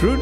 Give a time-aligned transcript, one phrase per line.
[0.00, 0.20] Schön.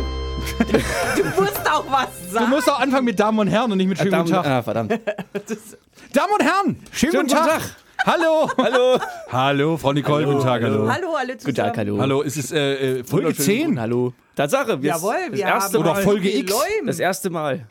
[1.16, 2.50] Du musst auch was Du sagen.
[2.50, 4.46] musst auch anfangen mit Damen und Herren und nicht mit schönen Damen, Tag.
[4.46, 4.92] ah, verdammt.
[6.14, 7.62] Damen und Herren, schönen, Schönen guten guten Tag.
[8.06, 8.48] Hallo.
[8.56, 8.98] Hallo.
[9.32, 10.88] Hallo, Frau Nicole, guten Tag, hallo.
[10.88, 11.56] Hallo alle zusammen.
[11.56, 11.98] Guten Tag, hallo.
[11.98, 13.80] Hallo, ist es äh, äh, Folge Wunderschönen guten 10?
[13.80, 14.12] Hallo.
[14.36, 16.02] Tatsache, wir Jawohl, das wir erste haben Oder Mal.
[16.02, 16.54] Folge X.
[16.86, 17.66] Das erste Mal.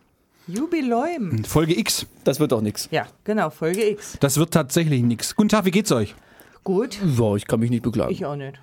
[0.47, 1.43] Jubiläum.
[1.45, 2.05] Folge X.
[2.25, 2.89] Das wird doch nichts.
[2.91, 4.17] Ja, genau, Folge X.
[4.19, 5.35] Das wird tatsächlich nichts.
[5.35, 6.13] Guten Tag, wie geht's euch?
[6.65, 8.11] Gut, So, ich kann mich nicht beklagen.
[8.11, 8.59] ich auch nicht.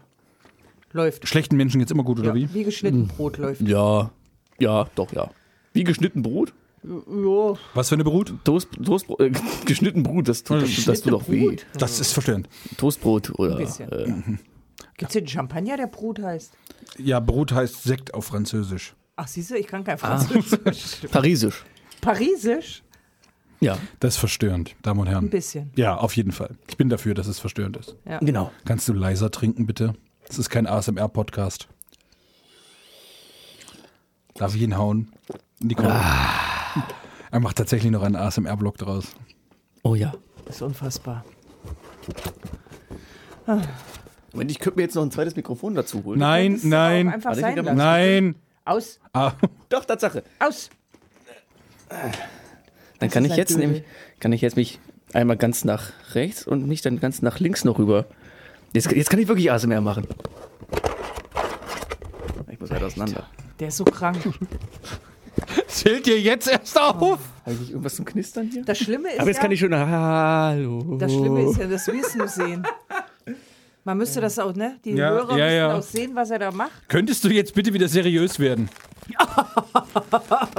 [0.93, 1.27] Läuft.
[1.29, 2.53] Schlechten Menschen geht's immer gut, oder Ja, wie?
[2.53, 3.61] wie geschnitten Brot läuft.
[3.63, 4.11] ja,
[4.59, 5.31] ja, doch, ja.
[5.73, 6.53] Wie geschnitten Brot?
[6.83, 8.33] Ja, Was für eine Brut?
[8.45, 9.31] Toast, Toastbrot, äh,
[9.67, 11.57] geschnitten Brot, das tut, das, das tut doch weh.
[11.79, 12.49] Das ist verstörend.
[12.79, 13.57] Toastbrot oder.
[13.57, 13.91] bisschen.
[13.93, 14.39] Äh,
[14.97, 16.53] Gibt's hier einen Champagner, der Brot heißt?
[16.99, 18.95] Ja, Brot heißt Sekt auf Französisch.
[19.17, 20.19] Ach, siehst du, ich kann kein Ah.
[20.19, 21.07] Französisch.
[21.11, 21.65] Parisisch.
[22.01, 22.83] Parisisch?
[23.61, 25.29] Ja, Das ist verstörend, Damen und Ein Herren.
[25.31, 25.71] bisschen.
[25.77, 26.57] Ja, auf jeden Fall.
[26.69, 27.95] Ich bin dafür, dass es verstörend ist.
[28.09, 28.19] Ja.
[28.21, 28.51] genau.
[28.65, 29.95] Kannst du leiser trinken, bitte?
[30.27, 31.69] Das ist kein ASMR-Podcast.
[34.35, 35.13] Darf ich ihn hauen?
[35.59, 35.95] Nicole.
[37.33, 39.13] Er macht tatsächlich noch einen ASMR-Blog draus.
[39.85, 40.13] Oh ja.
[40.47, 41.25] Das ist unfassbar.
[44.33, 46.19] Moment, ich könnte mir jetzt noch ein zweites Mikrofon dazu holen.
[46.19, 47.77] Nein, nein, Einfach Warte, sein lassen.
[47.77, 48.35] nein.
[48.65, 49.33] Aus, Ah,
[49.69, 50.23] Doch, Tatsache.
[50.39, 50.71] aus.
[52.99, 53.67] Dann kann ich jetzt Dödel.
[53.67, 53.85] nämlich,
[54.21, 54.79] kann ich jetzt mich
[55.13, 58.07] einmal ganz nach rechts und mich dann ganz nach links noch rüber.
[58.73, 60.07] Jetzt, jetzt kann ich wirklich ASMR machen.
[62.51, 63.27] Ich muss weit auseinander.
[63.59, 64.19] Der ist so krank.
[65.69, 67.19] zählt dir jetzt erst auf?
[67.45, 68.65] Habe ich irgendwas zum Knistern hier?
[68.65, 69.75] Das Schlimme ist Aber jetzt ja, kann ich schon.
[69.75, 70.97] Hallo.
[70.99, 72.67] das Schlimme ist ja das Wissen sehen.
[73.85, 74.77] Man müsste das auch, ne?
[74.85, 75.75] Die Ja, Hörer ja, müssen ja.
[75.79, 76.87] auch sehen, was er da macht.
[76.89, 78.69] Könntest du jetzt bitte wieder seriös werden?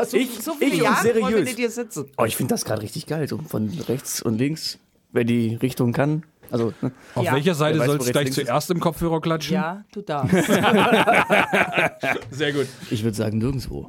[0.07, 1.49] So, Ich- so viele ich und Jahre wollen wir seriös.
[1.49, 2.05] mit dir sitzen.
[2.17, 3.27] Oh, ich finde das gerade richtig geil.
[3.27, 4.79] So von rechts und links,
[5.11, 6.23] wer die Richtung kann.
[6.51, 6.91] Also, ne?
[7.15, 7.33] Auf Ja.
[7.33, 8.45] welcher Seite Wer weiß, soll wo es rechts, gleich links ist.
[8.47, 9.53] zuerst im Kopfhörer klatschen?
[9.55, 10.33] Ja, du darfst.
[12.31, 12.67] Sehr gut.
[12.89, 13.87] ich würde sagen nirgendwo.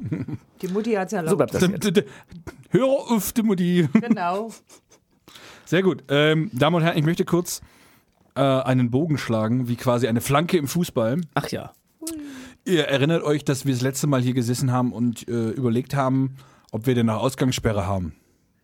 [0.61, 1.29] Die Mutti hat es erlaubt.
[1.31, 1.61] So bleibt das
[1.93, 2.03] jetzt.
[2.69, 3.87] Hör auf, die Mutti.
[3.93, 4.49] Genau.
[5.65, 6.03] Sehr gut.
[6.09, 7.61] Ähm, Damen und Herren, ich möchte kurz
[8.35, 11.21] äh, einen Bogen schlagen, wie quasi eine Flanke im Fußball.
[11.35, 11.71] Ach ja.
[12.65, 16.35] Ihr erinnert euch, dass wir das letzte Mal hier gesessen haben und äh, überlegt haben,
[16.71, 18.13] ob wir denn eine Ausgangssperre haben.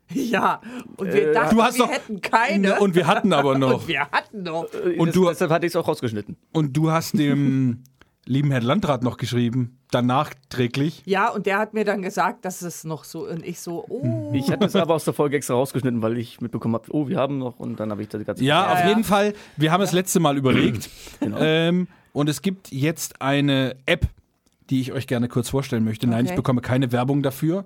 [0.14, 0.62] Ja,
[0.98, 2.80] und wir dachten, Äh, Du hast wir doch- hätten keine.
[2.80, 3.82] Und wir hatten aber noch.
[3.82, 4.66] Und wir hatten noch.
[4.98, 6.38] Und das, du- deshalb hatte ich es auch rausgeschnitten.
[6.54, 7.84] Und du hast dem
[8.26, 11.02] lieben Herrn Landrat noch geschrieben, dann nachträglich.
[11.06, 13.28] Ja, und der hat mir dann gesagt, dass es noch so.
[13.28, 14.32] Und ich so, oh.
[14.36, 17.18] Ich hatte es aber aus der Folge extra rausgeschnitten, weil ich mitbekommen habe, oh, wir
[17.18, 18.90] haben noch und dann habe ich das ganze Ja, auf ja.
[18.90, 19.34] jeden Fall.
[19.58, 20.90] Wir haben es letzte Mal überlegt.
[21.20, 21.38] Genau.
[21.40, 24.08] ähm, und es gibt jetzt eine App,
[24.70, 26.06] die ich euch gerne kurz vorstellen möchte.
[26.08, 26.30] Nein, Okay.
[26.32, 27.66] ich bekomme keine Werbung dafür.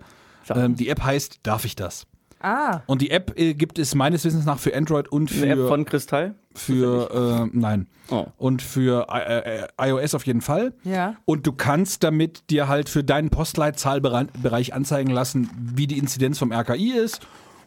[0.50, 2.06] Ähm, die App heißt Darf ich das?
[2.44, 5.62] Ah, Und die App äh, gibt es meines Wissens nach für Android und für, Eine
[5.64, 6.36] App von Kristall.
[6.54, 8.26] für äh, nein Oh.
[8.38, 10.74] und für äh, äh, iOS auf jeden Fall.
[10.84, 11.16] ja.
[11.26, 16.52] Und du kannst damit dir halt für deinen Postleitzahlbereich anzeigen lassen, wie die Inzidenz vom
[16.52, 17.22] RKI ist.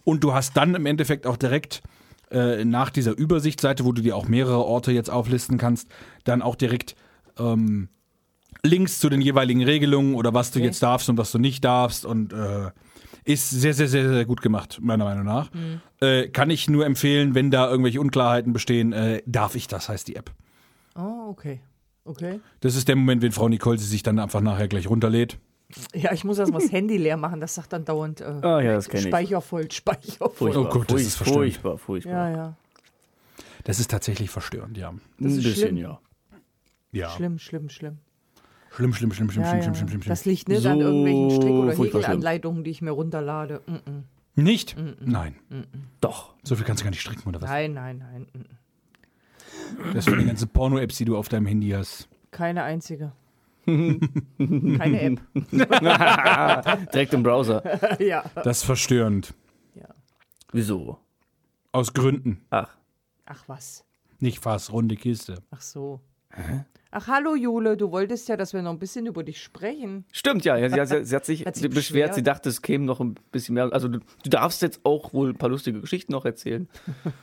[0.05, 1.83] Und du hast dann im Endeffekt auch direkt
[2.31, 5.89] äh, nach dieser Übersichtsseite, wo du dir auch mehrere Orte jetzt auflisten kannst,
[6.25, 6.95] dann auch direkt
[7.39, 7.89] ähm,
[8.63, 10.67] Links zu den jeweiligen Regelungen oder was du Okay.
[10.67, 12.05] jetzt darfst und was du nicht darfst.
[12.05, 12.71] Und äh,
[13.27, 15.51] ist sehr, sehr, sehr, sehr gut gemacht, meiner Meinung nach.
[16.01, 20.09] Äh, kann ich nur empfehlen, wenn da irgendwelche Unklarheiten bestehen, äh, darf ich das, heißt
[20.09, 20.31] die App.
[20.95, 21.61] Oh, okay.
[22.05, 22.41] Okay.
[22.61, 25.39] Das ist der Moment, wenn Frau Nicole sie sich dann einfach nachher gleich runterlädt.
[25.93, 27.41] Ja, ich muss erstmal das Handy leer machen.
[27.41, 29.03] Das sagt dann dauernd äh, Ah ja, das ich.
[29.03, 30.53] Speicher voll, Speicher voll.
[30.53, 31.43] Furchtbar, Oh Gott, das ist verstörend.
[31.55, 32.13] furchtbar, furchtbar.
[32.31, 32.57] Ja, ja.
[33.65, 34.95] Das ist tatsächlich verstörend, ja.
[35.19, 35.77] Das Ein ist bisschen, schlimm.
[35.79, 36.01] ja.
[36.93, 37.11] Ja.
[37.11, 37.99] Schlimm, schlimm, schlimm.
[38.77, 39.63] Schlimm, schlimm, schlimm, schlimm, Ja, schlimm, ja.
[39.63, 40.11] schlimm, schlimm, schlimm, schlimm.
[40.11, 41.73] Das liegt nicht an So irgendwelchen Strick- oder.
[41.73, 43.63] Häkelanleitungen, die ich mir runterlade.
[43.67, 44.03] Mm -mm.
[44.43, 44.77] Nicht?
[45.01, 45.37] Nein.
[46.03, 46.35] Doch.
[46.45, 47.49] So viel kannst du gar nicht stricken, oder was?
[47.49, 48.27] Nein, nein, nein.
[48.35, 49.95] mm, mm.
[49.95, 52.07] Das sind die ganzen Porno-Apps, die du auf deinem Handy hast.
[52.33, 53.13] Keine einzige.
[53.67, 55.21] Keine App.
[56.93, 57.63] Direkt im Browser.
[58.01, 58.25] ja.
[58.45, 59.33] Das ist verstörend.
[60.53, 60.99] Wieso?
[61.73, 62.43] Aus Gründen.
[62.51, 62.77] Ach.
[63.25, 63.85] Ach was.
[64.21, 65.43] Nicht fast, runde Kiste.
[65.51, 66.01] Ach so.
[66.93, 70.05] Ach hallo Jule, du wolltest ja, dass wir noch ein bisschen über dich sprechen.
[70.13, 70.57] Stimmt, ja.
[70.57, 71.75] Sie, sie, sie hat sich Hat beschwert.
[71.75, 72.15] beschwert.
[72.15, 73.71] Sie dachte, es käme noch ein bisschen mehr.
[73.73, 76.69] Also, du, du darfst jetzt auch wohl ein paar lustige Geschichten noch erzählen.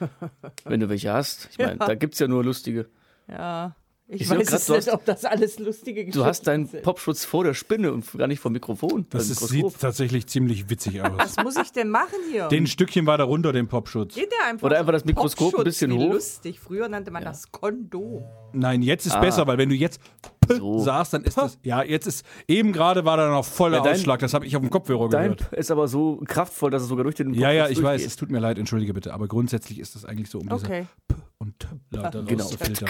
[0.66, 1.48] wenn du welche hast.
[1.52, 1.88] Ich meine, Ja.
[1.88, 2.88] da gibt es ja nur lustige.
[3.28, 3.76] Ja.
[4.06, 6.84] Ich, Ich weiß grad, nicht, hast- ob das alles lustige Geschichten Du hast deinen sind.
[6.84, 9.06] Popschutz vor der Spinne und gar nicht vom Mikrofon.
[9.10, 11.12] Das Also ist, sieht tatsächlich ziemlich witzig aus.
[11.16, 12.50] Was muss ich denn machen hier?
[12.50, 14.14] Den Stückchen war darunter, den Popschutz.
[14.16, 16.14] Geht der einfach Oder einfach das Mikroskop ein Popschutz, bisschen wie hoch.
[16.14, 16.60] lustig.
[16.60, 18.24] Früher nannte man das Kondom.
[18.52, 19.22] Nein, jetzt ist Ah.
[19.22, 20.02] besser, weil wenn du jetzt
[20.46, 20.80] P So.
[20.80, 21.58] sagst, dann ist das.
[21.64, 22.26] Ja, jetzt ist.
[22.48, 25.08] Eben gerade war da noch voller Ja, dein- Ausschlag, das habe ich auf dem Kopfhörer
[25.08, 25.54] Dein gehört.
[25.54, 28.16] Ist aber so kraftvoll, dass es sogar durch den Ja, ja, Popschutz ich weiß, es
[28.18, 30.88] tut mir leid, entschuldige bitte, aber grundsätzlich ist das eigentlich so, um diese Okay.
[31.08, 32.44] P und T Laute Genau.
[32.44, 32.90] rauszufiltern.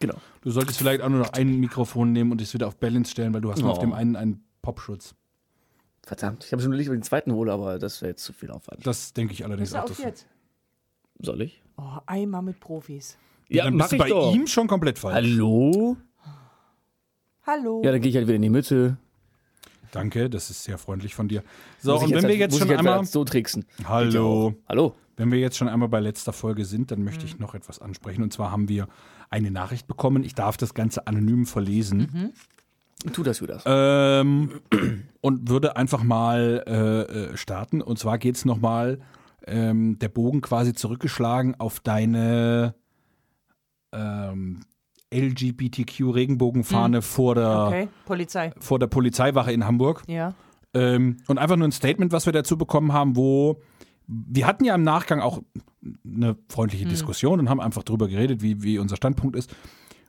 [0.00, 0.14] Genau.
[0.42, 3.32] Du solltest vielleicht auch nur noch ein Mikrofon nehmen und es wieder auf Balance stellen,
[3.34, 3.72] weil du hast nur Oh.
[3.72, 5.14] auf dem einen einen Popschutz.
[6.04, 8.32] Verdammt, ich habe schon überlegt, ob ich den zweiten hole, aber das wäre jetzt zu
[8.32, 8.84] viel Aufwand.
[8.84, 9.84] Das denke ich allerdings auch.
[9.84, 10.26] auf jetzt.
[11.20, 11.62] Soll ich?
[11.76, 13.16] Oh, einmal mit Profis.
[13.48, 14.34] ja, dann mach bist du ich bei doch.
[14.34, 15.14] ihm schon komplett falsch.
[15.14, 15.96] Hallo?
[17.46, 17.82] Hallo.
[17.84, 18.96] Ja, dann gehe ich halt wieder in die Mitte.
[19.92, 21.44] Danke, das ist sehr freundlich von dir.
[21.80, 23.04] So, Muss und wenn wir halt- jetzt muss schon ich halt einmal.
[23.04, 23.64] so tricksen.
[23.78, 24.54] Ja Hallo.
[24.68, 24.94] Hallo?
[25.16, 28.22] Wenn wir jetzt schon einmal bei letzter Folge sind, dann möchte ich noch etwas ansprechen.
[28.22, 28.88] Und zwar haben wir
[29.30, 30.24] eine Nachricht bekommen.
[30.24, 32.32] Ich darf das Ganze anonym verlesen.
[33.12, 33.64] Tu das, Judas.
[33.66, 34.60] Ähm,
[35.20, 37.82] und würde einfach mal äh, äh, starten.
[37.82, 39.00] Und zwar geht es nochmal
[39.46, 42.74] ähm, der Bogen quasi zurückgeschlagen auf deine
[43.92, 44.60] ähm,
[45.12, 48.52] LGBTQ-Regenbogenfahne vor, der, Okay, Polizei.
[48.60, 50.02] vor der Polizeiwache in Hamburg.
[50.06, 50.34] Ja.
[50.74, 53.60] Ähm, und einfach nur ein Statement, was wir dazu bekommen haben, wo
[54.06, 55.42] wir hatten ja im Nachgang auch
[56.04, 59.54] eine freundliche Diskussion und haben einfach darüber geredet, wie, wie unser Standpunkt ist.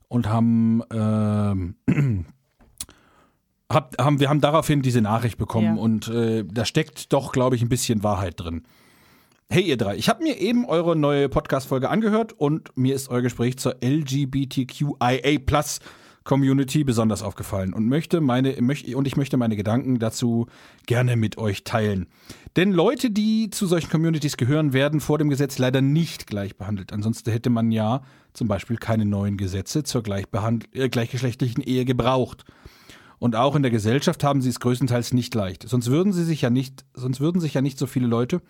[0.07, 1.75] Und haben, ähm,
[3.71, 5.81] hab, haben, wir haben daraufhin diese Nachricht bekommen Ja.
[5.81, 8.63] und äh, da steckt doch, glaube ich, ein bisschen Wahrheit drin.
[9.49, 13.21] Hey ihr drei, ich habe mir eben eure neue Podcast-Folge angehört und mir ist euer
[13.21, 15.79] Gespräch zur LGBTQIA Plus
[16.23, 20.47] Community besonders aufgefallen und möchte meine und ich möchte meine Gedanken dazu
[20.85, 22.07] gerne mit euch teilen.
[22.55, 26.93] Denn Leute, die zu solchen Communities gehören, werden vor dem Gesetz leider nicht gleich behandelt.
[26.93, 28.03] Ansonsten hätte man ja
[28.33, 32.45] zum Beispiel keine neuen Gesetze zur äh, gleichgeschlechtlichen Ehe gebraucht.
[33.23, 35.67] Und auch in der Gesellschaft haben sie es größtenteils nicht leicht.
[35.67, 38.41] Sonst würden sie sich ja nicht, sonst würden sich ja nicht so viele Leute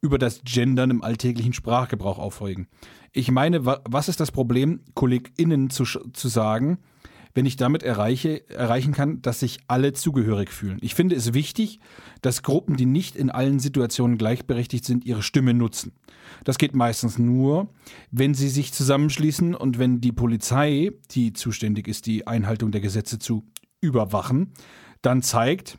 [0.00, 2.66] über das Gendern im alltäglichen Sprachgebrauch aufregen.
[3.12, 6.78] Ich meine, wa was ist das Problem, KollegInnen zu, zu sagen,
[7.34, 10.78] wenn ich damit erreiche, erreichen kann, dass sich alle zugehörig fühlen?
[10.80, 11.80] Ich finde es wichtig,
[12.20, 15.92] dass Gruppen, die nicht in allen Situationen gleichberechtigt sind, ihre Stimme nutzen.
[16.44, 17.68] Das geht meistens nur,
[18.10, 23.18] wenn sie sich zusammenschließen und wenn die Polizei, die zuständig ist, die Einhaltung der Gesetze
[23.18, 23.44] zu
[23.80, 24.52] überwachen,
[25.02, 25.78] dann zeigt,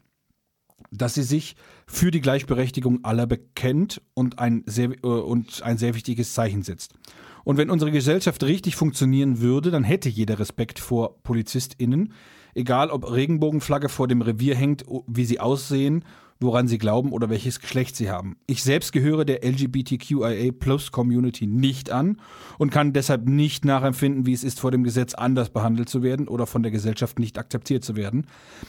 [0.91, 1.56] dass sie sich
[1.88, 6.94] für die Gleichberechtigung aller bekennt und ein sehr, äh, und ein sehr wichtiges Zeichen setzt.
[7.44, 12.13] Und wenn unsere Gesellschaft richtig funktionieren würde, dann hätte jeder Respekt vor PolizistInnen,
[12.56, 16.04] egal ob Regenbogenflagge vor dem Revier hängt, wie sie aussehen,
[16.40, 18.38] woran sie glauben oder welches Geschlecht sie haben.
[18.48, 22.18] Ich selbst gehöre der LGBTQIA Plus Community nicht an
[22.57, 26.28] und kann deshalb nicht nachempfinden, wie es ist, vor dem Gesetz anders behandelt zu werden
[26.28, 28.28] oder von der Gesellschaft nicht akzeptiert zu werden.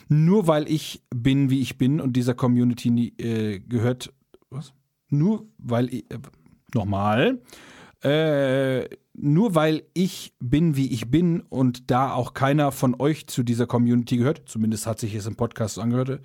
[0.08, 4.12] Nur weil ich bin, wie ich bin und dieser Community nie, äh, gehört,
[4.50, 4.72] was?
[5.10, 6.18] Nur weil ich, äh,
[6.74, 7.40] nochmal,
[8.04, 13.42] äh, nur weil ich bin, wie ich bin und da auch keiner von euch zu
[13.42, 16.20] dieser Community gehört, zumindest hat sich es im Podcast angehört,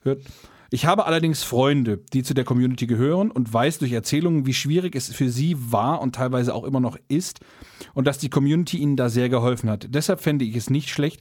[0.00, 0.22] hört.
[0.70, 4.96] Ich habe allerdings Freunde, die zu der Community gehören und weiß durch Erzählungen, wie schwierig
[4.96, 7.40] es für sie war und teilweise auch immer noch ist
[7.92, 9.88] und dass die Community ihnen da sehr geholfen hat.
[9.90, 11.20] Deshalb fände ich es nicht schlecht,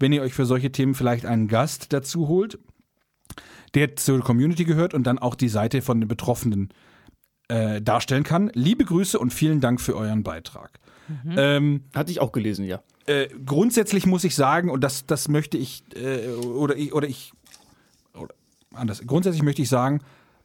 [0.00, 2.58] wenn ihr euch für solche Themen vielleicht einen Gast dazu holt,
[3.74, 6.87] der zur Community gehört und dann auch die Seite von den Betroffenen äh,
[7.48, 8.50] darstellen kann.
[8.52, 10.78] Liebe Grüße und vielen Dank für euren Beitrag.
[11.36, 12.82] Ähm, Hatte ich auch gelesen, ja.
[13.06, 17.32] äh, grundsätzlich muss ich sagen, und das, das möchte ich, äh, oder ich, oder ich,
[18.12, 18.34] oder
[18.74, 20.00] anders, grundsätzlich möchte ich sagen,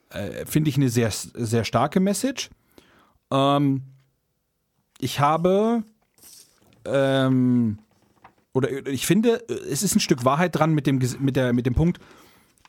[0.09, 2.49] äh, finde ich eine sehr, sehr starke Message.
[3.29, 3.83] Ähm,
[4.99, 5.83] ich habe,
[6.85, 7.79] ähm,
[8.53, 11.75] oder ich finde, es ist ein Stück Wahrheit dran mit dem, mit der, mit dem
[11.75, 11.99] Punkt,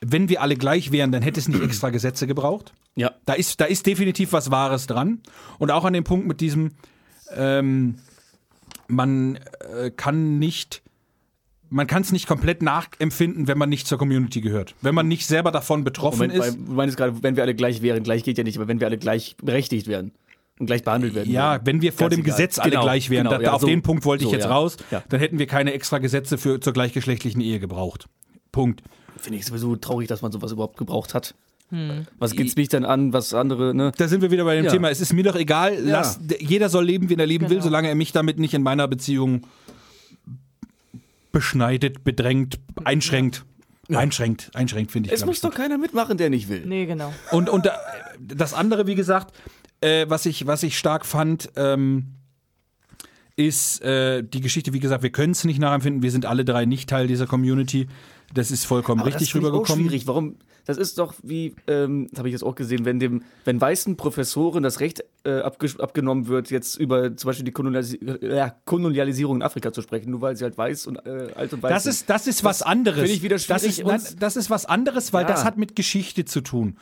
[0.01, 2.73] wenn wir alle gleich wären, dann hätte es nicht extra Gesetze gebraucht.
[2.95, 3.11] Ja.
[3.25, 5.21] Da ist, da ist definitiv was Wahres dran.
[5.59, 6.71] Und auch an dem Punkt mit diesem,
[7.35, 7.95] ähm,
[8.87, 9.37] man
[9.77, 10.81] äh, kann nicht,
[11.69, 14.75] man kann es nicht komplett nachempfinden, wenn man nicht zur Community gehört.
[14.81, 16.55] Wenn man nicht selber davon betroffen Moment, ist.
[16.55, 18.87] du meinst gerade, wenn wir alle gleich wären, gleich geht ja nicht, aber wenn wir
[18.87, 20.11] alle gleich berechtigt werden
[20.59, 21.31] und gleich behandelt werden.
[21.31, 22.35] Ja, wenn wir vor Ganz dem egal.
[22.37, 24.35] Gesetz alle Genau, gleich wären, genau, da, ja, auf so- den Punkt wollte ich so,
[24.35, 24.51] jetzt ja.
[24.51, 25.03] raus, Ja.
[25.09, 28.07] dann hätten wir keine extra Gesetze für, zur gleichgeschlechtlichen Ehe gebraucht.
[28.55, 28.81] Punkt.
[29.17, 31.35] Finde ich sowieso traurig, dass man sowas überhaupt gebraucht hat.
[32.19, 33.91] Was geht's mich dann an, was andere, ne?
[33.97, 34.71] Da sind wir wieder bei dem Ja.
[34.71, 34.89] Thema.
[34.89, 35.77] Es ist mir doch egal.
[35.83, 37.63] Lass, d- jeder soll leben, wie er leben will, Genau.
[37.65, 39.45] solange er mich damit nicht in meiner Beziehung
[41.31, 43.43] beschneidet, bedrängt, einschränkt.
[43.89, 45.13] Einschränkt, einschränkt, finde ich.
[45.13, 46.65] Es muss ich, doch keiner mitmachen, der nicht will.
[46.65, 47.13] Nee, genau.
[47.31, 47.77] Und, und da,
[48.19, 49.35] das andere, wie gesagt,
[49.81, 52.05] äh, was, ich, was ich stark fand, ähm,
[53.35, 56.65] ist äh, die Geschichte, wie gesagt, wir können es nicht nachempfinden, wir sind alle drei
[56.65, 57.87] nicht Teil dieser Community.
[58.33, 59.85] Das ist vollkommen Aber richtig das ich auch rübergekommen.
[59.85, 60.07] schwierig.
[60.07, 60.35] Warum?
[60.65, 63.97] Das ist doch wie, ähm, das habe ich jetzt auch gesehen, wenn dem, wenn weißen
[63.97, 69.35] Professoren das Recht äh, abge abgenommen wird, jetzt über zum Beispiel die Kolonialisi äh, Kolonialisierung
[69.37, 71.83] in Afrika zu sprechen, nur weil sie halt weiß und äh, alt und weiß Das
[71.83, 71.91] sind.
[71.91, 72.97] ist, das ist was anderes.
[73.01, 75.27] finde ich wieder das, ist, nein, das ist was anderes, weil Ja.
[75.27, 76.77] das hat mit Geschichte zu tun.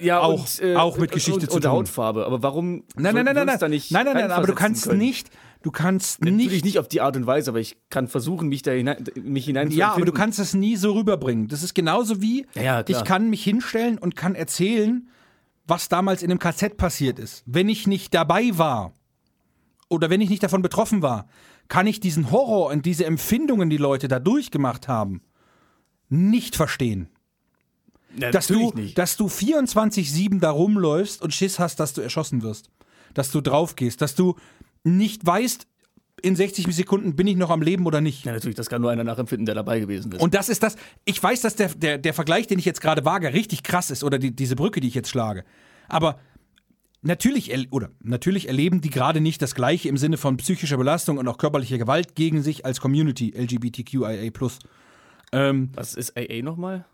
[0.00, 1.70] ja, auch- und, äh, auch mit Geschichte und, zu und tun.
[1.70, 2.26] Hautfarbe.
[2.26, 2.82] Aber warum?
[2.94, 3.58] Nein, nein, nein, nein, nein.
[3.60, 4.98] nein, nein, nein, aber du kannst können?
[4.98, 5.30] nicht,
[5.62, 8.62] du kannst Natürlich nicht, nicht auf die Art und Weise, aber ich kann versuchen, mich
[8.62, 11.48] da hinein, mich hinein ja, aber du kannst es nie so rüberbringen.
[11.48, 15.08] Das ist genauso wie, Ja, ja, ich kann mich hinstellen und kann erzählen,
[15.66, 17.42] was damals in dem KZ passiert ist.
[17.46, 18.92] Wenn ich nicht dabei war
[19.88, 21.28] oder wenn ich nicht davon betroffen war,
[21.68, 25.22] kann ich diesen Horror und diese Empfindungen, die Leute da durchgemacht haben,
[26.08, 27.10] nicht verstehen.
[28.16, 28.98] ja, dass du, natürlich nicht.
[28.98, 32.70] dass du 24-7 da rumläufst und Schiss hast, dass du erschossen wirst.
[33.12, 34.36] Dass du draufgehst, dass du
[34.84, 35.66] nicht weißt,
[36.22, 38.24] in 60 Sekunden bin ich noch am Leben oder nicht.
[38.24, 40.20] Ja, natürlich, das kann nur einer nachempfinden, der dabei gewesen ist.
[40.20, 43.04] Und das ist das, ich weiß, dass der, der, der Vergleich, den ich jetzt gerade
[43.04, 45.44] wage, richtig krass ist oder die, diese Brücke, die ich jetzt schlage.
[45.88, 46.18] Aber
[47.02, 51.28] natürlich, oder natürlich erleben die gerade nicht das Gleiche im Sinne von psychischer Belastung und
[51.28, 54.30] auch körperlicher Gewalt gegen sich als Community, LGBTQIA.
[55.30, 56.84] Ähm, Was ist AA nochmal?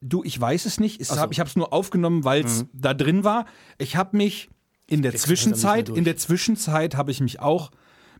[0.00, 1.00] Du, ich weiß es nicht.
[1.00, 1.16] Es so.
[1.16, 3.46] hab, ich habe es nur aufgenommen, weil es da drin war.
[3.78, 4.48] Ich habe mich
[4.88, 7.70] in der Zwischenzeit, in der Zwischenzeit habe ich mich auch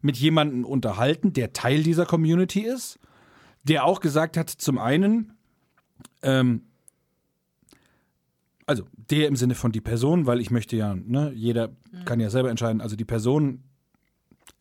[0.00, 3.00] mit jemandem unterhalten, der Teil dieser Community ist,
[3.64, 5.32] der auch gesagt hat, zum einen,
[6.22, 6.62] ähm,
[8.66, 11.70] also der im Sinne von die Person, weil ich möchte ja, ne, jeder
[12.04, 13.64] kann ja selber entscheiden, also die Person,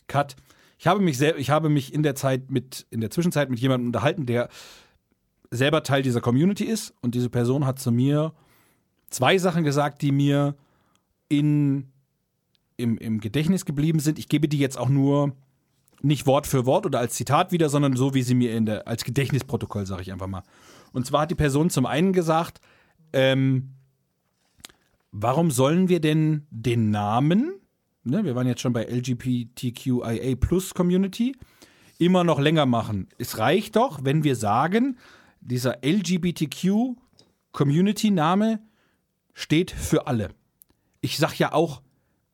[0.08, 0.36] Cut.
[0.80, 3.88] Ich habe mich ich habe mich in der Zeit mit, in der Zwischenzeit mit jemandem
[3.88, 4.50] unterhalten, der
[5.52, 6.94] selber Teil dieser Community ist.
[7.02, 8.34] Und diese Person hat zu mir
[9.10, 10.56] zwei Sachen gesagt, die mir
[11.30, 11.92] in,
[12.78, 14.20] im, im Gedächtnis geblieben sind.
[14.20, 15.36] Ich gebe die jetzt auch nur
[16.02, 18.88] nicht Wort für Wort oder als Zitat wieder, sondern so, wie sie mir in der,
[18.88, 20.44] als Gedächtnisprotokoll, sage ich einfach mal.
[20.94, 22.62] Und zwar hat die Person zum einen gesagt,
[23.14, 23.74] ähm,
[25.12, 27.54] warum sollen wir denn den Namen,
[28.04, 31.36] ne, wir waren jetzt schon bei LGBTQIA Plus Community,
[31.98, 33.08] immer noch länger machen?
[33.18, 34.98] Es reicht doch, wenn wir sagen,
[35.42, 36.96] dieser LGBTQ
[37.52, 38.62] Community Name
[39.34, 40.30] steht für alle.
[41.02, 41.82] Ich sag ja auch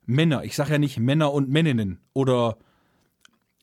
[0.05, 2.57] Männer, ich sag ja nicht Männer und Männinnen oder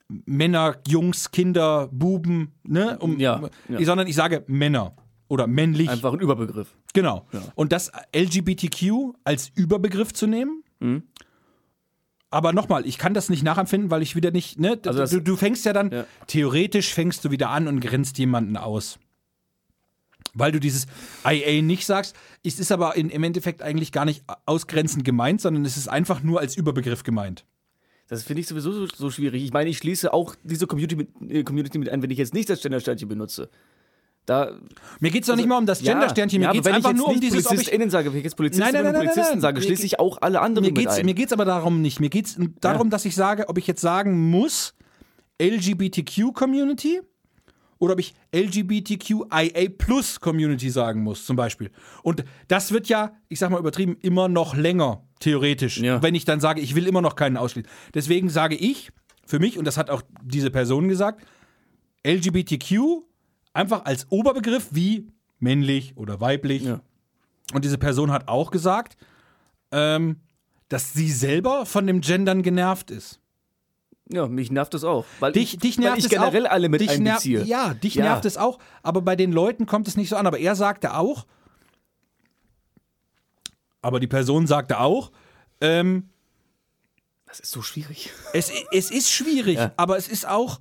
[0.09, 2.99] Männer, Jungs, Kinder, Buben, ne?
[2.99, 3.85] Um, Ja, ja.
[3.85, 4.95] Sondern ich sage Männer
[5.29, 5.89] oder männlich.
[5.89, 6.75] Einfach ein Überbegriff.
[6.93, 7.27] Genau.
[7.55, 10.65] Und das LGBTQ als Überbegriff zu nehmen.
[10.81, 11.05] Mhm.
[12.33, 14.79] Aber nochmal, ich kann das nicht nachempfinden, weil ich wieder nicht, ne?
[14.87, 16.05] Also du, du fängst ja dann, Ja.
[16.27, 18.99] theoretisch fängst du wieder an und grenzt jemanden aus.
[20.35, 20.87] Weil du dieses
[21.25, 22.15] IA nicht sagst.
[22.45, 26.23] Es ist aber in, im Endeffekt eigentlich gar nicht ausgrenzend gemeint, sondern es ist einfach
[26.23, 27.45] nur als Überbegriff gemeint.
[28.09, 29.43] Das finde ich sowieso so, so schwierig.
[29.45, 32.35] Ich meine, ich schließe auch diese Community mit, äh, Community mit ein, wenn ich jetzt
[32.35, 33.51] nicht das Gendersternchen benutze.
[34.27, 34.53] Da,
[35.01, 36.91] Mir geht es doch nicht mal um das Gendersternchen, ja, mir geht es wenn einfach
[36.91, 39.11] jetzt nur um dieses, ob ich, PolizistInnen sage, wenn ich jetzt Polizistinnen Nein, nein, nein,
[39.13, 41.07] Polizisten sage, schließe geht- ich auch alle anderen mir mit geht's, ein.
[41.07, 42.01] mir geht's aber darum nicht.
[42.01, 44.75] Mir geht es darum, dass ich sage, ob ich jetzt sagen muss,
[45.41, 47.01] LGBTQ Community
[47.81, 51.71] oder ob ich LGBTQIA Plus Community sagen muss, zum Beispiel.
[52.05, 56.01] Und das wird ja, ich sag mal übertrieben, immer noch länger, theoretisch, Ja.
[56.03, 57.69] wenn ich dann sage, ich will immer noch keinen ausschließen.
[57.95, 58.91] Deswegen sage ich
[59.27, 61.25] für mich, und das hat auch diese Person gesagt,
[62.07, 63.03] LGBTQ
[63.53, 65.09] einfach als Oberbegriff wie
[65.39, 66.63] männlich oder weiblich.
[66.63, 66.81] Ja.
[67.53, 68.97] Und diese Person hat auch gesagt,
[69.73, 70.17] ähm,
[70.69, 73.20] dass sie selber von dem Gendern genervt ist.
[74.13, 75.05] Ja, mich nervt das auch.
[75.21, 76.51] Weil Dich, ich, dich nervt ich generell auch.
[76.51, 77.45] alle mit dich einbeziehe.
[77.45, 78.05] Ja, dich Ja.
[78.05, 80.27] nervt es auch, aber bei den Leuten kommt es nicht so an.
[80.27, 81.27] Aber er sagte auch,
[83.83, 85.11] aber die Person sagte auch,
[85.61, 86.11] ähm,
[87.27, 88.11] Das ist so schwierig.
[88.35, 89.73] es, es ist schwierig, Ja.
[89.77, 90.61] aber es ist auch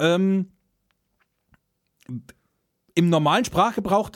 [0.00, 0.50] ähm,
[2.94, 4.10] im normalen Sprachgebrauch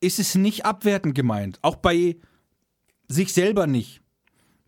[0.00, 1.58] ist es nicht abwertend gemeint.
[1.62, 2.16] Auch bei
[3.08, 4.02] sich selber nicht.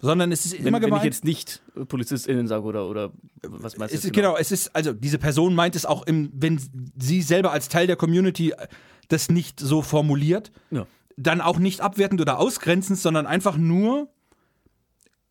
[0.00, 1.05] Sondern es ist Wenn, immer wenn ich gemeint.
[1.05, 3.11] jetzt nicht äh, PolizistInnen sage oder, oder
[3.43, 3.99] was meinst du?
[3.99, 6.61] Ist, genau, es ist, also diese Person meint es auch, im, wenn
[6.97, 8.69] sie selber als Teil der Community äh,
[9.09, 10.87] das nicht so formuliert, Ja.
[11.17, 14.09] dann auch nicht abwertend oder ausgrenzend, sondern einfach nur,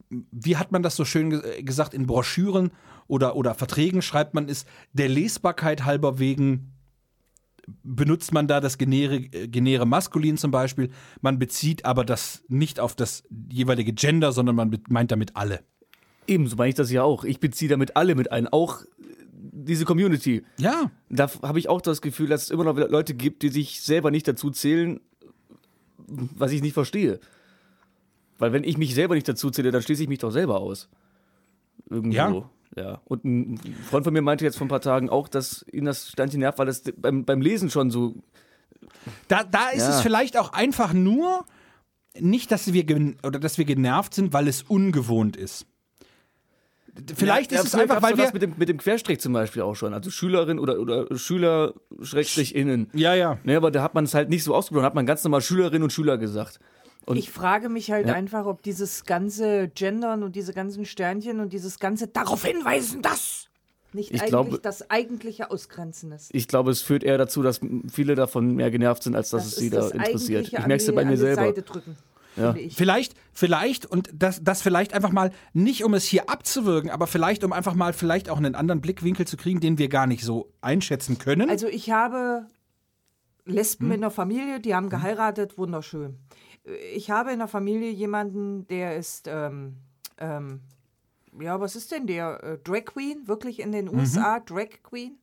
[0.09, 2.71] wie hat man das so schön ge gesagt, in Broschüren
[3.07, 6.73] oder, oder Verträgen schreibt man es, der Lesbarkeit halber wegen
[7.83, 10.89] benutzt man da das genäre, äh, genäre Maskulin zum Beispiel.
[11.21, 15.63] Man bezieht aber das nicht auf das jeweilige Gender, sondern man meint damit alle.
[16.27, 17.23] Ebenso meine ich das ja auch.
[17.23, 18.47] Ich beziehe damit alle mit ein.
[18.47, 18.85] Auch äh,
[19.33, 20.43] diese Community.
[20.57, 23.81] Ja, Da habe ich auch das Gefühl, dass es immer noch Leute gibt, die sich
[23.81, 24.99] selber nicht dazu zählen,
[26.07, 27.19] was ich nicht verstehe.
[28.37, 30.89] Weil wenn ich mich selber nicht dazu zähle, dann schließe ich mich doch selber aus.
[31.89, 32.15] Irgendwo.
[32.15, 32.49] Ja.
[32.75, 33.59] Ja, und ein
[33.89, 36.59] Freund von mir meinte jetzt vor ein paar Tagen auch, dass ihn das Sternchen nervt,
[36.59, 38.15] weil das beim, beim Lesen schon so.
[39.27, 39.89] Da, da ist Ja.
[39.89, 41.45] es vielleicht auch einfach nur
[42.19, 42.85] nicht, dass wir,
[43.23, 45.65] oder dass wir genervt sind, weil es ungewohnt ist.
[47.15, 48.23] Vielleicht Ja, ist es einfach, weil wir.
[48.23, 49.93] das mit dem, mit dem Querstrich zum Beispiel auch schon.
[49.93, 52.89] Also Schülerin oder, oder Schüler Schrägstrich innen.
[52.93, 53.37] Ja, ja.
[53.43, 55.83] Ne, aber da hat man es halt nicht so ausgesprochen, hat man ganz normal Schülerinnen
[55.83, 56.59] und Schüler gesagt.
[57.07, 58.13] Und Ich frage mich halt Ja.
[58.13, 63.47] einfach, ob dieses ganze Gendern und diese ganzen Sternchen und dieses ganze darauf hinweisen, dass
[63.93, 66.29] nicht Ich eigentlich glaube- das eigentliche Ausgrenzen ist.
[66.35, 67.61] ich glaube, es führt eher dazu, dass
[67.91, 70.39] viele davon mehr genervt sind, als dass es sie da das interessiert.
[70.39, 71.41] Eigentliche Ich merke es ja bei mir selber.
[71.45, 71.95] Seite drücken,
[72.35, 72.53] Ja.
[72.71, 77.43] Vielleicht, vielleicht, und das, das vielleicht einfach mal, nicht um es hier abzuwirken, aber vielleicht,
[77.45, 80.51] um einfach mal vielleicht auch einen anderen Blickwinkel zu kriegen, den wir gar nicht so
[80.61, 81.49] einschätzen können.
[81.49, 82.45] Also ich habe
[83.45, 83.93] Lesben Hm?
[83.93, 86.17] in der Familie, die haben geheiratet, wunderschön.
[86.93, 89.77] Ich habe in der Familie jemanden, der ist, ähm,
[90.17, 90.61] ähm,
[91.39, 92.43] ja, was ist denn der?
[92.43, 93.73] Äh, Drag Queen, wirklich in Mhm.
[93.73, 95.17] den USA, Drag Queen.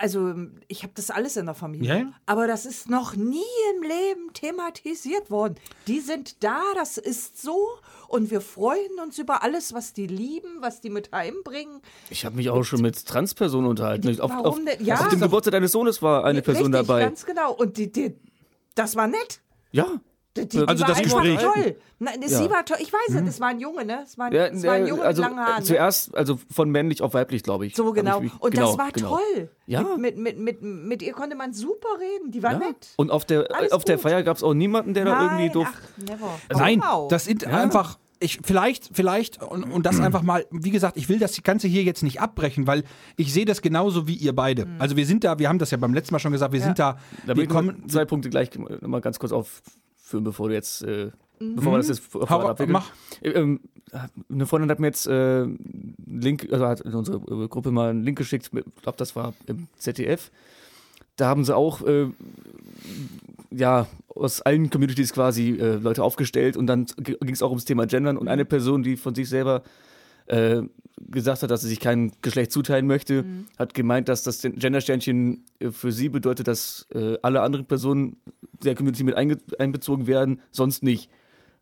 [0.00, 0.32] Also
[0.68, 1.88] ich habe das alles in der Familie.
[1.88, 2.12] Ja, ja.
[2.26, 3.42] Aber das ist noch nie
[3.74, 5.56] im Leben thematisiert worden.
[5.88, 7.58] Die sind da, das ist so.
[8.06, 11.80] Und wir freuen uns über alles, was die lieben, was die mit heimbringen.
[12.10, 14.08] Ich habe mich auch schon mit Transpersonen unterhalten.
[14.20, 14.84] Auf, Warum auf, denn?
[14.86, 15.00] Ja.
[15.00, 17.00] auf dem Geburtstag deines Sohnes war eine Person Richtig, dabei.
[17.02, 17.52] ganz genau.
[17.52, 18.14] Und die, die,
[18.76, 19.40] das war nett.
[19.70, 19.86] Ja.
[20.36, 21.40] Die, die, Also war das Gespräch.
[21.40, 21.76] toll.
[21.98, 22.50] Nein, sie Ja.
[22.50, 22.76] war toll.
[22.80, 24.00] Ich weiß es, das war ein Junge, ne?
[24.04, 25.58] Es war ein, ja es war ein Junge also mit langen Haaren.
[25.58, 25.64] ne?
[25.64, 27.74] zuerst, also von männlich auf weiblich, glaube ich.
[27.74, 28.18] So genau.
[28.18, 29.16] ich mich- Und genau, das war genau.
[29.16, 29.48] toll.
[29.66, 29.82] Ja.
[29.82, 32.30] Mit, mit, mit, mit, mit ihr konnte man super reden.
[32.30, 32.58] Die war Ja.
[32.58, 32.88] nett.
[32.96, 33.98] Und auf der, Alles auf der.
[33.98, 35.66] Feier gab es auch niemanden, der da irgendwie Nein, doof.
[35.72, 36.38] ach, never.
[36.52, 37.08] Nein, Wow.
[37.08, 37.98] das sind einfach.
[38.20, 41.84] Ich, vielleicht, vielleicht, und, und das einfach mal, wie gesagt, ich will das Ganze hier
[41.84, 42.82] jetzt nicht abbrechen, weil
[43.16, 44.66] ich sehe das genauso wie ihr beide.
[44.66, 44.80] Mhm.
[44.80, 46.78] Also wir sind da, wir haben das ja beim letzten Mal schon gesagt, wir sind
[46.78, 48.50] da, Da will wir ich kommen zwei Punkte gleich
[48.82, 52.90] mal ganz kurz aufführen, bevor du jetzt, äh, bevor wir das jetzt Hau- mach.
[53.20, 53.60] Äh, Ähm,
[54.30, 58.02] eine Freundin hat mir jetzt äh, einen Link, also hat in unsere Gruppe mal einen
[58.02, 60.30] Link geschickt, ich glaube, das war im ZDF.
[61.18, 62.06] Da haben sie auch äh,
[63.50, 67.86] ja aus allen Communities quasi äh, Leute aufgestellt und dann ging es auch ums Thema
[67.86, 69.62] Gendern und eine Person, die von sich selber
[70.26, 70.62] äh,
[71.00, 73.24] gesagt hat, dass sie sich kein Geschlecht zuteilen möchte,
[73.58, 78.16] hat gemeint, dass das Gendersternchen äh, für sie bedeutet, dass äh, alle anderen Personen
[78.64, 81.10] der Community mit einbezogen werden, sonst nicht.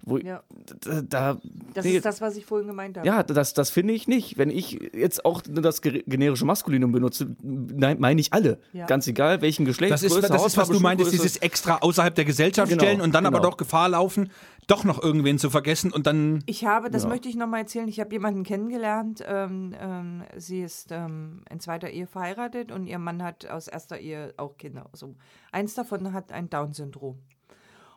[0.03, 0.43] Wo, Ja.
[0.83, 1.41] da, da,
[1.75, 3.07] Das nee, ist das, was ich vorhin gemeint habe.
[3.07, 4.39] ja, das, das finde ich nicht.
[4.39, 8.61] Wenn ich jetzt auch das ge- generische Maskulinum benutze, nein, meine ich alle.
[8.73, 8.87] Ja.
[8.87, 9.93] Ganz egal, welchen Geschlecht.
[9.93, 13.01] das ist, Größe, das ist was du meintest, dieses extra außerhalb der Gesellschaft Genau, stellen
[13.01, 13.51] und dann aber genau.
[13.51, 14.31] doch Gefahr laufen,
[14.69, 16.43] doch noch irgendwen zu vergessen und dann.
[16.47, 17.09] Ich habe, das Ja.
[17.09, 21.91] möchte ich nochmal erzählen, ich habe jemanden kennengelernt, ähm, ähm, sie ist ähm, in zweiter
[21.91, 24.87] Ehe verheiratet und ihr Mann hat aus erster Ehe auch Kinder.
[24.93, 25.17] Also
[25.51, 27.19] eins davon hat ein Down-Syndrom.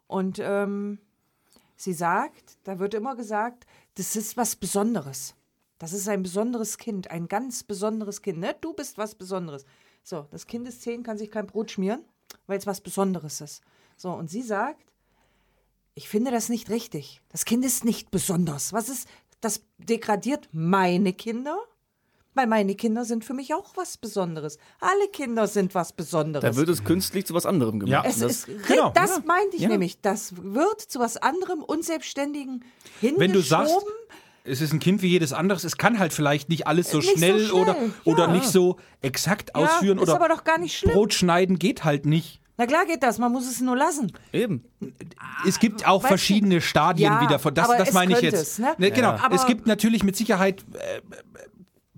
[0.08, 0.98] Und ähm,
[1.80, 3.66] sie sagt, da wird immer gesagt,
[3.96, 5.36] das ist was Besonderes.
[5.78, 8.40] Das ist ein besonderes Kind, ein ganz besonderes Kind.
[8.40, 8.56] Ne?
[8.60, 9.66] Du bist was Besonderes.
[10.04, 12.04] So, das Kind ist zehn, kann sich kein Brot schmieren,
[12.48, 13.62] weil es was Besonderes ist.
[13.96, 14.84] So, und sie sagt,
[15.96, 17.22] ich finde das nicht richtig.
[17.30, 18.74] Das Kind ist nicht besonders.
[18.74, 19.08] Was ist,
[19.40, 21.58] das degradiert meine Kinder?
[22.36, 24.58] Weil meine Kinder sind für mich auch was Besonderes.
[24.80, 26.44] Alle Kinder sind was Besonderes.
[26.48, 28.06] Da wird es künstlich zu was anderem gemacht.
[28.06, 28.10] Ja.
[28.10, 29.24] es das, ist, genau, das ja.
[29.26, 29.70] meinte ich Ja.
[29.70, 30.00] nämlich.
[30.02, 32.64] Das wird zu was anderem, Unselbstständigen
[33.02, 33.20] hingeschoben.
[33.20, 33.76] Wenn du sagst,
[34.44, 37.10] es ist ein Kind wie jedes anderes, es kann halt vielleicht nicht alles so Nicht
[37.10, 38.32] so schnell, schnell, oder, oder ja.
[38.34, 40.94] nicht so exakt ja, ausführen ist oder aber doch gar nicht schlimm.
[40.94, 42.42] Brot schneiden geht halt nicht.
[42.58, 44.12] Na klar geht das, man muss es nur lassen.
[44.34, 44.66] eben.
[45.48, 47.54] Es gibt auch weißt du- verschiedene Stadien Ja, wieder von.
[47.54, 48.60] Das, aber das es meine ich könnte jetzt.
[48.60, 48.76] es, ne?
[48.78, 49.14] genau.
[49.14, 49.24] Ja.
[49.24, 51.02] Aber- es gibt natürlich mit Sicherheit äh,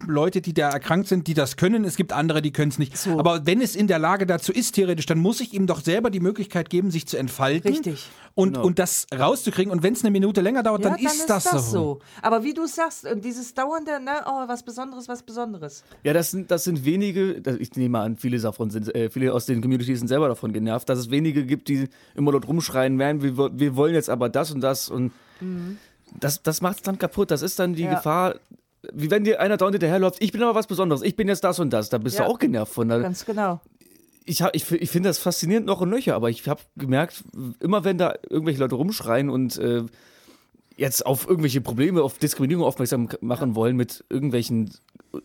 [0.07, 1.83] Leute, die da erkrankt sind, die das können.
[1.85, 2.97] Es gibt andere, die können es nicht.
[2.97, 3.19] So.
[3.19, 6.09] Aber wenn es in der Lage dazu ist, theoretisch, dann muss ich ihm doch selber
[6.09, 7.71] die Möglichkeit geben, sich zu entfalten.
[7.71, 8.07] Richtig.
[8.33, 8.65] Und, Genau.
[8.65, 9.71] und das rauszukriegen.
[9.71, 11.99] Und wenn es eine Minute länger dauert, dann, ist, das, so.
[12.21, 15.83] Aber wie du sagst, dieses dauernde, ne, oh, was Besonderes, was Besonderes.
[16.03, 19.33] Ja, das sind, das sind wenige, das- ich nehme an, viele davon sind, äh, viele
[19.33, 22.97] aus den Communities sind selber davon genervt, dass es wenige gibt, die immer dort rumschreien
[22.99, 25.11] werden, wir, wir wollen jetzt aber das und das und
[26.19, 27.31] das, das macht es dann kaputt.
[27.31, 27.95] Das ist dann die Ja.
[27.95, 28.35] Gefahr,
[28.93, 31.59] wie wenn dir einer dauernd hinterherläuft, ich bin aber was Besonderes, ich bin jetzt das
[31.59, 32.25] und das, da bist Ja.
[32.25, 32.89] du auch genervt von.
[32.89, 33.61] Da, Ganz genau.
[34.25, 37.23] ich hab, ich, ich finde das faszinierend noch und nöcher, aber ich habe gemerkt,
[37.59, 39.83] immer wenn da irgendwelche Leute rumschreien und äh,
[40.77, 44.71] jetzt auf irgendwelche Probleme, auf Diskriminierung aufmerksam machen wollen mit irgendwelchen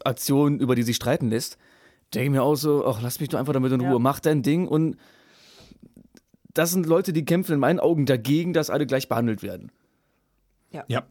[0.05, 1.57] Aktionen, über die sich streiten lässt,
[2.13, 3.91] denke ich mir auch so, ach, lass mich doch einfach damit in Ja.
[3.91, 4.97] Ruhe, mach dein Ding und
[6.53, 9.71] das sind Leute, die kämpfen in meinen Augen dagegen, dass alle gleich behandelt werden.
[10.89, 11.05] Ja.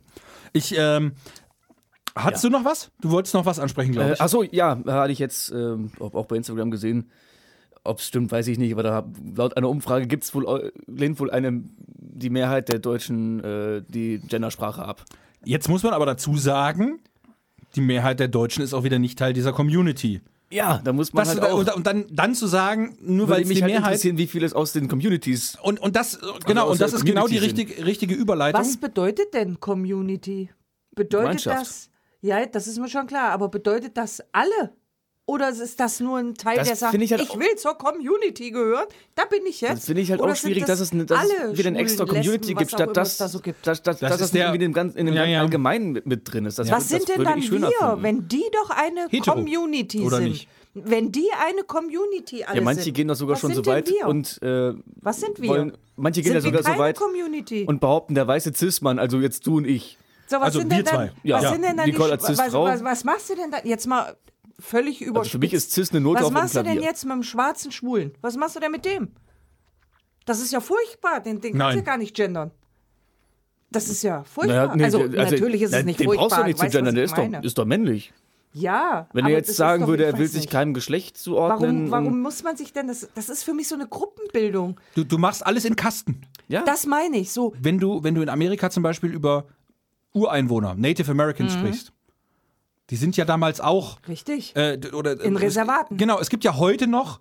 [0.53, 1.13] Ich, ähm,
[2.15, 2.91] hattest du noch was?
[3.01, 4.21] Du wolltest noch was ansprechen, glaube Äh, ich.
[4.21, 7.09] achso, ja, hatte ich jetzt ähm, auch bei Instagram gesehen.
[7.83, 11.19] Ob es stimmt, weiß ich nicht, aber da, laut einer Umfrage gibt's wohl, äh, lehnt
[11.19, 15.05] wohl eine, die Mehrheit der Deutschen äh, die Gendersprache ab.
[15.43, 16.99] Jetzt muss man aber dazu sagen,
[17.75, 20.21] die Mehrheit der Deutschen ist auch wieder nicht Teil dieser Community.
[20.51, 21.59] Ja, da muss man Das, halt auch.
[21.59, 24.27] und, und dann, dann zu sagen, nur weil es mich die halt Mehrheit interessieren, wie
[24.27, 25.57] viel es aus den Communities.
[25.61, 28.59] und, und das genau aus und das ist genau die Community richtige, richtige Überleitung.
[28.61, 30.49] Was bedeutet denn Community?
[30.95, 31.61] Bedeutet Gemeinschaft.
[31.61, 31.89] das,
[32.21, 34.73] ja, das ist mir schon klar, aber bedeutet das alle?
[35.27, 38.51] Oder ist das nur ein Teil, Das der sagt, ich halt ich will zur Community
[38.51, 38.85] gehören?
[39.15, 39.71] Da bin ich jetzt.
[39.77, 41.79] Das finde ich halt Oder auch schwierig, dass es, eine- dass alle es wieder eine
[41.79, 43.65] extra Community Lesben, gibt, statt dass es da so gibt.
[43.65, 45.39] dass, dass, Das dass ist das der- irgendwie in dem, ganz, in dem Ja, ja.
[45.41, 46.59] Allgemeinen mit, mit drin ist.
[46.59, 48.03] Das, Was das sind denn dann wir, finden.
[48.03, 49.33] wenn die doch eine Hetero.
[49.37, 50.29] Community Oder sind?
[50.29, 50.47] nicht?
[50.75, 52.93] Wenn die eine Community alle Ja, manche sind.
[52.93, 54.07] gehen doch sogar was schon sind so denn weit wir?
[54.07, 55.49] und äh, Was sind wir?
[55.49, 57.63] wollen, manche gehen sind ja wir sogar keine so weit Community?
[57.67, 59.97] und behaupten, der weiße Cis-Mann, also jetzt du und ich.
[60.27, 61.11] So, was also sind wir denn dann, zwei.
[61.23, 61.35] Ja.
[61.37, 61.51] Was Ja.
[61.53, 64.15] sind denn dann Nicole die, was, was, was machst du denn da jetzt mal
[64.59, 65.17] völlig überspitzt?
[65.17, 67.23] Also für mich ist Cis eine Note Was auf machst du denn jetzt mit dem
[67.23, 68.13] schwarzen Schwulen?
[68.21, 69.09] Was machst du denn mit dem?
[70.25, 72.51] Das ist ja furchtbar, den, den kannst du gar nicht gendern.
[73.71, 74.75] Das ist ja furchtbar.
[74.75, 76.27] nee, also, also, natürlich ist na, es nicht den furchtbar.
[76.29, 78.13] brauchst du nicht zu gendern, der ist doch, ist doch männlich.
[78.53, 79.09] Ja.
[79.11, 80.51] Wenn er jetzt sagen doch- würde, er will sich nicht.
[80.51, 81.91] keinem Geschlecht zuordnen.
[81.91, 83.09] Warum, warum muss man sich denn das?
[83.13, 84.79] Das ist für mich so eine Gruppenbildung.
[84.95, 86.21] Du, du machst alles in Kasten.
[86.47, 86.63] ja?
[86.63, 87.53] Das meine ich so.
[87.59, 89.45] Wenn du, wenn du in Amerika zum Beispiel über
[90.15, 91.59] Ureinwohner, Native Americans Mhm.
[91.59, 91.91] sprichst,
[92.89, 94.55] die sind ja damals auch Richtig.
[94.55, 95.97] äh, oder In äh, Reservaten.
[95.97, 97.19] Genau, es gibt ja heute noch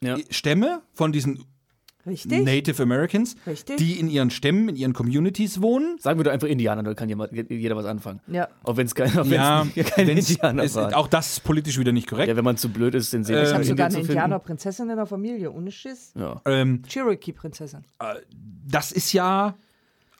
[0.00, 0.16] ja.
[0.30, 1.44] Stämme von diesen
[2.06, 2.42] Richtig.
[2.42, 3.76] Native Americans, Richtig.
[3.76, 5.98] die in ihren Stämmen, in ihren Communities wohnen.
[5.98, 8.20] Sagen wir doch einfach Indianer, da kann jemand, jeder was anfangen.
[8.28, 8.48] Ja.
[8.62, 9.96] Auch wenn es keine, auch Ja, wenn's-
[10.30, 10.94] Indianer es, waren.
[10.94, 12.28] auch das ist politisch wieder nicht korrekt.
[12.28, 13.98] Ja, wenn man zu blöd ist, den See Ich Ich habe sogar eine.
[13.98, 16.12] Indianer-Prinzessin in der Familie, ohne Schiss.
[16.14, 16.40] Ja.
[16.46, 17.84] Ähm, Cherokee-Prinzessin.
[18.66, 19.54] das ist ja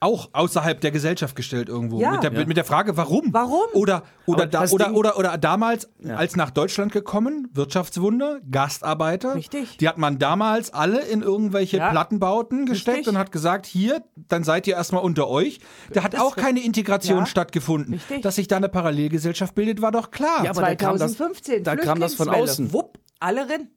[0.01, 2.01] auch außerhalb der Gesellschaft gestellt irgendwo.
[2.01, 2.13] Ja.
[2.13, 2.45] Mit, der, Ja.
[2.47, 3.33] mit der Frage, warum?
[3.33, 3.67] Warum?
[3.75, 9.35] Oder, oder, da, das oder, Ding- oder, oder damals, als nach Deutschland gekommen, Wirtschaftswunder, Gastarbeiter.
[9.35, 9.77] Richtig.
[9.79, 11.91] Die hat man damals alle in irgendwelche Ja.
[11.91, 13.13] Plattenbauten gesteckt Richtig.
[13.15, 15.59] und hat gesagt, hier, dann seid ihr erstmal unter euch.
[15.93, 17.27] Da hat auch keine Integration Ja.
[17.27, 17.95] stattgefunden.
[17.95, 18.23] Richtig.
[18.23, 20.45] Dass sich da eine Parallelgesellschaft bildet, war doch klar.
[20.45, 21.65] Ja, aber da kam das- 2015.
[21.65, 22.73] da kam das von außen.
[22.73, 23.63] Wupp, alle rin.
[23.63, 23.69] In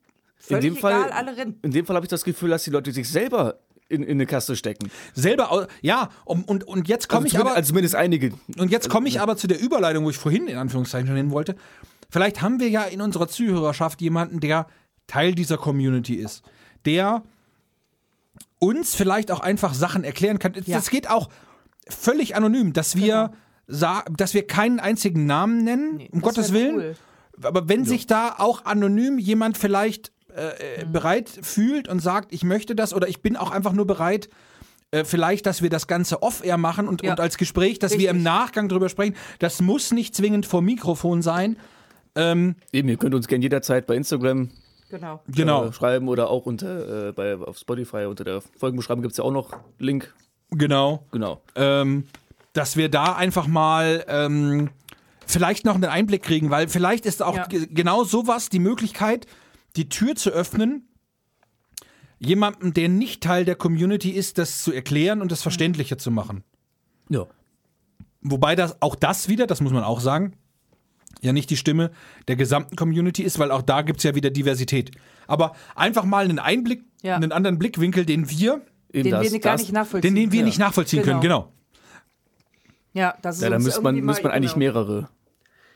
[0.56, 1.58] Völlig dem Fall, egal, alle rin.
[1.62, 4.26] in dem Fall habe ich das Gefühl, dass die Leute sich selber in, in eine
[4.26, 4.90] Kaste stecken.
[5.14, 7.54] Selber, ja, um, und, und jetzt komme Also ich aber...
[7.54, 8.32] also zumindest einige.
[8.58, 11.30] Und jetzt komme ich aber zu der Überleitung, wo ich vorhin in Anführungszeichen schon hin
[11.30, 11.56] wollte.
[12.10, 14.66] Vielleicht haben wir ja in unserer Zuhörerschaft jemanden, der
[15.06, 16.42] Teil dieser Community ist,
[16.84, 17.22] der
[18.58, 20.54] uns vielleicht auch einfach Sachen erklären kann.
[20.66, 20.76] Ja.
[20.78, 21.28] Das geht auch
[21.88, 23.32] völlig anonym, dass wir,
[23.66, 26.76] sa- dass wir keinen einzigen Namen nennen, Nee, um Gottes Willen.
[26.76, 26.96] cool.
[27.42, 30.92] Aber wenn sich da auch anonym jemand vielleicht äh, Mhm.
[30.92, 34.28] bereit fühlt und sagt, ich möchte das oder ich bin auch einfach nur bereit,
[34.90, 37.12] äh, vielleicht, dass wir das Ganze off-air machen und, Ja.
[37.12, 38.24] und als Gespräch, dass wir im Richtig.
[38.24, 39.14] Nachgang drüber sprechen.
[39.38, 41.56] Das muss nicht zwingend vor Mikrofon sein.
[42.14, 44.50] Ähm, Eben, ihr könnt uns gerne jederzeit bei Instagram
[44.90, 45.22] Genau.
[45.28, 49.18] genau, äh, schreiben oder auch unter äh, bei, auf Spotify unter der Folgenbeschreibung gibt es
[49.18, 50.12] ja auch noch Link.
[50.50, 51.06] genau.
[51.10, 51.40] Genau.
[51.54, 52.04] ähm,
[52.52, 54.68] dass wir da einfach mal ähm,
[55.26, 57.46] vielleicht noch einen Einblick kriegen, weil vielleicht ist auch Ja.
[57.46, 59.26] ge- genau sowas die Möglichkeit,
[59.76, 60.88] die Tür zu öffnen,
[62.18, 66.44] jemandem, der nicht Teil der Community ist, das zu erklären und das verständlicher zu machen.
[67.08, 67.26] Ja.
[68.20, 70.36] Wobei das auch das wieder, das muss man auch sagen,
[71.20, 71.90] ja nicht die Stimme
[72.28, 74.92] der gesamten Community ist, weil auch da gibt es ja wieder Diversität.
[75.26, 77.16] Aber einfach mal einen Einblick, Ja.
[77.16, 78.60] einen anderen Blickwinkel, den wir,
[78.94, 80.46] Den das, wir gar das, nicht nachvollziehen den, den wir können.
[80.46, 81.12] nicht nachvollziehen Genau.
[81.12, 81.52] können, genau.
[82.92, 84.58] Ja, das ist Ja, da uns müsste man, irgendwie müsste man mal- eigentlich genau.
[84.58, 85.08] mehrere.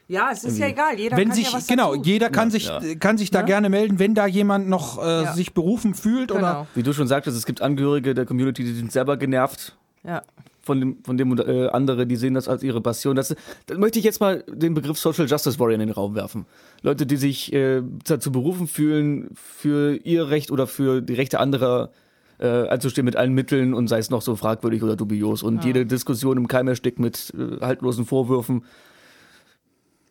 [0.08, 0.98] Ja, es ist ja egal.
[0.98, 2.08] Jeder wenn kann sich ja was genau dazu.
[2.08, 2.52] jeder kann Ne?
[2.52, 2.80] sich Ja.
[3.00, 3.44] kann sich da Ja.
[3.46, 5.32] gerne melden, wenn da jemand noch äh, Ja.
[5.34, 6.38] sich berufen fühlt Genau.
[6.38, 10.22] oder Wie du schon sagtest, es gibt Angehörige der Community, die sind selber genervt Ja.
[10.62, 13.16] von dem, von dem und äh, andere, die sehen das als ihre Passion.
[13.16, 13.34] Das,
[13.66, 16.46] da möchte ich jetzt mal den Begriff Social Justice Warrior in den Raum werfen.
[16.82, 21.90] Leute, die sich äh, dazu berufen fühlen, für ihr Recht oder für die Rechte anderer
[22.38, 25.84] äh, einzustehen mit allen Mitteln und sei es noch so fragwürdig oder dubios und jede
[25.86, 28.62] Diskussion im Keim erstickt mit äh, haltlosen Vorwürfen.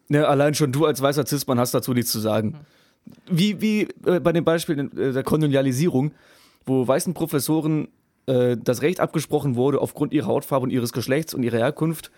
[0.07, 2.59] Ne, allein schon du als weißer Cis-Mann hast dazu nichts zu sagen.
[3.29, 6.11] Wie, wie äh, bei dem Beispiel äh, der Kolonialisierung,
[6.65, 7.87] wo weißen Professoren
[8.27, 12.11] äh, das Recht abgesprochen wurde, aufgrund ihrer Hautfarbe und ihres Geschlechts und ihrer Herkunft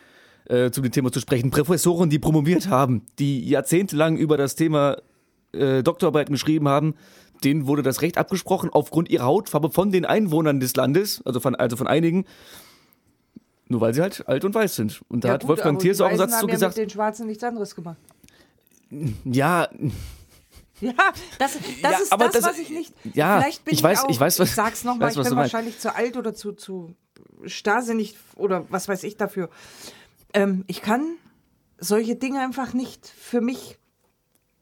[0.50, 1.52] äh, zu dem Thema zu sprechen.
[1.52, 4.98] Professoren, die promoviert haben, die jahrzehntelang über das Thema
[5.54, 6.96] äh, Doktorarbeiten geschrieben haben,
[7.44, 11.56] denen wurde das Recht abgesprochen, aufgrund ihrer Hautfarbe von den Einwohnern des Landes, also von,
[11.56, 12.26] also von einigen,
[13.70, 15.02] nur weil sie halt alt und weiß sind.
[15.10, 16.86] Und da ja, hat gut, Wolfgang Thierse auch einen Satz zu haben ja gesagt, mit
[16.86, 17.98] den Schwarzen nichts anderes gemacht.
[19.26, 19.68] ja,
[20.80, 20.94] Ja,
[21.40, 22.94] das, das Ja, ist aber das, das- was ich nicht.
[23.16, 25.24] ja, vielleicht bin ich ich, weiß- auch, ich weiß, was- ich sag's nochmal, ich bin
[25.24, 25.54] du meinst.
[25.54, 26.94] wahrscheinlich zu alt oder zu, zu
[27.46, 29.50] starrsinnig oder was weiß ich dafür.
[30.34, 31.16] Ähm, ich kann
[31.80, 33.78] solche Dinge einfach nicht für mich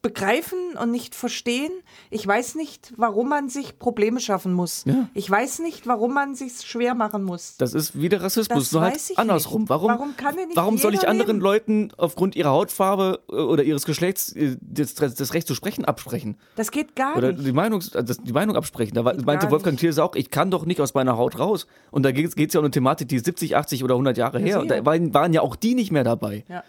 [0.06, 1.72] begreifen und nicht verstehen.
[2.10, 4.84] Ich weiß nicht, warum man sich Probleme schaffen muss.
[4.86, 5.08] Ja.
[5.14, 7.56] Ich weiß nicht, warum man sich schwer machen muss.
[7.58, 9.62] Das ist wieder Rassismus, Das weiß halt andersrum.
[9.62, 9.70] nicht.
[9.70, 11.40] Warum, Warum kann denn nicht warum soll ich anderen leben?
[11.40, 16.36] Leuten aufgrund ihrer Hautfarbe äh, oder ihres Geschlechts äh, das, das Recht zu sprechen absprechen?
[16.54, 17.46] Das geht gar Oder nicht.
[17.46, 18.94] die Meinung, das- die Meinung absprechen.
[18.94, 19.80] Da Geht meinte Wolfgang nicht.
[19.80, 21.66] Thierse auch, ich kann doch nicht aus meiner Haut raus.
[21.90, 24.38] Und da geht es ja um eine Thematik, die ist 70, 80 oder 100 Jahre
[24.38, 24.60] her.
[24.60, 26.44] Und da waren, waren ja auch die nicht mehr dabei.
[26.48, 26.62] Ja.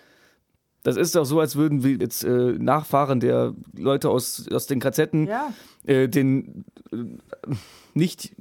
[0.87, 4.79] Das ist doch so, als würden wir jetzt äh, Nachfahren der Leute aus, aus den
[4.79, 5.51] KZen Ja.
[5.85, 6.97] äh, den äh,
[7.93, 8.31] nicht,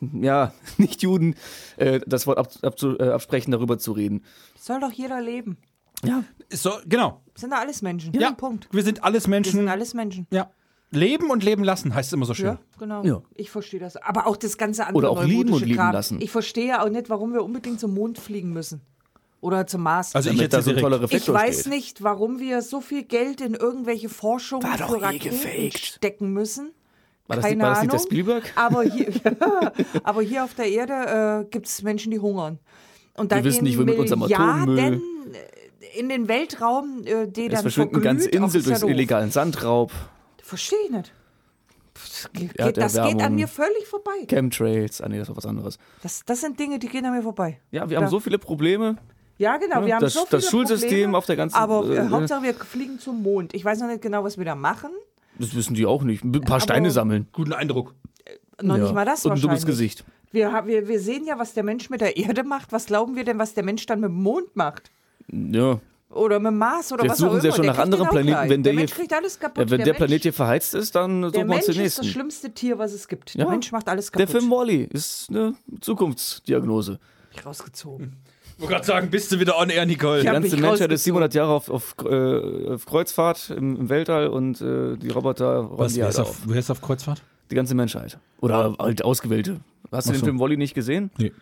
[0.00, 1.34] ja, nicht Juden
[1.76, 4.22] äh, das Wort ab, abzu, äh, absprechen, darüber zu reden.
[4.56, 5.56] Soll doch jeder leben.
[6.04, 6.22] Ja.
[6.52, 7.20] So, genau.
[7.34, 8.12] Sind doch alles Menschen.
[8.14, 8.68] Ja, Punkt.
[8.70, 9.52] Wir sind alles Wir Menschen.
[9.58, 10.28] sind alles Menschen.
[10.30, 10.50] ja.
[10.92, 12.46] Leben und leben lassen heißt immer so schön.
[12.46, 13.02] Ja, genau.
[13.04, 13.22] Ja.
[13.34, 13.96] Ich verstehe das.
[13.96, 15.92] Aber auch das ganze andere Oder auch lieben und lieben Kram.
[15.92, 16.20] lassen.
[16.20, 18.82] Ich verstehe auch nicht, warum wir unbedingt zum Mond fliegen müssen.
[19.40, 20.14] Oder zum Mars.
[20.14, 20.70] Also ich Damit jetzt da
[21.02, 21.72] so Ich weiß steht.
[21.72, 26.72] nicht, warum wir so viel Geld in irgendwelche Forschung für eh Raketen stecken müssen.
[27.28, 27.98] War das, Keine nicht, war das nicht der.
[28.00, 28.52] Spielberg?
[28.56, 29.12] Aber hier,
[30.02, 32.58] aber hier auf der Erde äh, gibt es Menschen, die hungern.
[33.14, 35.00] Und da Wir wissen nicht, wo mit unserem Atommüll-
[35.96, 39.92] in den Weltraum, äh, die Es dann verschwinden ganze Insel ja durch illegalen Sandraub,
[40.42, 41.12] Verstehe ich nicht.
[41.94, 44.24] Das geht, Ja, das geht an mir völlig vorbei.
[44.28, 45.00] Chemtrails.
[45.02, 45.78] Ah, nee, das war was anderes.
[46.02, 47.60] Das, das sind Dinge, die gehen an mir vorbei.
[47.70, 48.08] Ja, wir haben Ja.
[48.10, 48.96] so viele Probleme.
[49.38, 49.84] Ja, genau.
[49.86, 52.42] Wir haben das- so viele das Schulsystem Probleme, auf der ganzen- Aber äh, äh, Hauptsache,
[52.42, 53.54] wir fliegen zum Mond.
[53.54, 54.90] Ich weiß noch nicht genau, was wir da machen.
[55.38, 56.24] Das wissen die auch nicht.
[56.24, 57.28] Ein paar Aber- Steine sammeln.
[57.32, 57.94] Guten Eindruck.
[58.60, 58.82] Noch Ja.
[58.84, 59.64] nicht mal das Und ein dummes.
[59.64, 60.04] Gesicht.
[60.32, 62.72] Wir, wir, wir sehen ja, was der Mensch mit der Erde macht.
[62.72, 64.90] Was glauben wir denn, was der Mensch dann mit dem Mond macht?
[65.32, 65.78] Ja.
[66.10, 67.40] Oder mit dem Mars oder Jetzt was auch suchen immer.
[67.42, 69.64] sie ja schon Der nach anderen Planeten, wenn der der Mensch hier- kriegt alles kaputt.
[69.64, 71.84] ja wenn der, Planet Mensch, hier verheizt ist, dann der suchen wir uns Mensch den
[71.86, 72.04] ist das nächsten.
[72.12, 73.34] schlimmste Tier, was es gibt.
[73.34, 73.44] Ja.
[73.44, 74.40] Der Mensch macht alles Der kaputt.
[74.40, 76.98] Film Wally ist eine Zukunftsdiagnose.
[77.32, 78.16] Ich rausgezogen.
[78.58, 80.18] Ich wollte gerade sagen, bist du wieder on air, Nicole.
[80.20, 81.30] Die ganze Menschheit ist rausgezogen.
[81.30, 85.78] 700 Jahre auf, auf, äh, auf Kreuzfahrt im, im Weltall und äh, die Roboter räumen
[85.78, 86.40] Was, die wer, halt ist auf.
[86.44, 87.22] wer ist auf Kreuzfahrt?
[87.52, 88.18] Die ganze Menschheit.
[88.40, 89.60] Oder halt Ausgewählte.
[89.92, 90.24] Hast du Ach den so.
[90.26, 91.10] Film Wally nicht gesehen?
[91.18, 91.32] Nee.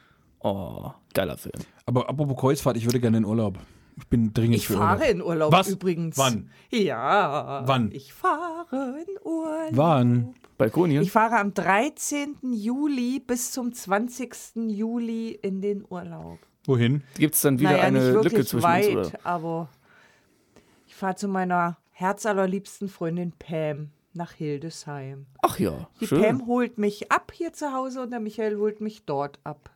[0.40, 1.54] Oh, geiler Film.
[1.86, 3.58] Aber apropos Kreuzfahrt, ich würde gerne in Urlaub.
[3.98, 5.10] Ich bin dringend Ich für fahre Urlaub.
[5.14, 5.68] in Urlaub Was?
[5.70, 6.18] übrigens.
[6.18, 6.50] Wann?
[6.70, 7.62] Ja.
[7.64, 7.90] Wann?
[7.92, 9.70] Ich fahre in Urlaub.
[9.72, 10.34] Wann?
[10.58, 11.02] Balkonien?
[11.02, 12.36] Ich fahre am 13.
[12.52, 14.34] Juli bis zum 20.
[14.68, 16.38] Juli in den Urlaub.
[16.66, 17.02] Wohin?
[17.16, 19.08] Gibt es dann wieder naja, eine nicht Lücke zwischen weit, uns?
[19.08, 19.20] Oder?
[19.24, 19.68] aber
[20.86, 25.26] ich fahre zu meiner herzallerliebsten Freundin Pam nach Hildesheim.
[25.42, 26.22] Ach ja, Die schön.
[26.22, 29.70] Pam holt mich ab hier zu Hause und der Michael holt mich dort ab.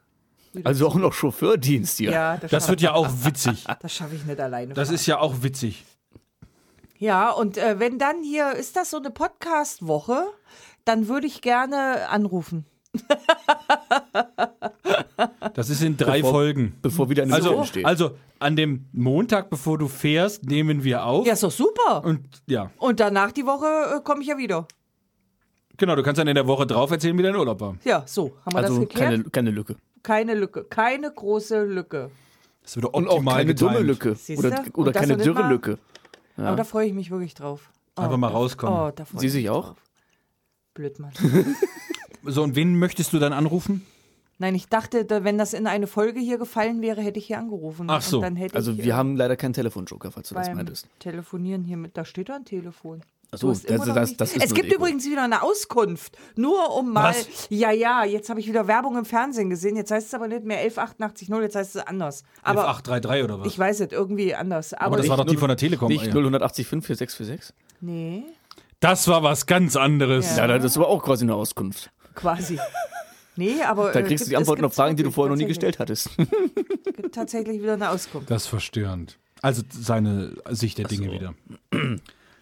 [0.64, 2.10] Also auch noch Chauffeurdienst hier.
[2.10, 3.64] Ja, das, Das wird ja auch witzig.
[3.80, 4.74] das schaffe ich nicht alleine.
[4.74, 4.94] Das fahren.
[4.96, 5.84] ist ja auch witzig.
[6.98, 10.26] Ja, und äh, wenn dann hier, ist das so eine Podcast-Woche,
[10.84, 12.66] dann würde ich gerne anrufen.
[15.54, 16.74] Das ist in drei Bevor- Folgen.
[16.82, 17.84] Bevor wieder eine Also, entsteht.
[17.84, 21.26] also an dem Montag, bevor du fährst, nehmen wir auf.
[21.26, 22.04] Ja, ist doch super.
[22.04, 24.66] Und ja, Und danach die Woche äh, komme ich ja wieder.
[25.76, 27.76] genau, du kannst dann in der Woche drauf erzählen, wie dein Urlaub war.
[27.84, 29.10] Ja, so, haben wir also das geklärt?
[29.10, 29.76] keine, keine Lücke.
[30.02, 32.10] keine Lücke, keine große Lücke.
[32.62, 33.70] Das wird Und auch optimal keine getimt.
[33.70, 34.14] dumme Lücke.
[34.14, 34.46] Siehste?
[34.46, 35.78] Oder, oder keine dürre immer- Lücke.
[36.36, 37.70] Aber da freue ich mich wirklich drauf.
[37.96, 38.92] Oh, Einfach mal rauskommen.
[38.96, 39.68] Oh, Sie ich sich auch?
[39.68, 39.76] drauf.
[40.74, 41.12] Blödmann.
[42.24, 43.84] So, und wen möchtest du dann anrufen?
[44.38, 47.38] Nein, ich dachte, da, wenn das in eine Folge hier gefallen wäre, hätte ich hier
[47.38, 47.86] angerufen.
[47.90, 48.16] Ach so.
[48.18, 50.86] Und dann hätte Also ich, wir haben leider keinen Telefonjoker, falls du das beim meintest.
[50.98, 53.02] Telefonieren hier mit, da steht da ein Telefon.
[53.32, 56.16] Ach so, das- das- das ist es gibt übrigens wieder eine Auskunft.
[56.36, 57.10] Nur um mal.
[57.14, 57.28] Was?
[57.50, 59.76] Ja, ja, jetzt habe ich wieder Werbung im Fernsehen gesehen.
[59.76, 62.24] Jetzt heißt es aber nicht mehr 11880, jetzt heißt es anders.
[62.42, 63.46] Aber 833 oder was?
[63.46, 64.72] ich weiß es, irgendwie anders.
[64.74, 65.88] Aber, Aber das war doch die von der Telekom.
[65.88, 66.12] Nicht ja.
[66.12, 67.54] 080 4646?
[67.82, 68.24] Nee,
[68.80, 70.36] Das war was ganz anderes.
[70.36, 71.90] Ja, das war auch quasi eine Auskunft.
[72.14, 72.58] Quasi.
[73.36, 73.92] Nee, aber.
[73.92, 75.78] Da äh, kriegst gibt- du die Antworten auf Fragen, die du vorher noch nie gestellt
[75.78, 76.10] hattest.
[76.18, 76.26] Es
[76.96, 78.30] gibt tatsächlich wieder eine Auskunft.
[78.30, 79.18] Das ist verstörend.
[79.42, 81.12] Also seine Sicht der Dinge so.
[81.12, 81.34] wieder.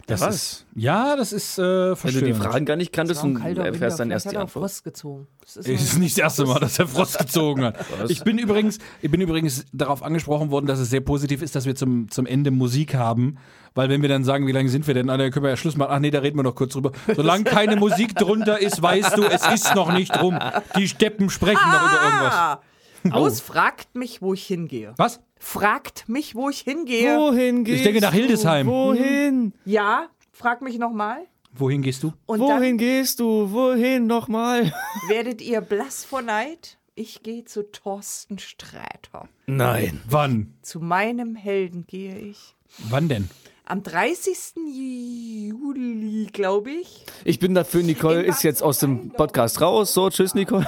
[0.09, 0.35] Das was?
[0.35, 4.09] ist, ja, das ist äh, Wenn du die Fragen gar nicht kanntest und erfährst dann
[4.09, 4.62] vielleicht erst hat die er Antwort.
[4.64, 5.27] Frost gezogen.
[5.42, 7.77] Das ist Es ist nicht das erste Mal, dass er Frost gezogen hat.
[8.09, 11.66] Ich bin übrigens, ich bin übrigens darauf angesprochen worden, dass es sehr positiv ist, dass
[11.66, 13.37] wir zum, zum Ende Musik haben.
[13.75, 15.11] Weil wenn wir dann sagen, wie lange sind wir denn?
[15.11, 15.90] Ah, dann können wir ja Schluss machen.
[15.92, 16.92] Ach nee, da reden wir noch kurz drüber.
[17.14, 20.38] Solange keine Musik drunter ist, weißt du, es ist noch nicht rum.
[20.75, 22.35] Die Steppen sprechen noch über irgendwas.
[22.35, 22.61] Ah!
[23.05, 24.94] Los, fragt mich, wo ich hingehe.
[24.97, 25.21] Was?
[25.38, 27.16] Fragt mich, wo ich hingehe.
[27.16, 28.66] Wohin gehst denke nach Hildesheim.
[28.66, 28.72] Du?
[28.72, 29.53] Wohin?
[29.64, 31.27] Ja, frag mich nochmal.
[31.53, 32.12] Wohin gehst du?
[32.27, 33.51] Und Wohin gehst du?
[33.51, 34.72] Wohin nochmal?
[35.09, 36.79] werdet ihr blass vor Neid.
[36.94, 39.29] Ich gehe zu Thorsten Sträter.
[39.46, 40.01] Nein.
[40.09, 40.55] Wann?
[40.62, 42.57] Zu meinem Helden gehe ich.
[42.88, 43.31] Wann denn?
[43.64, 44.55] Am 30.
[44.66, 47.05] Juli, glaube ich.
[47.24, 49.94] Ich bin dafür, Nicole ist jetzt aus dem Podcast raus.
[49.94, 50.66] So, tschüss, Nicole.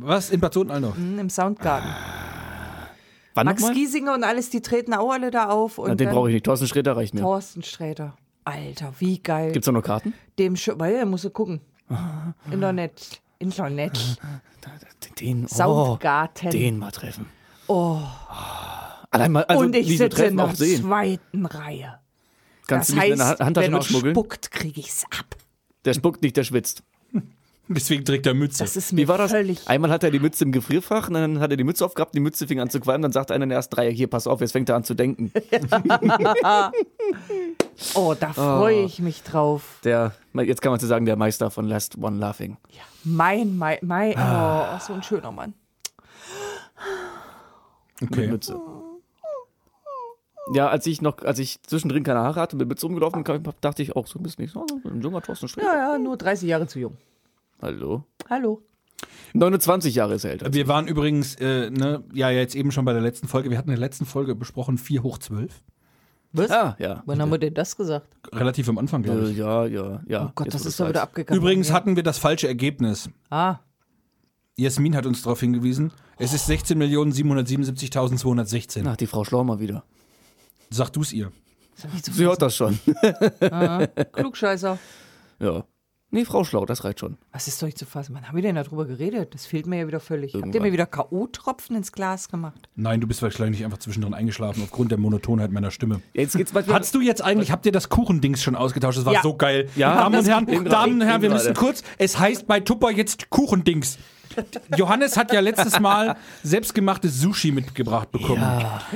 [0.00, 0.30] Was?
[0.30, 0.96] In Bad Sohn-Allendorf?
[0.96, 1.90] Hm, Im Soundgarten.
[3.36, 3.70] Wann Max?
[3.70, 5.76] Giesinger und alles, die treten auch alle da auf.
[5.76, 6.46] Und Na, den brauche ich nicht.
[6.46, 7.20] Thorsten Sträter reicht mir.
[7.20, 8.16] Thorsten Sträter.
[8.44, 9.52] Alter, wie geil.
[9.52, 10.14] Gibt's da noch Karten?
[10.38, 11.60] Dem Sch weil er musst du gucken.
[12.50, 13.20] Internet.
[13.38, 14.18] Internet.
[15.20, 16.50] Den, oh, Soundgarten.
[16.50, 17.26] den mal treffen.
[17.66, 18.00] Oh.
[19.10, 21.98] Allein mal, also und ich sitze in der zweiten Reihe.
[22.66, 25.36] Kannst das du nicht in heißt, der wenn er spuckt, kriege ich's ab.
[25.84, 26.82] Der spuckt nicht, der schwitzt.
[27.68, 28.62] Deswegen trägt er Mütze.
[28.62, 29.32] Das ist mir Wie war das?
[29.32, 29.66] völlig.
[29.66, 32.20] Einmal hat er die Mütze im Gefrierfach und dann hat er die Mütze aufgehabt, die
[32.20, 34.40] Mütze fing an zu qualmen, dann sagt einer in der ersten Reihe, hier, pass auf,
[34.40, 35.32] jetzt fängt er an zu denken.
[37.94, 39.80] Oh, da freue ich mich drauf.
[39.84, 42.56] Der, jetzt kann man zu sagen, der Meister von Last One Laughing.
[43.04, 44.12] Mein, mein, mein.
[44.12, 45.52] Oh, so ein schöner Mann.
[48.00, 48.28] Mit okay.
[48.28, 48.58] Mütze.
[50.54, 53.82] Ja, als ich noch, als ich zwischendrin keine Haare hatte, mit Mütze rumgelaufen bin, dachte
[53.82, 55.66] ich auch, so bist nicht so ein junger Thorsten Sträter.
[55.66, 56.96] Ja, ja, nur 30 Jahre zu jung.
[57.60, 58.04] Hallo?
[58.28, 58.62] Hallo.
[59.34, 60.52] 29 Jahre ist er älter.
[60.52, 63.50] Wir waren übrigens, äh, ne, ja, jetzt eben schon bei der letzten Folge.
[63.50, 65.62] Wir hatten in der letzten Folge besprochen 4 hoch 12.
[66.32, 66.50] Was?
[66.50, 67.02] Ah, ja.
[67.06, 68.08] Wann haben wir denn das gesagt?
[68.32, 69.36] Relativ am Anfang, glaube Äh, ich.
[69.38, 70.26] ja, ja, ja.
[70.26, 71.40] Oh Gott, Jetzt, das ist doch wieder abgegangen.
[71.40, 71.74] Übrigens ja.
[71.74, 73.08] hatten wir das falsche Ergebnis.
[73.30, 73.58] Ah,
[74.58, 75.92] Jasmin hat uns darauf hingewiesen.
[76.18, 78.84] Es ist 16.777.216.
[78.86, 79.84] Ach, die Frau Schlaumer wieder.
[80.70, 81.30] Sag du es ihr.
[82.02, 82.78] Sie hört das schon.
[84.12, 84.78] Klugscheißer.
[85.40, 85.64] ja.
[86.10, 87.18] Nee, Frau Schlau, das reicht schon.
[87.32, 88.14] Was ist doch nicht zu fassen?
[88.14, 89.34] Wann haben wir denn darüber geredet?
[89.34, 90.32] Das fehlt mir ja wieder völlig.
[90.32, 90.62] Habt ihr Irgendwann.
[90.62, 92.68] mir wieder K.O.-Tropfen ins Glas gemacht?
[92.76, 96.00] Nein, du bist wahrscheinlich einfach zwischendrin eingeschlafen aufgrund der Monotonheit meiner Stimme.
[96.14, 96.74] Jetzt geht's mal wieder.
[96.76, 98.98] Hattest du jetzt eigentlich, habt ihr das Kuchendings schon ausgetauscht?
[98.98, 99.22] Das war Ja.
[99.22, 99.68] so geil.
[99.74, 103.28] Ja, Damen und Herren, Damen und Herren, wir müssen kurz, es heißt bei Tupper jetzt
[103.30, 103.98] Kuchendings.
[104.76, 108.44] Johannes hat ja letztes Mal selbstgemachtes Sushi mitgebracht bekommen.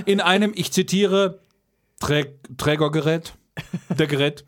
[0.05, 1.41] In einem, ich zitiere,
[1.99, 3.35] Trä Trägergerät.
[3.91, 4.45] Der Gerät.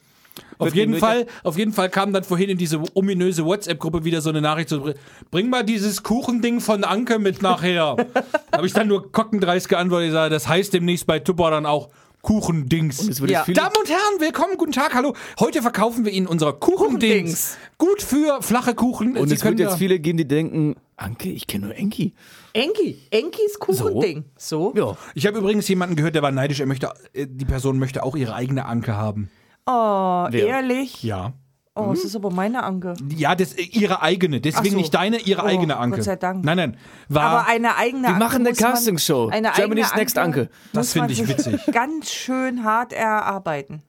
[0.58, 4.20] Auf jeden, die Fall, auf jeden Fall kam dann vorhin in diese ominöse WhatsApp-Gruppe wieder
[4.20, 4.92] so eine Nachricht so,
[5.30, 7.96] bring mal dieses Kuchending von Anke mit nachher.
[8.52, 11.88] Habe ich dann nur kockendreist geantwortet, ich sage, das heißt demnächst bei Tupper dann auch
[12.22, 13.18] Kuchendings.
[13.28, 13.44] Ja.
[13.44, 15.14] Damen und Herren, willkommen, guten Tag, hallo.
[15.40, 17.56] Heute verkaufen wir Ihnen unser Kuchendings.
[17.58, 17.58] Kuchendings.
[17.78, 19.16] Gut für flache Kuchen.
[19.16, 22.14] und Sie es wird können jetzt viele geben, die denken, Anke, ich kenne nur Enki.
[22.52, 22.98] Enki.
[23.10, 24.24] Enkis Kuchending.
[24.36, 24.72] So?
[24.76, 24.96] Ja.
[25.14, 26.60] Ich habe übrigens jemanden gehört, der war neidisch.
[26.60, 29.28] Er möchte, äh, die Person möchte auch ihre eigene Anke haben.
[29.66, 30.46] Oh, Wer?
[30.46, 31.02] ehrlich?
[31.02, 31.32] Ja.
[31.74, 32.92] Oh, es ist aber meine Anke.
[33.16, 34.40] Ja, das, äh, ihre eigene.
[34.42, 34.76] Deswegen Ach so.
[34.76, 35.96] nicht deine, ihre Oh, eigene Anke.
[35.96, 36.44] Gott sei Dank.
[36.44, 36.76] Nein, nein.
[37.08, 39.28] War, Aber eine eigene Wir Anke machen eine Castingshow.
[39.28, 40.50] Eine Germany's Next Anke.
[40.74, 41.60] Das finde ich witzig.
[41.72, 43.82] Ganz schön hart erarbeiten.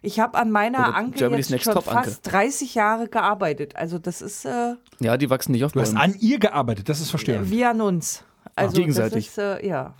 [0.00, 2.08] Ich habe an meiner Oder Anke Germany's jetzt Next schon Top Anke.
[2.10, 3.76] fast 30 Jahre gearbeitet.
[3.76, 7.00] Also das ist äh, Ja, die wachsen nicht auf du hast an ihr gearbeitet, das
[7.02, 7.50] ist verstörend.
[7.50, 8.24] wie an uns.
[8.56, 9.26] Also gegenseitig.
[9.26, 9.94] Das ist, äh, ja,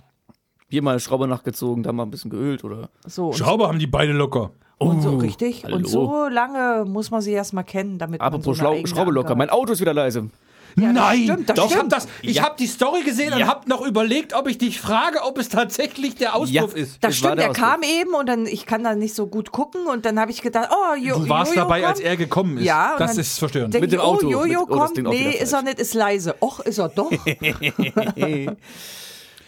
[0.69, 2.89] Hier mal Schrauber nachgezogen, da mal ein bisschen geölt oder.
[3.05, 3.31] so.
[3.31, 4.49] Schrauber haben die beide locker.
[4.81, 5.63] Und so Oh, richtig.
[5.63, 5.75] hallo.
[5.77, 9.11] Und so lange muss man sie erstmal kennen, damit man Apropos so eine Schlau Schraube
[9.11, 9.35] locker.
[9.35, 10.29] Mein Auto ist wieder leise.
[10.77, 11.91] Ja, das Nein, stimmt, das doch, ich habe stimmt.
[11.91, 12.07] das.
[12.21, 12.43] Ich Ja.
[12.43, 16.15] habe die Story gesehen und habe noch überlegt, ob ich dich frage, ob es tatsächlich
[16.15, 16.63] der Auspuff Ja.
[16.81, 16.93] ist.
[17.03, 19.51] Das Das stimmt, der er kam eben und dann, ich kann da nicht so gut
[19.51, 21.89] gucken und dann habe ich gedacht, oh, jo, Du warst Jojo dabei, kommt.
[21.91, 22.63] als er gekommen ist.
[22.63, 23.73] Ja, und das dann ist verstörend.
[23.73, 24.27] Mit dem ich, Auto.
[24.27, 25.07] Oh, Jojo Mit- oh, das kommt.
[25.07, 26.35] auch nee, ist er nicht, ist leise.
[26.41, 27.11] Och, ist er doch.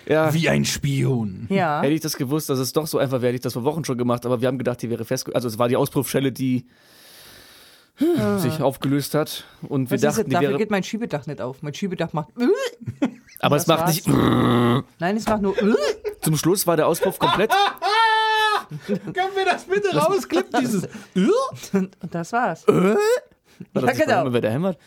[0.07, 0.33] Ja.
[0.33, 1.47] Wie ein Spion.
[1.49, 1.81] ja.
[1.81, 3.85] Hätte ich das gewusst, dass es doch so einfach wäre, hätte ich das vor Wochen
[3.85, 5.33] schon gemacht, aber wir haben gedacht, die wäre fest.
[5.35, 6.65] Also es war die Auspuffschelle, die
[8.37, 9.45] sich aufgelöst hat.
[9.61, 10.57] Und wir Was dachten, die Dafür wäre.
[10.57, 11.61] geht mein Schiebedach nicht auf.
[11.61, 12.29] Mein Schiebedach macht.
[13.39, 14.07] Aber es macht nicht.
[14.07, 14.83] Nein,
[15.15, 15.55] es macht nur.
[16.21, 17.51] Zum Schluss war der Auspuff komplett.
[18.87, 20.87] Können wir das bitte rausklippen, dieses.
[21.73, 22.65] Und das war's.
[22.67, 22.97] War
[23.73, 24.33] das Ja, genau.
[24.33, 24.79] wer der hämmert?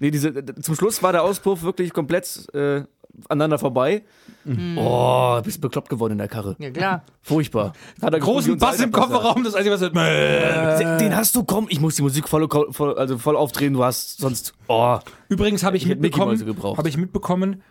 [0.00, 2.82] Nee, diese, zum Schluss war der Auspuff wirklich komplett äh,
[3.28, 4.02] aneinander vorbei.
[4.44, 4.78] Mhm.
[4.78, 6.56] Oh, bist bekloppt geworden in der Karre.
[6.58, 7.04] Ja, klar.
[7.22, 7.72] Furchtbar.
[8.02, 8.92] Hat er Großen Bass im.
[8.92, 11.00] Kofferraum, das Einzige, was hört.
[11.00, 14.18] Den hast du, komm, ich muss die Musik voll, voll, also voll aufdrehen, du hast
[14.18, 14.54] sonst.
[14.68, 14.98] Oh.
[15.28, 16.38] Übrigens habe ich, Ich mitbekommen,
[16.76, 17.62] habe ich mitbekommen,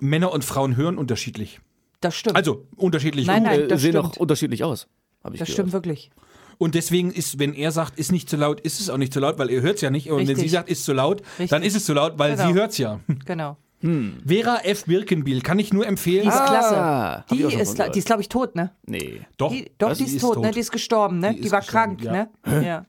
[0.00, 1.60] Männer und Frauen hören unterschiedlich.
[2.00, 2.36] Das stimmt.
[2.36, 3.26] Also unterschiedlich.
[3.26, 3.60] Nein, nein.
[3.60, 4.04] äh, das sehen stimmt.
[4.04, 4.86] auch unterschiedlich aus.
[5.22, 5.48] Das gehört.
[5.48, 6.10] stimmt wirklich.
[6.58, 9.20] Und deswegen ist, wenn er sagt, ist nicht zu laut, ist es auch nicht zu
[9.20, 10.10] laut, weil er hört es ja nicht.
[10.10, 10.44] Und wenn Richtig.
[10.44, 11.50] sie sagt, ist zu laut, Richtig.
[11.50, 12.48] dann ist es zu laut, weil Genau.
[12.48, 13.00] sie hört es ja.
[13.26, 13.56] Genau.
[13.80, 14.86] Vera F.
[14.86, 16.22] Birkenbiel kann ich nur empfehlen.
[16.22, 17.24] Die ist Ah, klasse.
[17.30, 18.70] Die ist, die ist glaube ich, tot, ne?
[18.86, 19.20] Nee.
[19.36, 19.98] Doch, Die, doch, was?
[19.98, 20.50] die ist, tot, ne?
[20.50, 21.34] Die ist gestorben, ne?
[21.34, 22.12] Die Die, war gestorben, krank, ja.
[22.52, 22.62] ne?
[22.66, 22.86] Ja.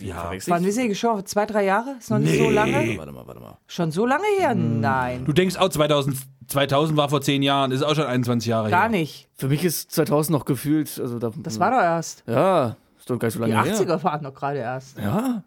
[0.00, 0.20] ja.
[0.22, 1.24] Verwechsel Wann ist sie gestorben?
[1.26, 1.96] Zwei, drei Jahre?
[1.98, 2.98] Ist noch nicht so lange?
[2.98, 3.56] Warte mal, warte mal.
[3.66, 4.54] Schon so lange her?
[4.54, 5.24] Nein.
[5.24, 6.16] Du denkst auch 2000,
[6.48, 8.88] 2000 war vor zehn Jahren, ist auch schon 21 Jahre Gar her.
[8.90, 9.28] nicht.
[9.36, 12.24] Für mich ist 2000 noch gefühlt, also da, Das war doch erst.
[12.26, 13.76] Ja, ist doch gar nicht so Die lange her.
[13.78, 14.98] 80er waren doch gerade erst.
[14.98, 15.42] Ja.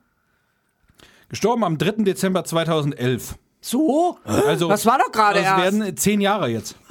[1.27, 2.03] Gestorben am 3.
[2.03, 3.37] Dezember 2011.
[3.61, 4.17] So?
[4.23, 5.61] Also, Das war doch gerade das erst.
[5.63, 6.75] werden zehn Jahre jetzt.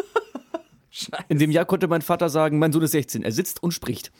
[1.28, 4.10] In dem Jahr konnte mein Vater sagen, mein Sohn ist 16, er sitzt und spricht.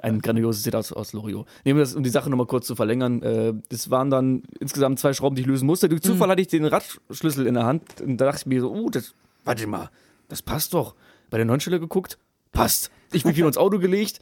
[0.00, 1.46] Ein grandioses Zitat aus, aus Loriot.
[1.64, 3.22] Nehmen wir das, um die Sache nochmal kurz zu verlängern.
[3.22, 5.88] Äh, das waren dann insgesamt zwei Schrauben, die ich lösen musste.
[5.88, 8.70] Durch Zufall hatte ich den Radschlüssel in der Hand und da dachte ich mir so,
[8.72, 9.12] oh, das,
[9.44, 9.90] warte mal,
[10.28, 10.94] das passt doch.
[11.30, 12.16] Bei der Neunstelle geguckt,
[12.52, 12.90] passt.
[13.12, 14.20] Ich bin wieder ins Auto gelegt,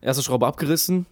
[0.00, 1.06] erste Schraube abgerissen,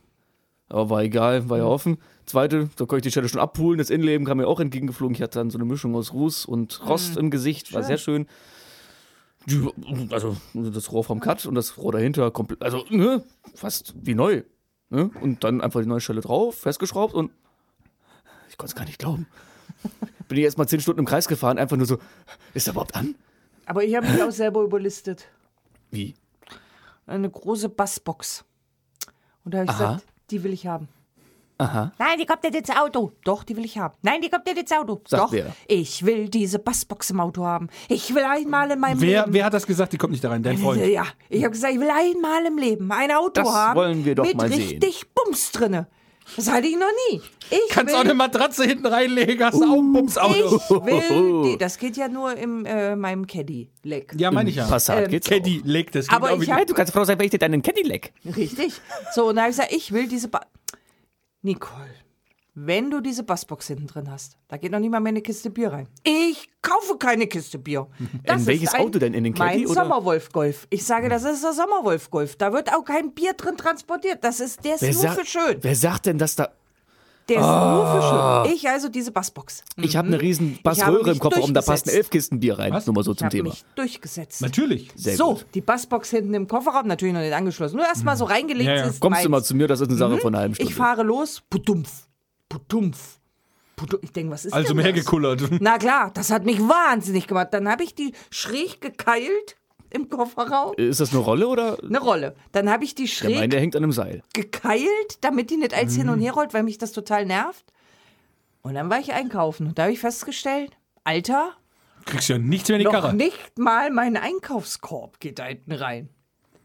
[0.69, 1.99] Aber war egal, war ja offen.
[2.27, 3.79] Zweite, da konnte ich die Stelle schon abholen.
[3.79, 5.15] Das Innenleben kam mir auch entgegengeflogen.
[5.15, 7.73] Ich hatte dann so eine Mischung aus Ruß und Rost im Gesicht.
[7.75, 8.27] War sehr schön.
[9.47, 9.69] Die,
[10.11, 13.23] also das Rohr vom Cut und das Rohr dahinter komplett, also ne,
[13.55, 14.43] fast wie neu.
[14.89, 15.11] Ne?
[15.21, 17.31] Und dann einfach die neue Stelle drauf, festgeschraubt und
[18.49, 19.27] ich konnte es gar nicht glauben.
[20.29, 21.99] Bin ich erst mal zehn Stunden im Kreis gefahren, einfach nur so,
[22.55, 23.17] ist er überhaupt an?
[23.67, 25.27] Aber ich habe mich auch selber überlistet.
[25.91, 26.15] Wie?
[27.07, 28.45] Eine große Bassbox.
[29.45, 29.95] Und da habe ich Aha.
[29.95, 30.89] gesagt, die will ich haben.
[31.57, 31.93] Aha.
[32.01, 33.13] Nein, die kommt nicht ins Auto.
[33.25, 33.95] Doch, die will ich haben.
[34.03, 35.01] Nein, die kommt nicht ins Auto.
[35.07, 35.55] Sagt Doch, wer?
[35.69, 37.69] ich will diese Bassbox im Auto haben.
[37.89, 39.33] Ich will einmal in meinem Wer, Leben.
[39.35, 39.93] wer hat das gesagt?
[39.93, 40.43] Die kommt nicht da rein.
[40.43, 40.85] Dein Freund.
[40.85, 43.77] Ja, ich habe gesagt, ich will einmal im Leben ein Auto Das haben.
[43.79, 44.59] wollen wir doch mit mal sehen.
[44.81, 45.87] richtig Bums drinne.
[46.37, 47.21] Das hatte ich noch nie.
[47.51, 50.57] Ich Kannst will, auch eine Matratze hinten reinlegen, hast du auch ein Bumsauto.
[50.57, 50.71] ich
[51.11, 54.15] will die, Das geht ja nur in äh, meinem Caddy-Leck.
[54.19, 54.67] Ja, meine ich ja.
[54.67, 56.09] Passat Ähm, geht's Caddy legt es.
[56.09, 58.13] Aber ich hab- Du kannst froh sein, wenn ich dir deinen Cadillac.
[58.37, 58.73] Richtig.
[59.15, 60.41] So, und da habe ich gesagt, ich will diese ba
[61.43, 61.91] Nicole,
[62.57, 65.51] wenn du diese Bassbox hinten drin hast, da geht noch nicht mal mehr eine Kiste
[65.51, 65.89] Bier rein.
[66.05, 67.89] Ich kaufe keine Kiste Bier.
[68.25, 69.13] Das ist welches Auto denn?
[69.15, 69.83] In den Mein Caddy oder?
[69.83, 70.67] Sommerwolf Golf.
[70.71, 72.37] Ich sage, das ist der Sommerwolf Golf.
[72.37, 74.23] Da wird auch kein Bier drin transportiert.
[74.23, 75.59] Das ist, der ist Wer, nur für schön.
[75.63, 76.51] wer sagt denn, dass da.
[77.29, 78.03] Der ist nur für
[78.47, 78.55] schön.
[78.55, 79.65] Ich also diese Bassbox.
[79.79, 80.59] Ich habe eine riesen Mhm.
[80.63, 82.71] Bassröhre im Kofferraum, da passen elf Kisten Bier rein.
[82.73, 82.85] Was?
[82.87, 83.49] Nur mal so Ich zum habe Thema.
[83.49, 84.43] mich durchgesetzt.
[84.43, 84.91] Natürlich.
[84.95, 85.47] Sehr so, gut.
[85.55, 87.77] die Bassbox hinten im Kofferraum, natürlich noch nicht angeschlossen.
[87.77, 88.69] Nur erstmal so reingelegt.
[88.69, 88.83] Ja, ja.
[88.85, 89.43] Ist Kommst du meins.
[89.43, 90.71] mal zu mir, das ist eine Sache von einer halben Stunde.
[90.71, 91.91] Ich fahre los, putumpf,
[92.59, 93.19] putumpf.
[94.03, 95.05] Ich denke, was ist Also denn mehr das?
[95.05, 95.43] gekullert.
[95.61, 97.49] Na klar, das hat mich wahnsinnig gemacht.
[97.53, 99.57] Dann habe ich die schräg gekeilt
[99.91, 100.75] im Kofferraum.
[100.77, 101.77] ist das eine Rolle oder?
[101.83, 102.35] Eine Rolle.
[102.53, 104.23] Dann habe ich die Der schräg meint, der hängt an einem Seil.
[104.33, 107.65] gekeilt, damit die nicht als hin und her rollt, weil mich das total nervt.
[108.63, 111.53] Und dann war ich einkaufen und da habe ich festgestellt, Alter,
[112.07, 113.15] Kriegst ja nichts mehr in die noch Karre.
[113.15, 116.11] nicht mal mein Einkaufskorb geht da hinten rein.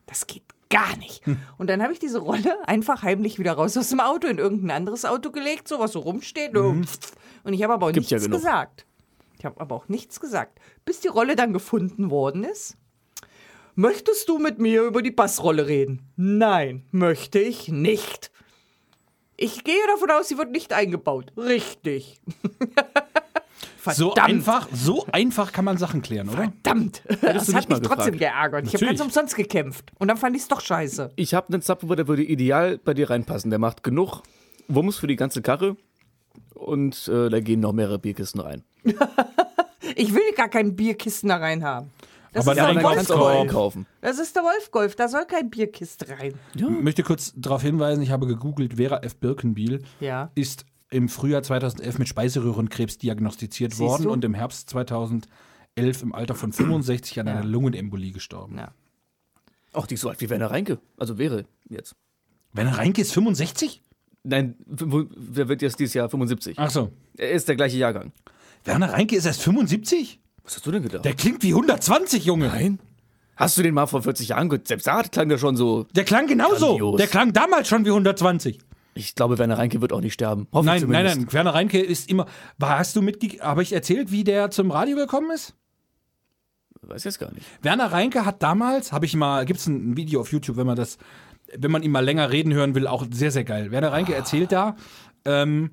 [0.05, 1.25] Das geht gar nicht.
[1.25, 1.37] Hm.
[1.57, 4.71] Und dann habe ich diese Rolle einfach heimlich wieder raus aus dem Auto in irgendein
[4.71, 6.55] anderes Auto gelegt, so was so rumsteht.
[6.55, 7.93] Und ich habe aber auch Mhm.
[7.93, 8.85] Gibt nichts ja gesagt.
[9.37, 10.59] Ich habe aber auch nichts gesagt.
[10.85, 12.77] Bis die Rolle dann gefunden worden ist.
[13.75, 16.01] Möchtest du mit mir über die Bassrolle reden?
[16.17, 18.31] Nein, möchte ich nicht.
[19.37, 21.31] Ich gehe davon aus, sie wird nicht eingebaut.
[21.37, 22.19] Richtig.
[23.93, 26.51] So einfach, so einfach kann man Sachen klären, oder?
[26.63, 27.01] Verdammt.
[27.21, 28.65] Das hat mich trotzdem geärgert.
[28.67, 28.89] Ich habe Natürlich.
[28.89, 29.91] ganz umsonst gekämpft.
[29.99, 31.11] Und dann fand ich es doch scheiße.
[31.15, 33.49] Ich habe einen Zapfenwurf, der würde ideal bei dir reinpassen.
[33.49, 34.21] Der macht genug
[34.67, 35.75] Wumms für die ganze Karre.
[36.53, 38.63] Und äh, da gehen noch mehrere Bierkisten rein.
[39.95, 41.89] Ich will gar keinen Bierkisten da rein haben.
[42.31, 43.41] Das, Aber ist, ja, der dann dann Wolf kannst du auch Wolfskorb.
[43.41, 43.85] einkaufen.
[44.01, 44.95] das ist der Wolfgolf.
[44.95, 46.33] Da soll kein Bierkiste rein.
[46.53, 49.15] Ich möchte kurz darauf hinweisen, ich habe gegoogelt, Vera F.
[49.15, 50.29] Birkenbiel Ja.
[50.35, 54.11] ist im Frühjahr 2011 mit Speiseröhrenkrebs diagnostiziert Siehst worden du?
[54.11, 55.27] und im Herbst 2011
[56.01, 58.57] im Alter von 65 an einer Lungenembolie gestorben.
[58.57, 58.71] Ja.
[59.73, 60.79] Ach, die ist so alt wie Werner Reinke.
[60.97, 61.95] Also wäre jetzt.
[62.53, 63.83] Werner Reinke ist 65?
[64.23, 66.57] Nein, der wird jetzt dieses Jahr 75.
[66.57, 66.91] Ach so.
[67.17, 68.11] Er ist der gleiche Jahrgang.
[68.65, 70.19] Werner Reinke ist erst 75?
[70.43, 71.05] Was hast du denn gedacht?
[71.05, 72.47] Der klingt wie 120, Junge.
[72.47, 72.79] Nein?
[73.35, 74.67] Hast du den mal vor 40 Jahren gehört?
[74.67, 75.83] Selbst da klang der schon so.
[75.95, 76.67] Der klang genauso.
[76.71, 76.97] Grandios.
[76.97, 78.59] Der klang damals schon wie 120.
[78.99, 80.47] Ich glaube, Werner Reinke wird auch nicht sterben.
[80.51, 81.33] Hoffe Nein, nein, nein.
[81.33, 82.25] Werner Reinke ist immer.
[82.61, 83.39] Hast du mitge.
[83.39, 85.55] Habe ich erzählt, wie der zum Radio gekommen ist?
[86.81, 87.45] Weiß jetzt gar nicht.
[87.61, 90.75] Werner Reinke hat damals, habe ich mal, gibt es ein Video auf YouTube, wenn man
[90.75, 90.97] das,
[91.57, 93.71] wenn man ihn mal länger reden hören will, auch sehr, sehr geil.
[93.71, 94.75] Werner Reinke erzählt da,
[95.25, 95.71] ähm,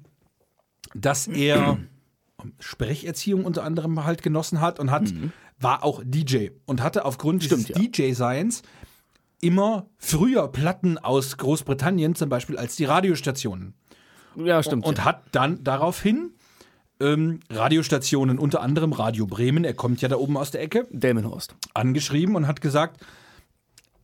[0.94, 1.78] dass er
[2.60, 5.12] Sprecherziehung unter anderem halt genossen hat und hat,
[5.58, 8.62] war auch DJ und hatte aufgrund Stimmt, des DJ-Seins
[9.41, 13.74] immer früher Platten aus Großbritannien zum Beispiel als die Radiostationen
[14.37, 14.84] Ja, stimmt.
[14.87, 16.32] und hat dann daraufhin
[17.01, 21.55] ähm, Radiostationen, unter anderem Radio Bremen, er kommt ja da oben aus der Ecke, Delmenhorst.
[21.74, 23.05] angeschrieben und hat gesagt,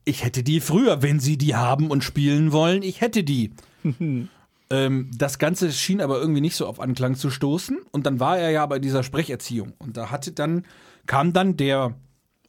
[0.05, 3.55] ich hätte die früher, wenn Sie die haben und spielen wollen, ich hätte die.
[4.71, 7.79] ähm, das Ganze schien aber irgendwie nicht so auf Anklang zu stoßen.
[7.93, 9.75] Und dann war er ja bei dieser Sprecherziehung.
[9.79, 10.67] Und da hatte dann,
[11.07, 11.95] kam dann der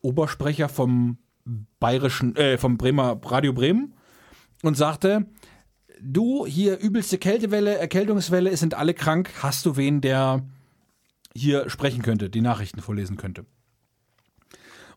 [0.02, 1.18] Obersprecher vom
[1.80, 3.94] bayerischen, äh, vom Bremer Radio Bremen
[4.62, 5.26] und sagte,
[6.02, 10.46] du, hier übelste Kältewelle, Erkältungswelle, es sind alle krank, hast du wen, der
[11.36, 13.46] hier sprechen könnte, die Nachrichten vorlesen könnte?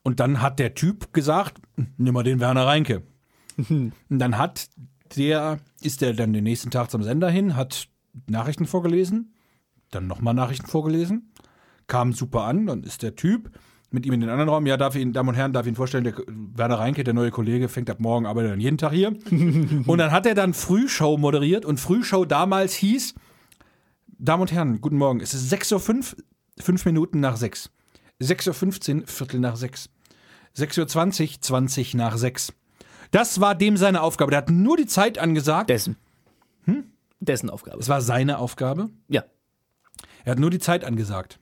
[0.03, 1.61] Und dann hat der Typ gesagt,
[1.97, 3.03] nimm mal den Werner Reinke.
[3.69, 4.69] Und dann hat
[5.17, 7.89] der, ist der dann den nächsten Tag zum Sender hin, hat
[8.29, 9.35] Nachrichten vorgelesen,
[9.91, 11.33] dann nochmal Nachrichten vorgelesen,
[11.87, 13.51] kam super an, dann ist der Typ
[13.97, 15.69] mit ihm in den anderen Raum, ja, darf ich Ihnen, Damen und Herren, darf ich
[15.69, 18.93] Ihnen vorstellen, der Werner Reinke, der neue Kollege, fängt ab morgen, arbeitet dann jeden Tag
[18.93, 19.09] hier.
[19.87, 23.15] und dann hat er dann Frühshow moderiert und Frühshow damals hieß,
[24.19, 26.25] Damen und Herren, guten Morgen, es ist 6.05 Uhr,
[26.59, 27.71] fünf Minuten nach sechs.
[28.21, 29.89] 6.15 Uhr, Viertel nach sechs.
[30.57, 32.53] 6.20 Uhr, 20 nach sechs.
[33.11, 34.31] Das war dem seine Aufgabe.
[34.31, 35.71] Der hat nur die Zeit angesagt.
[35.71, 35.97] Dessen.
[37.21, 37.79] Dessen Aufgabe.
[37.79, 38.91] Es war seine Aufgabe.
[39.09, 39.25] Ja.
[40.25, 41.39] Er hat nur die Zeit angesagt.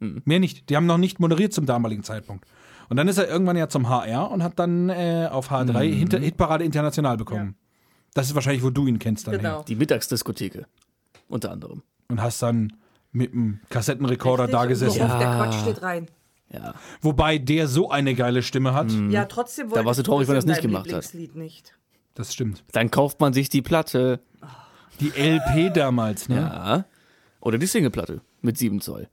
[0.00, 0.22] Mhm.
[0.24, 0.68] Mehr nicht.
[0.70, 2.44] Die haben noch nicht moderiert zum damaligen Zeitpunkt.
[2.88, 5.92] Und dann ist er irgendwann ja zum HR und hat dann äh, auf H3 Mhm.
[5.94, 7.54] Hinter Hitparade International bekommen.
[8.14, 9.58] Das ist wahrscheinlich, wo du ihn kennst dann Genau.
[9.58, 9.64] her.
[9.68, 10.66] Die Mittagsdiskotheke.
[11.28, 11.82] Unter anderem.
[12.08, 12.72] Und hast dann
[13.12, 14.98] mit dem Kassettenrekorder da gesessen.
[14.98, 15.18] Ja.
[15.18, 16.06] Der Quatsch steht rein.
[16.52, 16.74] Ja.
[17.00, 18.90] Wobei der so eine geile Stimme hat.
[19.10, 21.14] Ja, trotzdem wollte warst du traurig, wenn er das nicht gemacht hat.
[21.34, 21.76] Nicht.
[22.14, 22.64] Das stimmt.
[22.72, 24.18] Dann kauft man sich die Platte.
[24.98, 26.36] Die LP damals, ne?
[26.36, 26.84] Ja.
[27.40, 29.08] Oder die Singleplatte mit 7 Zoll.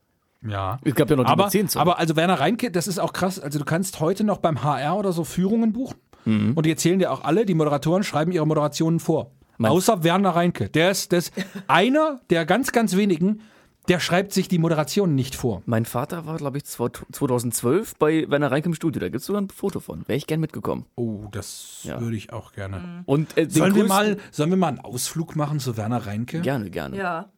[0.45, 0.79] Ja.
[0.83, 1.81] Es gab ja noch die Aber, mit 10 Zoll.
[1.81, 3.39] aber also Werner Reinke, das ist auch krass.
[3.39, 5.97] Also du kannst heute noch beim HR oder so Führungen buchen.
[6.25, 6.53] Mhm.
[6.55, 9.31] Und die erzählen dir auch alle, die Moderatoren schreiben ihre Moderationen vor.
[9.57, 10.69] Mein- Außer Werner Reinke.
[10.69, 11.31] Der ist das
[11.67, 13.41] einer der ganz, ganz wenigen,
[13.87, 15.61] der schreibt sich die Moderation nicht vor.
[15.65, 18.99] mein Vater war, glaube ich, 2012 bei Werner Reinke im Studio.
[18.99, 20.03] Da gibt es sogar ein Foto von.
[20.07, 20.85] Wäre ich gern mitgekommen.
[20.95, 21.99] Oh, das Ja.
[22.01, 23.03] würde ich auch gerne.
[23.05, 26.41] Und äh, Sollen wir, mal, sollen wir mal einen Ausflug machen zu Werner Reinke?
[26.41, 26.97] Gerne, gerne.
[26.97, 27.29] Ja.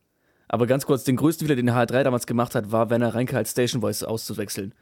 [0.50, 3.38] Aber ganz kurz, den größten Fehler, den der HR3 damals gemacht hat, war, Werner Reinke
[3.38, 4.74] als Station Voice auszuwechseln.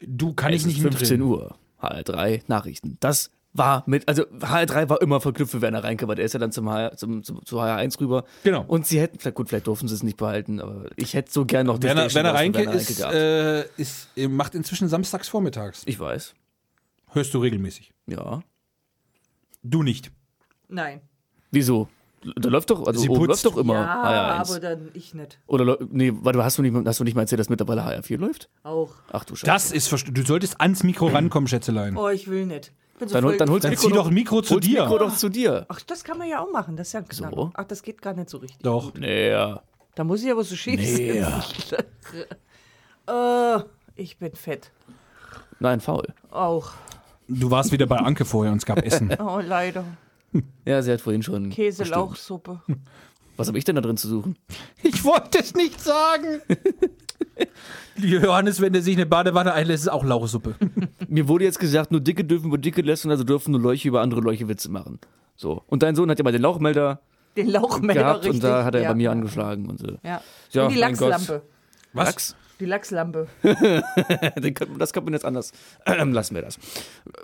[0.00, 1.22] Du kann Es ich nicht ist 15 mitreden.
[1.22, 1.56] Uhr.
[1.80, 2.96] HR3 Nachrichten.
[3.00, 6.38] Das war mit, also HR3 war immer verknüpft für Werner Reinke, weil der ist ja
[6.40, 8.24] dann zum, HR, zum, zum zu HR1 rüber.
[8.44, 8.64] Genau.
[8.66, 11.44] Und sie hätten, vielleicht, gut, vielleicht durften sie es nicht behalten, aber ich hätte so
[11.44, 13.14] gern noch die Werner, Station Werner Reinke ist, gehabt.
[13.14, 15.82] äh, ist, äh, macht inzwischen samstags vormittags.
[15.86, 16.34] ich weiß.
[17.12, 17.92] Hörst du regelmäßig.
[18.06, 18.42] Ja.
[19.62, 20.12] Du nicht.
[20.68, 21.00] Nein.
[21.50, 21.88] Wieso?
[22.36, 23.44] Da läuft doch, also Sie oben putzt.
[23.44, 24.50] läuft doch immer Ja, HR1.
[24.50, 25.38] aber dann ich nicht.
[25.46, 28.50] Oder nee, warte, hast du nicht, hast du nicht mal erzählt, dass mittlerweile HR4 läuft?
[28.62, 28.90] Auch.
[29.12, 29.46] Ach du Scheiße.
[29.50, 31.96] Das ist Du solltest ans Mikro rankommen, Schätzelein.
[31.96, 32.72] Oh, ich will nicht.
[32.98, 34.82] So dann, dann holst Dann Mikro zieh doch ein Mikro zu dir.
[34.82, 35.64] Mikro doch zu dir.
[35.68, 36.76] Ach, das kann man ja auch machen.
[36.76, 37.34] Das ist ja knapp.
[37.34, 37.50] So?
[37.54, 38.60] Ach, das geht gar nicht so richtig.
[38.62, 38.92] Doch.
[38.92, 39.62] Nee, ja.
[39.94, 41.22] Da muss ich aber so schief Nee.
[41.22, 41.84] sitzen.
[43.08, 43.58] äh,
[43.96, 44.70] ich bin fett.
[45.58, 46.06] Nein, faul.
[46.30, 46.72] Auch.
[47.28, 49.16] Du warst wieder bei Anke vorher und es gab Essen.
[49.20, 49.84] Oh, leider.
[50.64, 51.50] Ja, sie hat vorhin schon.
[51.50, 52.62] Käse-Lauchsuppe.
[53.36, 54.36] Was habe ich denn da drin zu suchen?
[54.82, 56.42] Ich wollte es nicht sagen.
[57.96, 60.56] Johannes, wenn der sich eine Badewanne einlässt, ist auch Lauchsuppe.
[61.08, 64.02] Mir wurde jetzt gesagt, nur Dicke dürfen über Dicke lästern, also dürfen nur Leuche über
[64.02, 64.98] andere Leuche Witze machen.
[65.36, 65.62] So.
[65.68, 67.00] Und dein Sohn hat ja mal den Lauchmelder
[67.36, 68.34] Den Lauchmelder gehabt richtig.
[68.34, 68.88] und da hat er ja.
[68.90, 69.86] bei mir angeschlagen und so.
[70.02, 70.22] Ja.
[70.52, 70.78] Ja, und die.
[70.78, 71.42] Lachslampe.
[71.94, 72.06] Was?
[72.06, 72.36] Lachs?
[72.60, 73.26] Die Lachslampe.
[74.78, 75.52] Das kann man jetzt anders.
[75.86, 76.58] Ähm, lassen wir das.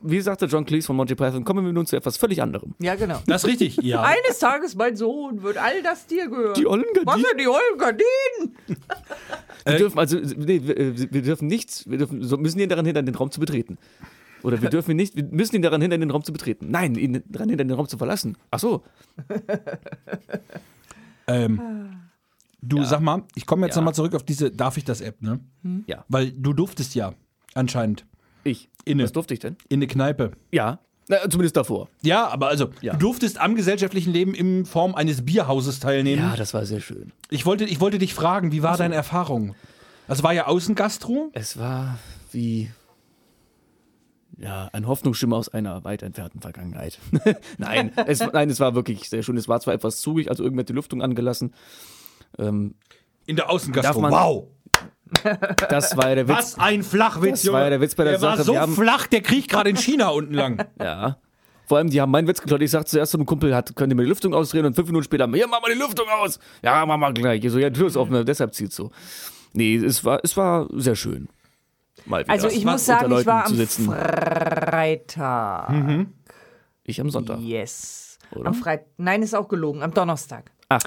[0.03, 2.74] Wie sagte John Cleese von Monty Python, kommen wir nun zu etwas völlig anderem.
[2.78, 3.20] Ja, genau.
[3.26, 4.03] Das ist richtig, ja.
[4.03, 6.55] Eines Tages, mein Sohn, wird all das dir gehören.
[6.55, 7.26] Die ollen Was Gardinen.
[7.28, 8.57] sind die ollen Gardinen?
[9.66, 13.07] Wir dürfen also, nee, wir, äh, wir dürfen nichts, wir dürfen, müssen ihn daran hindern,
[13.07, 13.78] den Raum zu betreten.
[14.43, 16.70] Oder wir dürfen ihn nicht, wir müssen ihn daran hindern, den Raum zu betreten.
[16.70, 18.37] Nein, ihn daran hindern, den Raum zu verlassen.
[18.51, 18.82] Ach so.
[21.26, 21.61] Ähm,
[22.62, 23.80] du, sag mal, ich komme jetzt Ja.
[23.82, 25.40] nochmal zurück auf diese Darf ich das App, ne?
[25.86, 26.04] Ja.
[26.09, 27.14] Weil du durftest ja
[27.54, 28.07] anscheinend
[28.44, 28.68] Ich.
[28.84, 29.04] Inne.
[29.04, 29.57] Was durfte ich denn?
[29.68, 30.32] in eine Kneipe.
[30.52, 30.80] Ja.
[31.09, 31.88] Na, zumindest davor.
[32.02, 32.92] Ja, aber also, Ja.
[32.94, 36.22] du durftest am gesellschaftlichen Leben in Form eines Bierhauses teilnehmen.
[36.22, 37.12] Ja, das war sehr schön.
[37.30, 39.54] Ich, wollte, ich wollte dich fragen, wie war deine Erfahrung?
[40.09, 41.30] Das war ja Außengastro.
[41.32, 41.98] Es war
[42.32, 42.70] wie
[44.38, 46.98] ja, ein Hoffnungsschimmer aus einer weit entfernten Vergangenheit.
[47.59, 49.36] nein, es, nein, es war wirklich sehr schön.
[49.36, 51.54] Es war zwar etwas zugig, also irgendwer hat die Lüftung angelassen.
[52.39, 52.74] Ähm,
[53.27, 54.03] In der Außengastro.
[54.03, 54.49] Wow!
[55.68, 56.37] das war ja der Witz.
[56.37, 58.45] Was ein Flachwitz, Das war ja der Witz bei der der war Sache.
[58.45, 60.64] so Wir haben- flach, der kriegt gerade in China unten lang.
[60.81, 61.18] Ja.
[61.68, 62.62] Vor allem, die haben meinen Witz geklaut.
[62.62, 64.64] Ich sagte zuerst zu einem Kumpel, hat, könnt ihr mir die Lüftung ausdrehen?
[64.66, 66.39] Und fünf Minuten später, hier, mach mal die Lüftung aus.
[66.62, 67.43] Ja, mach mal gleich.
[67.45, 68.93] Ich so, ja, die Tür ist offen, deshalb zieht so.
[69.53, 71.29] Nee, es war, es war sehr schön.
[72.05, 72.31] Mal wieder.
[72.33, 73.95] Also ich muss sagen, unter ich war Leuten am.
[74.68, 76.07] Freitag.
[76.85, 77.41] Ich am Sonntag.
[77.41, 78.18] Yes.
[78.33, 78.47] Oder?
[78.49, 78.87] Am Freitag.
[78.97, 79.83] Nein, ist auch gelogen.
[79.83, 80.53] Am Donnerstag.
[80.68, 80.83] Ach.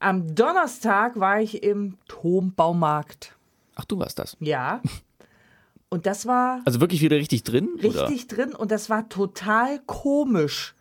[0.00, 3.36] Am Donnerstag war ich im Turmbaumarkt.
[3.74, 4.36] Ach, du warst das.
[4.40, 4.80] Ja.
[5.90, 7.70] Und das war Also wirklich wieder richtig drin?
[7.82, 8.08] Oder?
[8.08, 10.74] richtig drin und das war total komisch.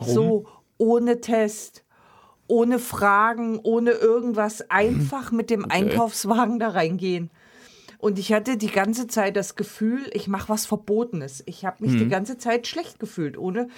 [0.00, 0.46] So
[0.78, 1.84] ohne Test,
[2.46, 7.30] ohne Fragen, ohne irgendwas, einfach mit dem Einkaufswagen da reingehen.
[7.98, 11.42] Und ich hatte die ganze Zeit das Gefühl, ich mache was Verbotenes.
[11.44, 11.98] Ich habe mich Mhm.
[11.98, 13.68] die ganze Zeit schlecht gefühlt, ohne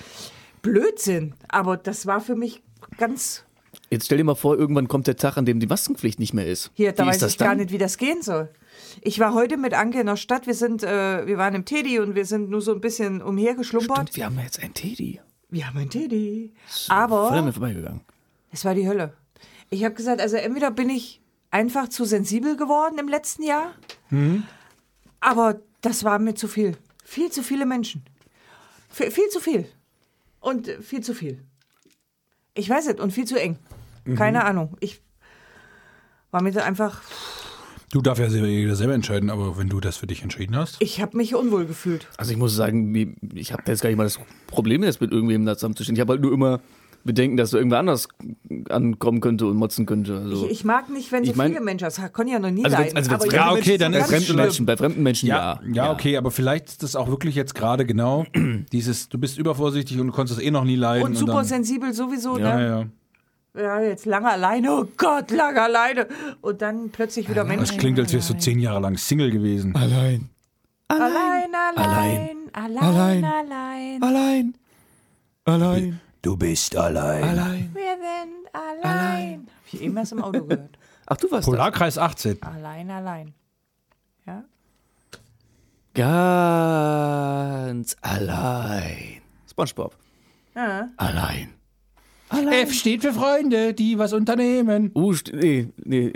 [0.63, 1.35] Blödsinn.
[1.49, 2.63] Aber das war für mich
[2.97, 3.43] ganz.
[3.91, 6.47] Jetzt stell dir mal vor, irgendwann kommt der Tag, an dem die Maskenpflicht nicht mehr
[6.47, 6.71] ist.
[6.75, 7.59] Hier, da Wie weiß ich gar dann?
[7.59, 8.49] nicht, wie das gehen soll.
[9.03, 10.47] Ich war heute mit Anke in der Stadt.
[10.47, 13.97] Wir sind, äh, wir waren im Teddy und wir sind nur so ein bisschen umhergeschlumpert.
[14.09, 15.21] Stimmt, wir haben jetzt einen Teddy.
[15.51, 16.53] Wir haben ein Teddy.
[16.67, 18.01] Voll an Aber mir vorbeigegangen.
[18.51, 19.15] es war die Hölle.
[19.71, 21.21] Ich habe gesagt, also entweder bin ich
[21.51, 23.73] einfach zu sensibel geworden im letzten Jahr,
[25.21, 26.77] aber das war mir zu viel.
[27.05, 28.05] Viel zu viele Menschen.
[28.89, 29.67] V viel zu viel.
[30.41, 31.43] Und viel zu viel.
[32.55, 33.59] Ich weiß nicht, und viel zu eng.
[34.15, 34.77] Keine Ahnung.
[34.81, 35.01] Ich
[36.31, 37.01] war mir da einfach,
[37.93, 40.77] Du darfst ja selber, jeder selber entscheiden, aber wenn du das für dich entschieden hast.
[40.83, 42.09] ich habe mich unwohl gefühlt.
[42.19, 42.95] Also ich muss sagen,
[43.35, 45.95] ich habe jetzt gar nicht mal das Problem, jetzt mit irgendwem da zusammenzustehen.
[45.97, 46.61] Ich habe halt nur immer
[47.05, 48.09] Bedenken, dass du irgendwer anders
[48.69, 50.19] ankommen könnte und motzen könnte.
[50.19, 52.51] Also, Ich, ich mag nicht, wenn so Ich mein- viele Menschen, das kann ja noch
[52.51, 52.87] nie also, sein.
[52.87, 54.35] wenn's- also aber Ja, okay, dann bei fremden.
[54.35, 55.73] Menschen, bei fremden Menschen Ja, ja.
[55.73, 58.27] ja, okay, aber vielleicht ist das auch wirklich jetzt gerade genau
[58.73, 61.07] dieses, du bist übervorsichtig und du konntest es eh noch nie leiden.
[61.07, 62.63] und super dann, sensibel sowieso, Ja, ne?
[62.69, 62.79] ja.
[62.81, 62.87] Ja,
[63.57, 66.09] jetzt lange alleine, oh Gott, lange alleine.
[66.41, 67.71] Und dann plötzlich wieder Mensch.
[67.71, 69.75] Das klingt, als wärst du zehn Jahre lang Single gewesen.
[69.75, 70.31] Allein.
[70.89, 74.03] Allein, allein, allein, allein, Allein.
[74.03, 74.55] Allein.
[75.45, 76.01] Allein.
[76.23, 77.23] Du bist allein.
[77.23, 77.71] Allein.
[77.73, 79.47] Wir sind allein.
[79.47, 80.79] Hab ich eben erst im Auto gehört.
[81.07, 81.49] Ach, du warst.
[81.49, 82.43] Polarkreis 18.
[82.43, 83.35] Allein, allein.
[84.27, 84.45] Ja?
[85.95, 89.23] Ganz allein.
[89.49, 89.97] Spongebob.
[90.55, 90.89] Ja.
[90.97, 91.56] Allein.
[92.31, 94.91] F steht für Freunde, die was unternehmen.
[94.95, 95.37] U steht.
[95.37, 96.13] Nee, nee.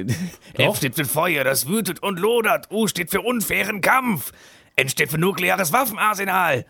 [0.54, 2.70] F steht für Feuer, das wütet und lodert.
[2.70, 4.32] U steht für unfairen Kampf.
[4.76, 6.64] N steht für nukleares Waffenarsenal.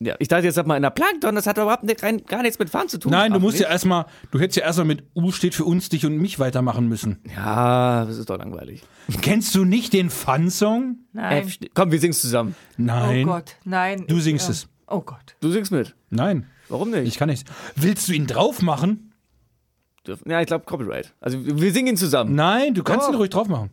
[0.00, 2.42] Ja, ich dachte jetzt sag mal in der Plankton, das hat überhaupt nicht, rein, gar
[2.42, 3.10] nichts mit Fahren zu tun.
[3.10, 3.64] Nein, du musst nicht?
[3.64, 6.86] ja erstmal, du hättest ja erstmal mit U steht für uns, dich und mich weitermachen
[6.86, 7.18] müssen.
[7.34, 8.84] Ja, das ist doch langweilig.
[9.22, 10.98] Kennst du nicht den Fun-Song?
[11.12, 11.48] Nein.
[11.48, 12.54] F Komm, wir singen zusammen.
[12.76, 13.24] Nein.
[13.24, 14.04] Oh Gott, nein.
[14.06, 14.52] Du Ich, singst ja.
[14.52, 14.68] es.
[14.86, 15.34] Oh Gott.
[15.40, 15.96] Du singst mit.
[16.10, 17.06] Nein, Warum nicht?
[17.06, 17.48] ich kann nicht.
[17.76, 19.12] Willst du ihn drauf machen?
[20.26, 21.14] Ja, ich glaube Copyright.
[21.20, 22.34] Also wir singen ihn zusammen.
[22.34, 23.12] Nein, du kannst Doch.
[23.12, 23.70] ihn ruhig drauf machen.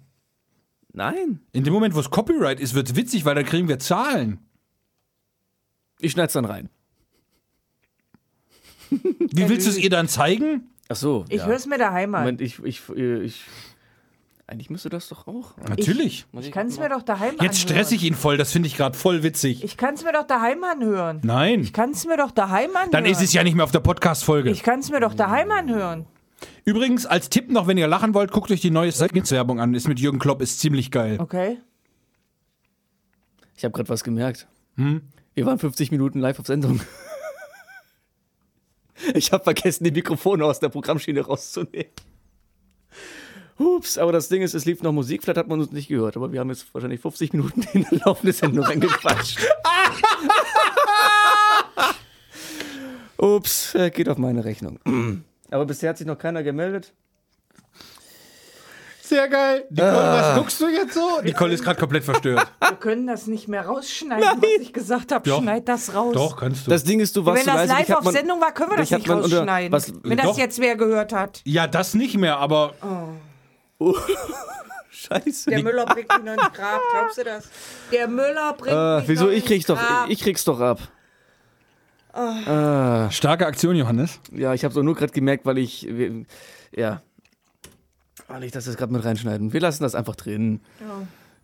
[0.92, 1.40] Nein.
[1.52, 4.40] In dem Moment, wo es Copyright ist, wird es witzig, weil dann kriegen wir Zahlen.
[6.00, 6.70] Ich schneid's dann rein.
[8.90, 10.70] Wie willst du es ihr dann zeigen?
[10.90, 11.26] Ach so.
[11.30, 11.48] Ich ja.
[11.48, 12.22] höre es mir daheim an.
[12.22, 13.44] Moment, ich, ich, ich.
[14.48, 15.58] Eigentlich müsste das doch auch.
[15.68, 16.28] Natürlich.
[16.32, 17.54] Muss Ich kann es mir doch daheim Jetzt anhören.
[17.56, 19.64] stress ich ihn voll, das finde ich gerade voll witzig.
[19.64, 21.20] Ich kann es mir doch daheim anhören.
[21.24, 22.92] Nein, Ich kann es mir doch daheim anhören.
[22.92, 24.52] dann ist es ja nicht mehr auf der Podcast-Folge.
[24.52, 26.06] Ich kann es mir doch daheim anhören.
[26.64, 29.74] Übrigens, als Tipp noch, wenn ihr lachen wollt, guckt euch die neue Seconds-Werbung an.
[29.74, 31.18] Ist mit Jürgen Klopp, ist ziemlich geil.
[31.20, 31.58] Okay?
[33.56, 34.48] Ich habe gerade was gemerkt.
[34.76, 36.82] Wir waren 50 Minuten live auf Sendung.
[39.14, 41.92] Ich habe vergessen, die Mikrofone aus der Programmschiene rauszunehmen.
[43.58, 46.18] Ups, aber das Ding ist, es lief noch Musik, vielleicht hat man uns nicht gehört,
[46.18, 49.40] aber wir haben jetzt wahrscheinlich 50 Minuten in eine laufende Sendung reingequatscht.
[53.18, 54.80] Ups, äh, geht auf meine Rechnung.
[55.52, 56.92] Aber bisher hat sich noch keiner gemeldet.
[59.02, 59.66] Sehr geil.
[59.70, 61.22] Nicole, was guckst du jetzt so?
[61.24, 62.52] Nicole ist gerade komplett verstört.
[62.60, 65.30] Wir können das nicht mehr rausschneiden, was ich gesagt habe.
[65.30, 65.42] Doch.
[65.44, 66.14] Schneid das raus.
[66.14, 66.72] Doch, kannst du.
[66.72, 68.78] Das Ding ist, du warst Wenn so das live auf man- Sendung war, können wir
[68.78, 69.72] das nicht man unter- rausschneiden.
[69.72, 70.38] was- wenn das doch.
[70.40, 71.42] jetzt wer gehört hat.
[71.46, 72.74] ja, das nicht mehr, aber
[74.92, 75.50] Scheiße.
[75.50, 77.50] Der Müller bringt mich noch ins Grab, glaubst du das?
[77.92, 79.26] Der Müller bringt Äh, mich wieso?
[79.26, 80.10] noch Ich krieg's ins doch, Grab.
[80.10, 80.80] ich krieg's doch ab.
[82.14, 84.22] Ah, starke Aktion, Johannes.
[84.32, 85.86] ja, ich habe so nur gerade gemerkt, weil ich,
[86.74, 87.02] ja,
[88.30, 89.52] weil ich das jetzt gerade mit reinschneiden.
[89.52, 90.62] Wir lassen das einfach drin,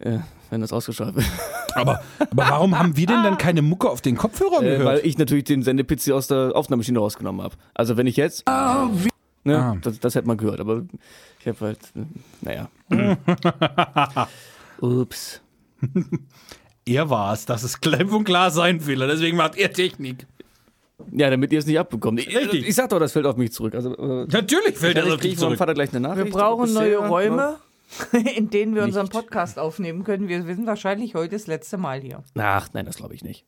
[0.03, 1.27] ja, wenn das ausgeschaltet wird.
[1.75, 5.05] Aber, aber warum haben wir denn dann keine Mucke auf den Kopfhörern Äh, weil gehört?
[5.05, 7.55] ich natürlich den Sendepizzi aus der Aufnahmemaschine rausgenommen habe.
[7.73, 9.77] Also wenn ich jetzt, ne, Ah.
[9.81, 10.81] das, das hätte man gehört, aber
[11.41, 11.79] ich habe halt,
[12.41, 12.69] naja.
[14.79, 15.41] Ups.
[16.85, 18.99] er war es, dass es klipp und klar sein will.
[19.07, 20.27] Deswegen macht er Technik.
[21.11, 22.19] Ja, damit ihr es nicht abbekommt.
[22.19, 22.67] Ich, Richtig.
[22.67, 23.73] ich sag doch, das fällt auf mich zurück.
[23.73, 25.57] Also, äh, Natürlich fällt er ich auf dich zurück.
[25.57, 26.31] Vater gleich eine Wir Nachricht.
[26.31, 27.07] brauchen Bisher, neue ne?
[27.07, 27.55] Räume,
[28.35, 29.13] in denen wir unseren Nicht.
[29.13, 30.27] Podcast aufnehmen können.
[30.27, 32.23] Wir sind wahrscheinlich heute das letzte Mal hier.
[32.37, 33.45] Ach, nein, das glaube ich nicht.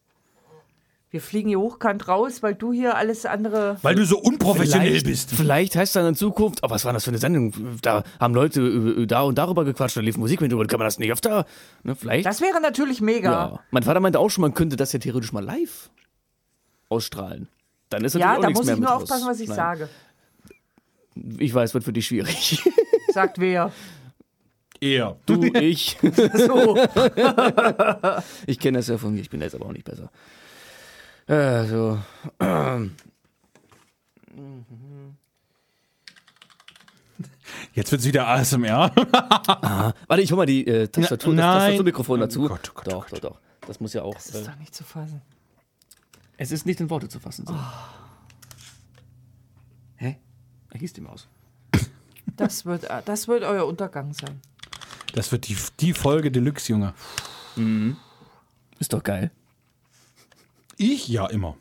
[1.13, 3.77] Wir fliegen hier hochkant raus, weil du hier alles andere.
[3.83, 5.29] Weil du so unprofessionell Vielleicht, bist.
[5.29, 7.53] vielleicht heißt dann in Zukunft, oh, was war das für eine Sendung?
[7.83, 10.97] Da haben Leute da und darüber gequatscht, da lief Musik mit drüber, kann man das
[10.97, 11.45] nicht öfter?
[11.83, 12.25] Ne, vielleicht?
[12.25, 13.31] Das wäre natürlich mega.
[13.31, 13.59] ja.
[13.69, 15.91] Mein Vater meinte auch schon, man könnte das ja theoretisch mal live
[16.89, 17.47] ausstrahlen.
[17.89, 19.03] Dann ist natürlich Ja, da muss mehr ich nur raus.
[19.03, 19.55] aufpassen, was ich Nein.
[19.55, 19.89] sage.
[21.37, 22.63] Ich weiß, wird für dich schwierig.
[23.13, 23.71] Sagt wer.
[24.81, 25.15] Er.
[25.27, 25.95] Du, ich.
[26.33, 26.75] So.
[28.47, 30.09] Ich kenne das ja von mir, ich bin jetzt aber auch nicht besser.
[31.27, 31.99] Äh, so.
[37.73, 38.91] Jetzt wird's wieder ASMR.
[40.07, 41.63] Warte, ich hol mal die äh, Tastatur, Na, das.
[41.63, 42.45] Tastaturmikrofon dazu.
[42.45, 43.39] Oh Gott, oh Gott, doch, doch, doch.
[43.67, 44.13] Das muss ja auch.
[44.15, 45.21] Das ist Äh, doch nicht zu fassen.
[46.37, 47.45] es ist nicht in Worte zu fassen.
[47.47, 47.53] Oh.
[47.53, 47.59] So.
[49.97, 50.17] Hä?
[50.69, 51.27] Da hieß die Maus.
[52.35, 54.41] Das wird, äh, das wird euer Untergang sein.
[55.13, 56.93] Das wird die, die Folge Deluxe, Junge.
[58.79, 59.29] Ist doch geil.
[60.77, 61.07] Ich?
[61.07, 61.57] Ja, immer.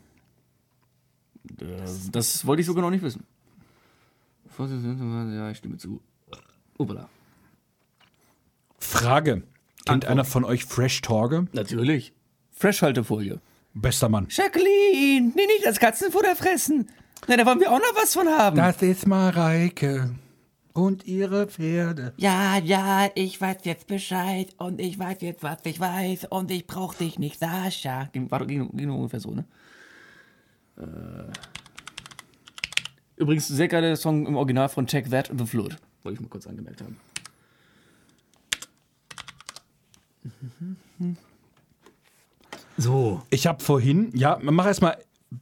[1.59, 1.65] Äh,
[2.11, 3.25] das wollte ich sogar noch nicht wissen.
[4.57, 6.01] Ja, ich stimme zu.
[6.77, 7.09] Upala.
[8.79, 9.43] Frage.
[9.85, 11.47] Kennt einer von euch Fresh Torge?
[11.53, 12.13] Natürlich.
[12.51, 13.39] Freshhaltefolie.
[13.73, 14.27] Bester Mann.
[14.29, 16.87] Jacqueline, nee, nicht das Katzenfutter fressen.
[17.27, 18.57] Na, da wollen wir auch noch was von haben.
[18.57, 20.13] Das ist Mareike
[20.73, 22.13] und ihre Pferde.
[22.17, 26.65] Ja, ja, ich weiß jetzt Bescheid und ich weiß jetzt, was ich weiß und ich
[26.67, 28.05] brauch dich nicht, Sascha.
[28.13, 29.45] Ging, war, doch- ging, ging ungefähr so, ne?
[33.15, 35.77] Übrigens, sehr geiler Song im Original von Check That The Flood.
[36.01, 36.97] Wollte ich mal kurz angemerkt haben.
[42.77, 44.97] So, Ich habe vorhin, ja, mach erstmal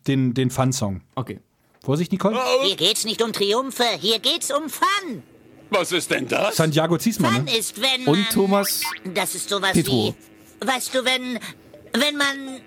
[0.08, 1.02] den, den Fun-Song.
[1.16, 1.40] okay.
[1.84, 2.40] Vorsicht, Nicole.
[2.64, 5.24] Hier geht's nicht um Triumphe, hier geht's um Fun.
[5.72, 6.58] Was ist denn das?
[6.58, 7.58] Santiago Ziesmann, Fun ne?
[7.58, 8.16] ist, wenn man...
[8.16, 8.82] Und Thomas
[9.14, 10.14] Das ist sowas Petro.
[10.62, 10.66] wie...
[10.66, 11.40] Weißt du, wenn...
[11.94, 12.62] Wenn man...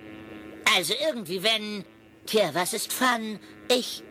[0.77, 1.85] Also irgendwie, wenn...
[2.27, 3.39] Tja, was ist Fun?
[3.69, 4.03] Ich...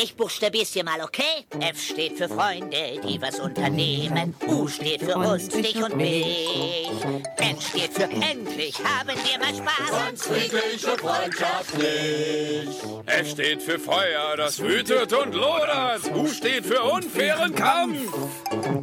[0.00, 1.44] Ich buchstabier's dir mal, okay?
[1.58, 4.32] F steht für Freunde, die was unternehmen.
[4.46, 6.88] U steht für uns, dich und mich.
[7.36, 10.22] N steht für endlich haben wir mal Spaß.
[10.22, 12.80] Friedliche Freundschaft nicht.
[13.06, 16.14] F steht für Feuer, das wütet und lodert.
[16.14, 17.98] U steht für unfairen Kampf.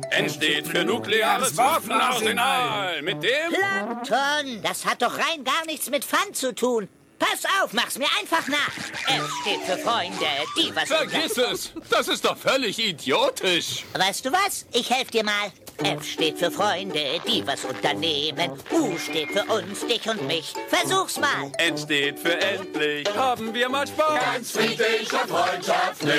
[0.10, 3.02] N steht für nukleares Waffenarsenal.
[3.04, 6.90] Mit dem Platon, das hat doch rein gar nichts mit Fun zu tun.
[7.20, 8.76] Pass auf, mach's mir einfach nach.
[9.08, 10.26] F steht für Freunde,
[10.58, 11.72] die was Vergiss es!
[11.90, 13.84] Das ist doch völlig idiotisch!
[13.94, 14.66] Weißt du was?
[14.74, 15.52] Ich helf dir mal.
[15.84, 18.52] F steht für Freunde, die was unternehmen.
[18.72, 20.54] U steht für uns, dich und mich.
[20.70, 21.52] Versuch's mal.
[21.58, 23.08] N steht für endlich.
[23.16, 24.20] Haben wir mal Spaß?
[24.34, 26.16] Ganz friedlicher Freundschaft nicht.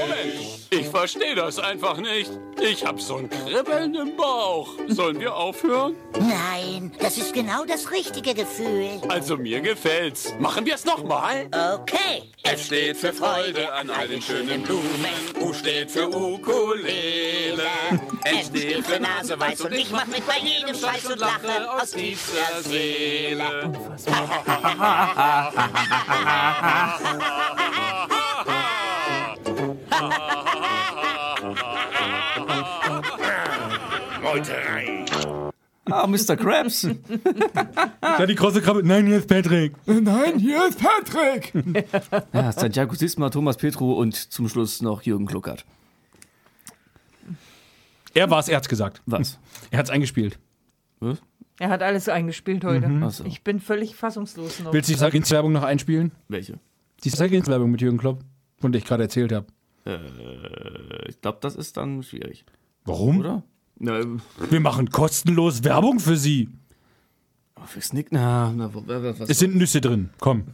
[0.00, 2.30] Moment, ich verstehe das einfach nicht.
[2.60, 4.68] Ich hab so ein Kribbeln im Bauch.
[4.88, 5.96] Sollen wir aufhören?
[6.20, 9.00] Nein, das ist genau das richtige Gefühl.
[9.08, 10.31] Also mir gefällt's.
[10.38, 11.46] Machen wir es nochmal?
[11.46, 12.32] Okay.
[12.42, 14.82] F steht für Freude an all den schönen Blumen.
[15.40, 17.62] U steht für Ukulele.
[18.24, 21.92] N steht für Nase weiß und ich mach mit bei jedem Scheiß und lache aus
[21.92, 23.72] tiefster Seele.
[34.22, 35.01] Meuterei.
[35.90, 36.36] Ah, Mr.
[36.36, 36.82] Krabs.
[38.02, 38.82] Ja, die große Krabbe.
[38.84, 39.74] Nein, hier ist Patrick.
[39.86, 41.52] Nein, hier ist Patrick.
[42.32, 45.64] ja, Santiago Sisma, Thomas Petro und zum Schluss noch Jürgen Kluckert.
[48.14, 49.02] Er war's, er hat's gesagt.
[49.06, 49.38] Was?
[49.70, 50.38] Er hat's eingespielt.
[51.58, 52.88] Er hat alles eingespielt heute.
[53.02, 53.24] Ach so.
[53.24, 54.72] Ich bin völlig fassungslos noch.
[54.72, 56.12] Willst du die Sagins-Werbung noch einspielen?
[56.28, 56.58] Welche?
[57.04, 58.20] Die Sagins-Werbung mit Jürgen Klopp,
[58.58, 59.46] von der ich gerade erzählt habe.
[59.84, 62.44] Äh, ich glaube, das ist dann schwierig,
[62.84, 63.18] Warum?
[63.18, 63.42] oder?
[63.84, 64.00] Na,
[64.48, 66.48] Wir machen kostenlos Werbung für Sie.
[67.66, 69.28] für Snick, na, na, was?
[69.28, 70.10] Es sind Nüsse drin.
[70.20, 70.44] Komm.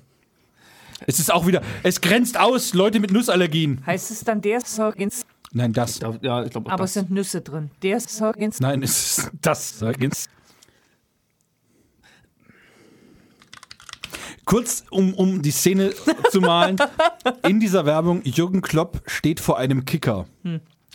[1.06, 1.60] Es ist auch wieder.
[1.82, 3.84] Es grenzt aus, Leute mit Nussallergien.
[3.84, 5.26] Heißt es dann der Sorgens?
[5.52, 6.00] Nein, das.
[6.22, 6.90] ja, ich glaube, Aber das.
[6.90, 7.70] es sind Nüsse drin.
[7.82, 8.60] Der Sorgens.
[8.60, 9.78] Nein, es ist das.
[9.78, 10.28] Sagins.
[14.46, 15.92] Kurz, um, um die Szene
[16.30, 16.78] zu malen.
[17.46, 20.24] In dieser Werbung, Jürgen Klopp steht vor einem Kicker.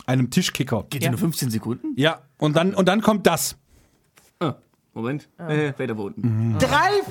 [0.06, 0.84] Einem Tischkicker.
[0.90, 1.10] Geht ja.
[1.10, 1.94] nur 15 Sekunden?
[1.96, 3.56] Ja, und dann, und dann kommt das.
[4.40, 4.54] Ah,
[4.92, 5.28] Moment.
[5.38, 6.56] Äh, weiter wo unten.
[6.58, 6.68] 3,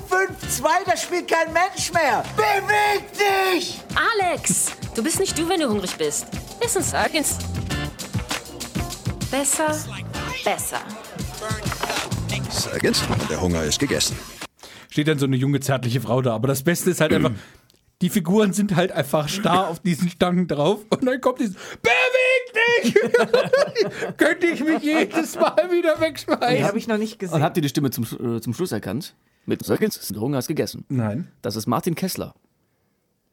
[0.08, 2.24] 5, 2, das spielt kein Mensch mehr.
[2.36, 3.80] Beweg dich!
[4.20, 6.26] Alex, du bist nicht du, wenn du hungrig bist.
[6.62, 7.38] Ein Circus.
[9.30, 9.76] Besser,
[10.44, 10.78] besser.
[12.50, 14.16] Sergens, der Hunger ist gegessen.
[14.88, 16.34] Steht dann so eine junge, zärtliche Frau da.
[16.34, 17.32] Aber das Beste ist halt einfach,
[18.00, 20.80] die Figuren sind halt einfach starr auf diesen Stangen drauf.
[20.88, 22.94] Und dann kommt dieses, beweg dich!
[24.16, 26.64] Könnte ich mich jedes Mal wieder Die wegschmeißen.
[26.64, 27.42] habe ich noch nicht Und gesehen.
[27.42, 29.14] habt ihr die Stimme zum, äh, zum Schluss erkannt?
[29.46, 30.84] Mit der Hunger ist gegessen.
[30.88, 31.28] Nein.
[31.42, 32.34] Das ist Martin Kessler.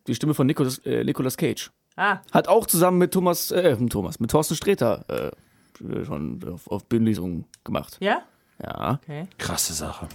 [0.08, 1.72] Die Stimme von Nicolas, äh, Nicolas Cage.
[1.96, 6.86] Ah, Hat auch zusammen mit Thomas, äh, Thomas, mit Thorsten Sträter äh, schon auf, auf
[6.86, 7.98] Bühnenlesungen gemacht.
[8.00, 8.24] ja?
[8.64, 9.28] Ja, Okay.
[9.40, 10.08] Krasse Sache.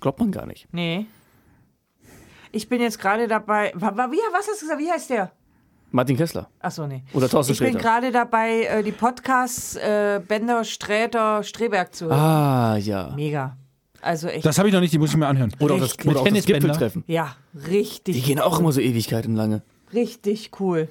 [0.00, 0.66] glaubt man gar nicht.
[0.72, 1.06] Nee.
[2.52, 3.70] Ich bin jetzt gerade dabei.
[3.74, 4.80] Wa, wa, wie, was hast du gesagt?
[4.80, 5.30] Wie heißt der?
[5.90, 6.48] Martin Kessler.
[6.60, 7.02] Achso, nee.
[7.12, 7.82] Oder Thorsten Ich bin Sträter.
[7.82, 12.18] gerade dabei, äh, die Podcasts äh, Bender, Sträter, Streberg zu hören.
[12.18, 13.12] Ah, ja.
[13.16, 13.56] Mega.
[14.00, 14.44] Also echt.
[14.46, 15.52] Das habe ich noch nicht, die muss ich mir anhören.
[15.60, 16.10] Oder auch das, Richtig.
[16.10, 16.44] oder auch das.
[16.46, 17.04] Gipfeltreffen.
[17.06, 17.36] ja,
[17.68, 18.14] richtig.
[18.16, 19.62] Die gehen auch immer so Ewigkeiten lange.
[19.92, 20.88] Richtig cool.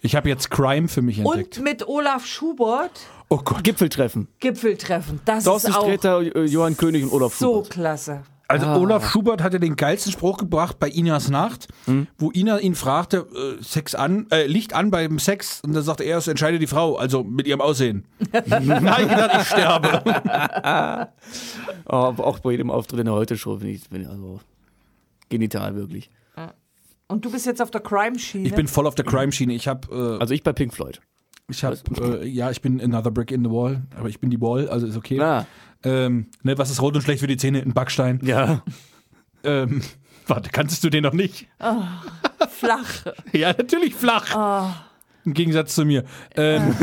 [0.00, 1.58] Ich habe jetzt Crime für mich entdeckt.
[1.58, 2.92] Und mit Olaf Schubert
[3.28, 3.64] oh Gott.
[3.64, 4.28] Gipfeltreffen.
[4.40, 5.20] Gipfeltreffen.
[5.24, 7.70] Das Thorsten ist auch Sträter, äh, Johann König und Olaf so Schubert.
[7.70, 8.22] klasse.
[8.48, 11.66] Also Olaf Schubert hatte den geilsten Spruch gebracht bei Inas Nacht,
[12.18, 16.04] wo Ina ihn fragte, äh, Sex an, äh, Licht an beim Sex und dann sagte
[16.04, 18.04] er, es entscheidet die Frau, also mit ihrem Aussehen.
[18.46, 20.02] Nein, ich sterbe.
[21.88, 24.40] Oh, aber auch bei jedem Auftritt in der Heute-Show bin ich, bin ich also
[25.28, 26.10] genital wirklich.
[27.08, 28.46] Und du bist jetzt auf der Crime-Schiene.
[28.48, 29.52] Ich bin voll auf der Crime-Schiene.
[29.54, 31.00] Ich habe, äh, Also ich bei Pink Floyd.
[31.48, 31.76] ich habe,
[32.22, 34.86] äh, ja, ich bin another brick in the wall, aber ich bin die Wall, also
[34.88, 35.20] ist okay.
[35.20, 35.46] Ah,
[35.86, 37.60] Ähm, ne, was ist rot und schlecht für die Zähne?
[37.62, 38.20] Ein Backstein.
[38.24, 38.62] ja.
[39.44, 39.82] Ähm,
[40.26, 41.46] warte, kanntest du den noch nicht?
[42.50, 43.04] flach.
[43.32, 44.74] Ja, natürlich flach.
[45.24, 46.04] Im Gegensatz zu mir.
[46.36, 46.74] Ähm,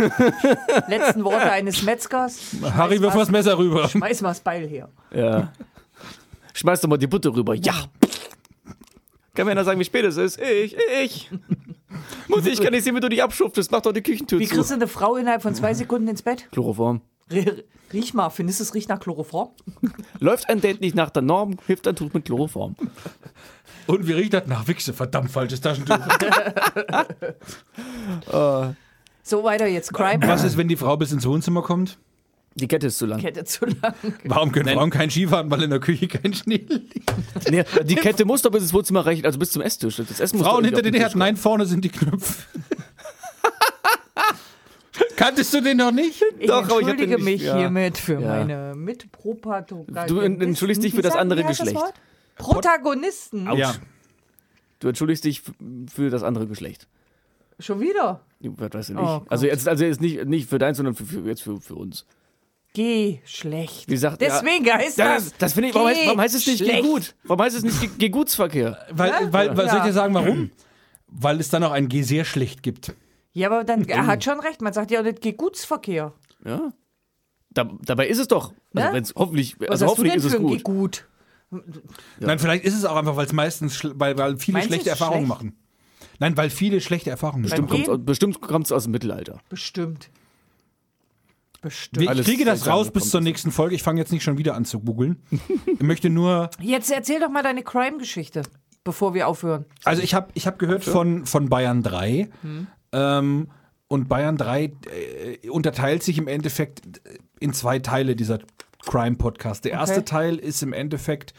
[0.87, 2.39] Letzten Worte eines Metzgers.
[2.75, 3.89] Harry, wirf mal das Messer rüber.
[3.89, 4.89] Schmeiß mal das Beil her.
[5.13, 5.51] ja.
[6.53, 7.55] Schmeiß doch mal die Butter rüber.
[7.55, 7.73] Ja.
[9.33, 10.39] Kann mir einer sagen, wie spät es ist?
[10.39, 11.31] Ich, ich.
[12.27, 13.71] Mutti, ich kann nicht sehen, wie du dich abschuftest.
[13.71, 14.53] Mach doch die Küchentür Wie zu.
[14.55, 16.47] kriegst du eine Frau innerhalb von zwei Sekunden ins Bett?
[16.51, 17.01] Chloroform.
[17.29, 19.49] Riech mal, findest du es riecht nach Chloroform?
[20.19, 22.75] Läuft ein Date nicht nach der Norm, hilft ein Tuch mit Chloroform.
[23.87, 24.47] Und wie riecht das?
[24.47, 25.97] Nach Wichse, verdammt falsches Taschentuch.
[29.23, 29.93] So weiter jetzt.
[29.93, 30.27] Crime.
[30.27, 31.97] Was ist, wenn die Frau bis ins Wohnzimmer kommt?
[32.55, 33.19] Die Kette ist zu lang.
[33.19, 33.95] Kette zu lang.
[34.25, 37.49] Warum können Frauen kein Skifahren, weil in der Küche kein Schnee liegt?
[37.49, 39.95] Nee, die Kette muss doch bis ins Wohnzimmer reichen, also bis zum Esstisch.
[39.95, 42.43] Das Essen Frauen hinter den Herden, nein, vorne sind die Knöpfe.
[45.15, 46.23] Kanntest du den noch nicht?
[46.39, 47.69] Ich Doch, aber ich hab entschuldige den nicht- mich ja.
[47.69, 48.19] hiertisch für Ja.
[48.19, 50.07] meine Mitprotagonisten.
[50.07, 51.77] Du en- entschuldigst dich für das andere Geschlecht.
[52.37, 53.47] Protagonisten.
[53.47, 53.59] Autsch.
[53.59, 53.75] Ja.
[54.79, 55.41] Du entschuldigst dich
[55.93, 56.87] für das andere Geschlecht.
[57.59, 58.21] Schon wieder.
[58.39, 59.07] Was weißt du Oh nicht.
[59.07, 59.25] Gott.
[59.31, 62.05] also jetzt, also jetzt nicht, nicht für deins, sondern für, für, jetzt für, für uns.
[62.73, 63.87] Geh schlecht.
[63.87, 65.25] Wie gesagt, ja- Deswegen heißt Ja, das.
[65.29, 67.13] das, das finde ich, warum heißt, warum heißt es nicht geh gut?
[67.23, 68.79] Warum heißt es nicht geh, geh gutsverkehr?
[68.91, 69.85] Weil, weil, weil soll ich Ja.
[69.85, 70.49] dir sagen, warum?
[71.07, 72.93] Weil es dann auch ein G sehr schlecht gibt.
[73.33, 74.61] Ja, aber dann, er hat schon recht.
[74.61, 76.13] Man sagt ja auch nicht Gegutsverkehr.
[76.45, 76.71] Ja.
[77.49, 78.53] Da, dabei ist es doch.
[78.73, 78.93] Also Ne?
[78.93, 80.57] wenn's hoffentlich, Was also hast du hoffentlich denn ist es für ein gut.
[80.63, 81.07] Gegut?
[82.19, 84.89] Nein, vielleicht ist es auch einfach, weil es meistens, weil, weil viele Meinst du, schlechte
[84.89, 85.29] Erfahrungen schlecht?
[85.43, 85.57] machen.
[86.19, 87.83] Nein, weil viele schlechte Erfahrungen Bestimmt machen.
[87.83, 89.39] kommt's, aus- bestimmt kommt es aus dem Mittelalter.
[89.49, 90.09] Bestimmt.
[91.61, 91.97] Bestimmt.
[91.97, 93.25] Wir- Ich Alles kriege das raus bis zur das.
[93.25, 93.75] nächsten Folge.
[93.75, 95.21] Ich fange jetzt nicht schon wieder an zu googeln.
[95.65, 98.43] Ich möchte nur, Jetzt erzähl doch mal deine Crime-Geschichte,
[98.83, 99.65] bevor wir aufhören.
[99.83, 102.29] also ich habe ich hab gehört von, von Bayern 3.
[102.93, 103.47] Ähm,
[103.87, 107.01] und Bayern 3 äh, unterteilt sich im Endeffekt
[107.39, 108.39] in zwei Teile dieser
[108.85, 109.65] Crime-Podcast.
[109.65, 110.05] Der erste Okay.
[110.05, 111.33] Teil ist im Endeffekt,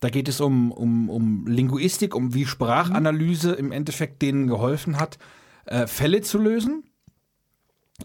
[0.00, 5.18] da geht es um, um, um Linguistik, um wie Sprachanalyse im Endeffekt denen geholfen hat,
[5.64, 6.84] äh, Fälle zu lösen.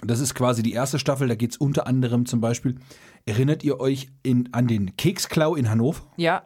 [0.03, 2.77] Das ist quasi die erste Staffel, da geht es unter anderem zum Beispiel,
[3.25, 6.01] erinnert ihr euch in, an den Keksklau in Hannover?
[6.15, 6.43] Ja.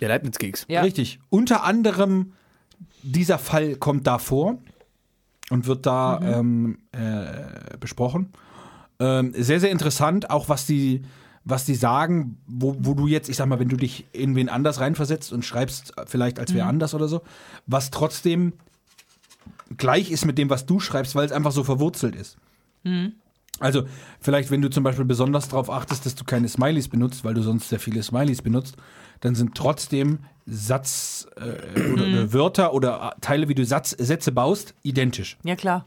[0.00, 0.66] Der Leibniz-Keks.
[0.68, 0.82] Ja.
[0.82, 1.18] Richtig.
[1.30, 2.34] Unter anderem
[3.02, 4.58] dieser Fall kommt da vor
[5.52, 8.32] und wird da ähm, äh, besprochen.
[8.98, 11.02] Ähm, sehr, sehr interessant, auch was die,
[11.44, 14.48] was die sagen, wo, wo du jetzt, ich sag mal, wenn du dich in wen
[14.48, 17.20] anders reinversetzt und schreibst, äh, vielleicht als wer anders oder so,
[17.66, 18.54] was trotzdem
[19.76, 22.38] gleich ist mit dem, was du schreibst, weil es einfach so verwurzelt ist.
[23.60, 23.82] Also,
[24.20, 27.42] vielleicht, wenn du zum Beispiel besonders darauf achtest, dass du keine Smileys benutzt, weil du
[27.42, 28.76] sonst sehr viele Smileys benutzt,
[29.20, 34.74] dann sind trotzdem Satz äh, oder, oder Wörter oder Teile, wie du Satz, Sätze baust,
[34.82, 35.36] identisch.
[35.44, 35.86] Ja, klar.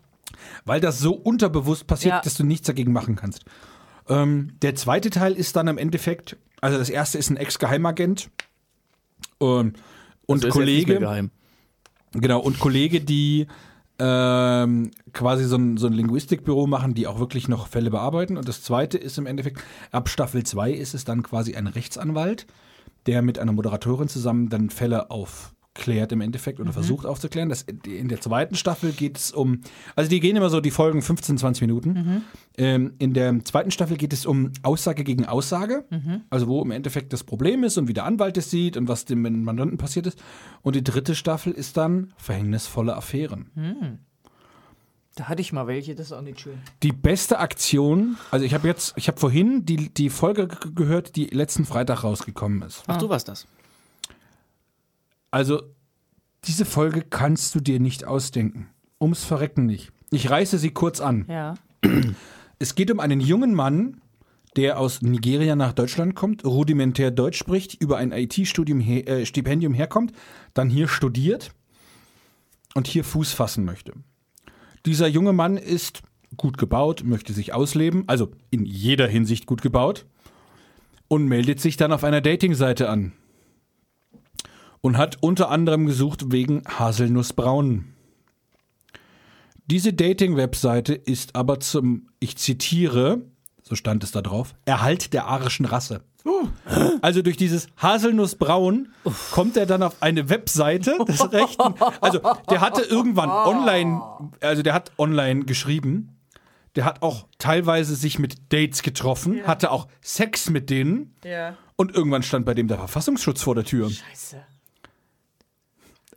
[0.66, 2.22] Weil das so unterbewusst passiert, Ja.
[2.22, 3.46] dass du nichts dagegen machen kannst.
[4.08, 8.30] Ähm, der zweite Teil ist dann im Endeffekt, also das erste ist ein Ex-Geheimagent
[9.42, 9.74] ähm,
[10.26, 11.00] und Das ist jetzt nicht mehr Kollege.
[11.00, 11.32] geheim.
[12.14, 13.48] Genau, und Kollege, die
[14.00, 18.38] ähm, quasi so ein, so ein Linguistikbüro machen, die auch wirklich noch Fälle bearbeiten.
[18.38, 22.46] Und das zweite ist im Endeffekt, ab Staffel 2 ist es dann quasi ein Rechtsanwalt,
[23.06, 27.50] der mit einer Moderatorin zusammen dann Fälle aufklärt im Endeffekt oder versucht aufzuklären.
[27.50, 29.62] Das, in der zweiten Staffel geht es um,
[29.96, 32.24] also die gehen immer so die Folgen 15, 20 Minuten.
[32.58, 35.86] Ähm, in der zweiten Staffel geht es um Aussage gegen Aussage,
[36.30, 39.06] also wo im Endeffekt das Problem ist und wie der Anwalt es sieht und was
[39.06, 40.18] dem Mandanten passiert ist.
[40.62, 43.52] Und die dritte Staffel ist dann verhängnisvolle Affären.
[45.16, 46.60] Da hatte ich mal welche, das ist auch nicht schön.
[46.84, 51.28] Die beste Aktion, also ich habe jetzt, ich habe vorhin die, die Folge gehört, die
[51.28, 52.84] letzten Freitag rausgekommen ist.
[52.88, 53.48] Ach, du warst das.
[55.32, 55.64] Also
[56.44, 58.70] diese Folge kannst du dir nicht ausdenken.
[59.00, 59.94] Ums Verrecken nicht.
[60.12, 61.26] Ich reiße sie kurz an.
[61.30, 61.56] Ja.
[62.60, 64.02] Es geht um einen jungen Mann,
[64.56, 69.74] der aus Nigeria nach Deutschland kommt, rudimentär Deutsch spricht, über ein IT-Studium her, äh, Stipendium
[69.74, 70.14] herkommt,
[70.54, 71.52] dann hier studiert
[72.74, 73.94] und hier Fuß fassen möchte.
[74.86, 76.04] Dieser junge Mann ist
[76.38, 80.06] gut gebaut, möchte sich ausleben, also in jeder Hinsicht gut gebaut
[81.08, 83.14] und meldet sich dann auf einer Datingseite an
[84.82, 87.86] und hat unter anderem gesucht wegen Haselnussbraun.
[89.68, 93.22] Diese Dating-Webseite ist aber zum, ich zitiere,
[93.64, 96.04] so stand es da drauf, Erhalt der arischen Rasse.
[97.02, 98.90] Also durch dieses Haselnussbraun
[99.32, 101.76] kommt er dann auf eine Webseite des Rechten.
[102.02, 102.20] Also
[102.50, 104.02] der hatte irgendwann online,
[104.42, 106.18] also der hat online geschrieben.
[106.76, 111.16] Der hat auch teilweise sich mit Dates getroffen, hatte auch Sex mit denen.
[111.24, 111.56] Ja.
[111.78, 113.90] Und irgendwann stand bei dem der Verfassungsschutz vor der Tür.
[113.90, 114.42] Scheiße.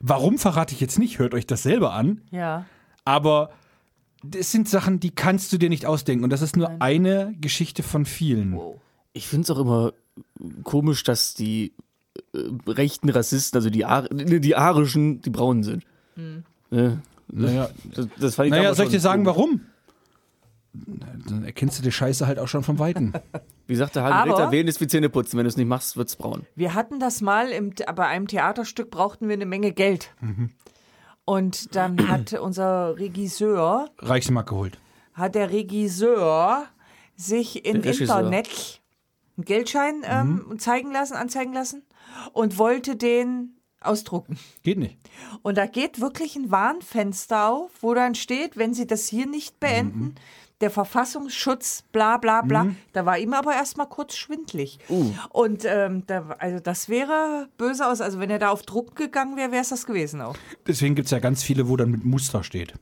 [0.01, 1.19] Warum verrate ich jetzt nicht?
[1.19, 2.23] Hört euch das selber an.
[2.31, 2.67] Ja.
[3.05, 3.51] Aber
[4.25, 6.25] das sind Sachen, die kannst du dir nicht ausdenken.
[6.25, 8.59] Und das ist nur eine Geschichte von vielen.
[9.19, 9.93] Ich finde es auch immer
[10.65, 11.73] komisch, dass die
[12.35, 12.39] äh,
[12.69, 15.85] rechten Rassisten, also die, Ar die Arischen, die Braunen sind.
[16.71, 16.99] Ja,
[17.31, 19.61] Naja, das, das fand ich naja soll ich dir sagen, warum?
[20.73, 23.13] Dann erkennst du die Scheiße halt auch schon vom Weiten.
[23.67, 25.37] Wie sagt der Aber- Halbrechter, wählen ist wie Zähne putzen.
[25.37, 26.47] Wenn du es nicht machst, wird's braun.
[26.55, 30.15] Wir hatten das mal, im, bei einem Theaterstück brauchten wir eine Menge Geld.
[31.25, 34.79] Und dann hat unser Regisseur, Reichsmark geholt.
[35.15, 36.65] hat der Regisseur
[37.17, 37.83] sich im.
[37.83, 38.81] Internet
[39.39, 41.83] einen Geldschein ähm, zeigen lassen, anzeigen lassen
[42.33, 44.39] und wollte den ausdrucken.
[44.65, 44.99] Geht nicht.
[45.43, 49.61] Und da geht wirklich ein Warnfenster auf, wo dann steht, wenn Sie das hier nicht
[49.61, 50.17] beenden,
[50.61, 52.67] der Verfassungsschutz, bla bla bla.
[52.93, 54.81] Da war ihm aber erstmal kurz schwindlig.
[55.31, 58.01] Und ähm, da, also das wäre böse aus.
[58.01, 60.37] Also wenn er da auf Druck gegangen wäre, wäre es das gewesen auch.
[60.67, 62.75] Deswegen gibt es ja ganz viele, wo dann mit Muster steht.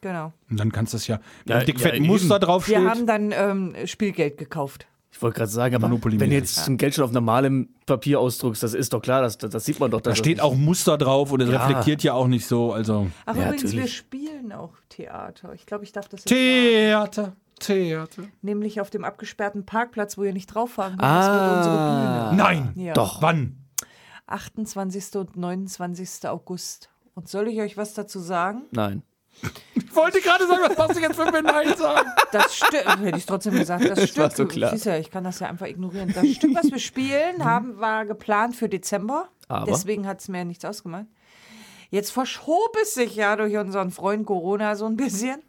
[0.00, 0.32] Genau.
[0.50, 2.80] Und dann kannst du das ja, wenn Ja, dickfetten ja, Muster draufsteht.
[2.80, 4.88] Wir haben dann ähm, Spielgeld gekauft.
[5.12, 8.20] Ich wollte gerade sagen, aber Monopoly wenn du jetzt ein Geld schon auf normalem Papier
[8.20, 10.02] ausdruckst, das ist doch klar, das, das sieht man doch.
[10.02, 11.64] da steht auch Muster drauf und es Ja.
[11.64, 12.72] reflektiert ja auch nicht so.
[12.74, 13.96] Also Ach Ja, übrigens, wir natürlich.
[13.96, 15.54] spielen auch Theater.
[15.54, 16.38] Ich glaube, ich darf das jetzt sagen.
[16.40, 18.24] Theater, Theater.
[18.42, 21.02] Nämlich auf dem abgesperrten Parkplatz, wo ihr nicht drauf fahren könnt.
[21.02, 21.56] Ah.
[21.56, 22.36] unsere Bühne.
[22.42, 22.92] Nein, Ja.
[22.92, 23.22] Doch.
[23.22, 23.56] wann?
[24.26, 25.16] 28.
[25.16, 26.28] und 29.
[26.28, 26.90] August.
[27.14, 28.62] Und soll ich euch was dazu sagen?
[28.72, 29.02] Nein.
[29.74, 32.08] Ich wollte gerade sagen, was machst du jetzt, wenn wir Nein sagen?
[32.32, 33.84] Das stimmt, hätte ich trotzdem gesagt.
[33.84, 34.70] Das, Das Stück, war so klar.
[34.70, 36.12] Siehst ich kann das ja einfach ignorieren.
[36.14, 39.28] Das Stück, was wir spielen, haben, war geplant für Dezember.
[39.48, 39.66] Aber?
[39.66, 41.06] Deswegen hat es mir nichts ausgemacht.
[41.90, 45.40] Jetzt verschob es sich ja durch unseren Freund Corona so ein bisschen.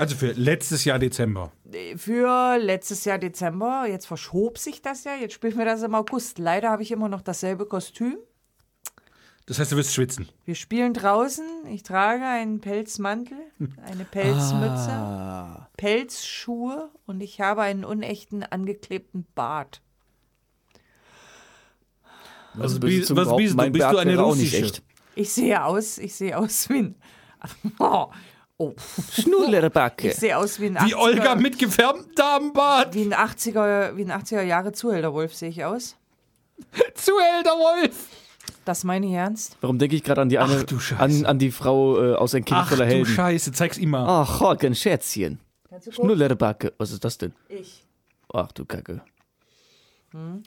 [0.00, 1.52] Also für letztes Jahr Dezember.
[1.96, 3.86] Für letztes Jahr Dezember.
[3.88, 5.14] Jetzt verschob sich das ja.
[5.14, 6.38] Jetzt spielen wir das im August.
[6.38, 8.18] Leider habe ich immer noch dasselbe Kostüm.
[9.46, 10.28] Das heißt, du wirst schwitzen.
[10.44, 11.44] Wir spielen draußen.
[11.68, 13.36] Ich trage einen Pelzmantel,
[13.84, 15.68] eine Pelzmütze, Ah.
[15.76, 19.80] Pelzschuhe und ich habe einen unechten angeklebten Bart.
[22.54, 23.56] Was, bist bist, was Behaupten, bist du?
[23.56, 24.64] mein Bist du Bart eine auch nicht russische?
[24.64, 24.82] echt.
[25.14, 26.94] Ich sehe aus, ich sehe aus wie ein.
[27.80, 28.06] Oh,
[28.58, 28.72] oh.
[29.12, 30.10] Schnullerbacke.
[30.10, 32.94] Ich sehe aus wie ein 80er, Wie Olga mit gefärbtem Damenbart.
[32.94, 35.96] wie ein 80er, wie ein 80er Jahre Zuhälterwolf sehe ich aus.
[36.94, 38.06] Zuhälter Wolf.
[38.64, 39.56] Das meine ich ernst.
[39.60, 41.00] Warum denke ich gerade an die eine, Ach du Scheiße.
[41.02, 43.06] an, an die Frau äh, aus ein Kind Ach voller du Helden?
[43.06, 44.04] Scheiße, zeig's ihm mal.
[44.06, 45.40] Ach, Horgen, Schätzchen.
[45.90, 46.72] Schnullerbacke.
[46.78, 47.32] Was ist das denn?
[47.48, 47.84] Ich.
[48.32, 49.02] Ach du Kacke.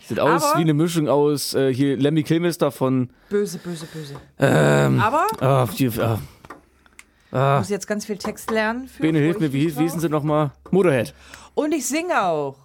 [0.08, 3.10] Sieht aus Aber- wie eine Mischung aus äh, hier Lemmy Kilmister von.
[3.30, 4.16] Böse, böse, böse.
[4.38, 6.20] Ähm, Aber ah, die, ah,
[7.32, 8.88] ich muss jetzt ganz viel Text lernen.
[8.88, 10.52] Für Bene, hilf mir, wie, wie hießen sie nochmal?
[10.70, 11.14] Motorhead.
[11.56, 12.58] Und ich singe auch.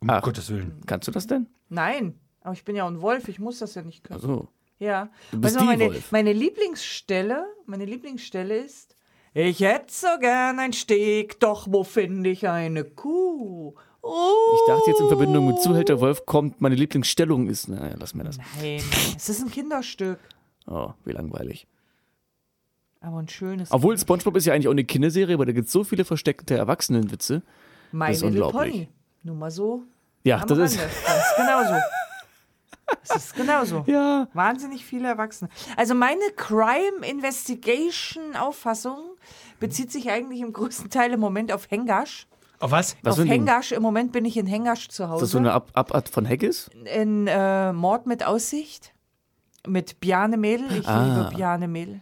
[0.00, 0.22] Um Ach.
[0.22, 0.80] Gottes Willen.
[0.86, 1.46] Kannst du das denn?
[1.68, 4.18] Nein, aber ich bin ja ein Wolf, ich muss das ja nicht können.
[4.20, 4.48] Also,
[4.78, 5.08] Ja.
[5.30, 8.96] Du bist Weißt du, meine, meine Lieblingsstelle, meine Lieblingsstelle ist,
[9.32, 13.74] ich hätte so gern ein Steg, doch wo finde ich eine Kuh?
[14.00, 14.54] Oh.
[14.54, 17.68] ich dachte jetzt in Verbindung mit Zuhälter Wolf kommt, meine Lieblingsstellung ist.
[17.68, 18.36] Naja, lass mir das.
[18.60, 18.82] Nein,
[19.16, 20.18] es ist ein Kinderstück,
[20.66, 21.66] Oh, wie langweilig.
[23.00, 23.70] aber ein schönes.
[23.72, 26.54] Obwohl Spongebob ist ja eigentlich auch eine Kinderserie, aber da gibt es so viele versteckte
[26.56, 27.42] Erwachsenenwitze.
[27.92, 28.72] My das ist Little unglaublich.
[28.72, 28.88] Pony.
[29.22, 29.82] Nur mal so.
[30.22, 30.78] Ja, das ist.
[30.78, 30.94] Rande.
[31.06, 31.74] Ganz genauso.
[33.02, 33.84] Es ist genauso.
[33.86, 34.28] Ja.
[34.34, 35.50] Wahnsinnig viele Erwachsene.
[35.76, 38.98] Also meine Crime Investigation Auffassung
[39.60, 42.26] bezieht sich eigentlich im größten Teil im Moment auf Hengasch.
[42.60, 42.96] Auf was?
[43.02, 43.26] Was auf?
[43.26, 45.20] Hengasch, im Moment bin ich in Hengasch zu Ist Hause.
[45.24, 46.70] das so eine Ab Abart von Haggis?
[46.94, 48.92] in äh, Mord mit Aussicht.
[49.66, 50.66] Mit Bjarne Mädel.
[50.78, 51.04] Ich Ah.
[51.24, 52.00] liebe Bjarne Mädel.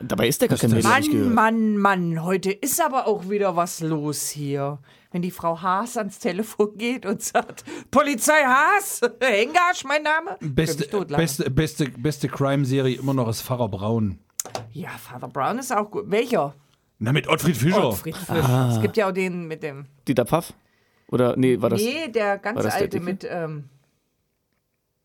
[0.00, 0.70] Dabei ist der gar kein?
[0.72, 0.90] Mädel,
[1.30, 1.34] Mann.
[1.34, 4.78] Mann, Mann, heute ist aber auch wieder was los hier.
[5.16, 10.36] Wenn die Frau Haas ans Telefon geht und sagt, Polizei Haas, Hengasch, mein Name.
[10.42, 14.18] Beste, beste, beste, beste Crime-Serie immer noch ist Pfarrer Braun.
[14.72, 16.04] Ja, Father Brown ist auch gut.
[16.10, 16.54] Welcher?
[16.98, 17.88] Na, mit Ottfried Fischer.
[17.88, 18.28] Ottfried Fisch.
[18.44, 18.68] Ah.
[18.74, 19.86] Es gibt ja auch den mit dem.
[20.06, 20.52] Dieter Pfaff?
[21.08, 21.80] Oder, nee, war das.
[21.80, 23.02] nee, der ganz der alte Dicke?
[23.02, 23.26] mit.
[23.26, 23.70] Ähm,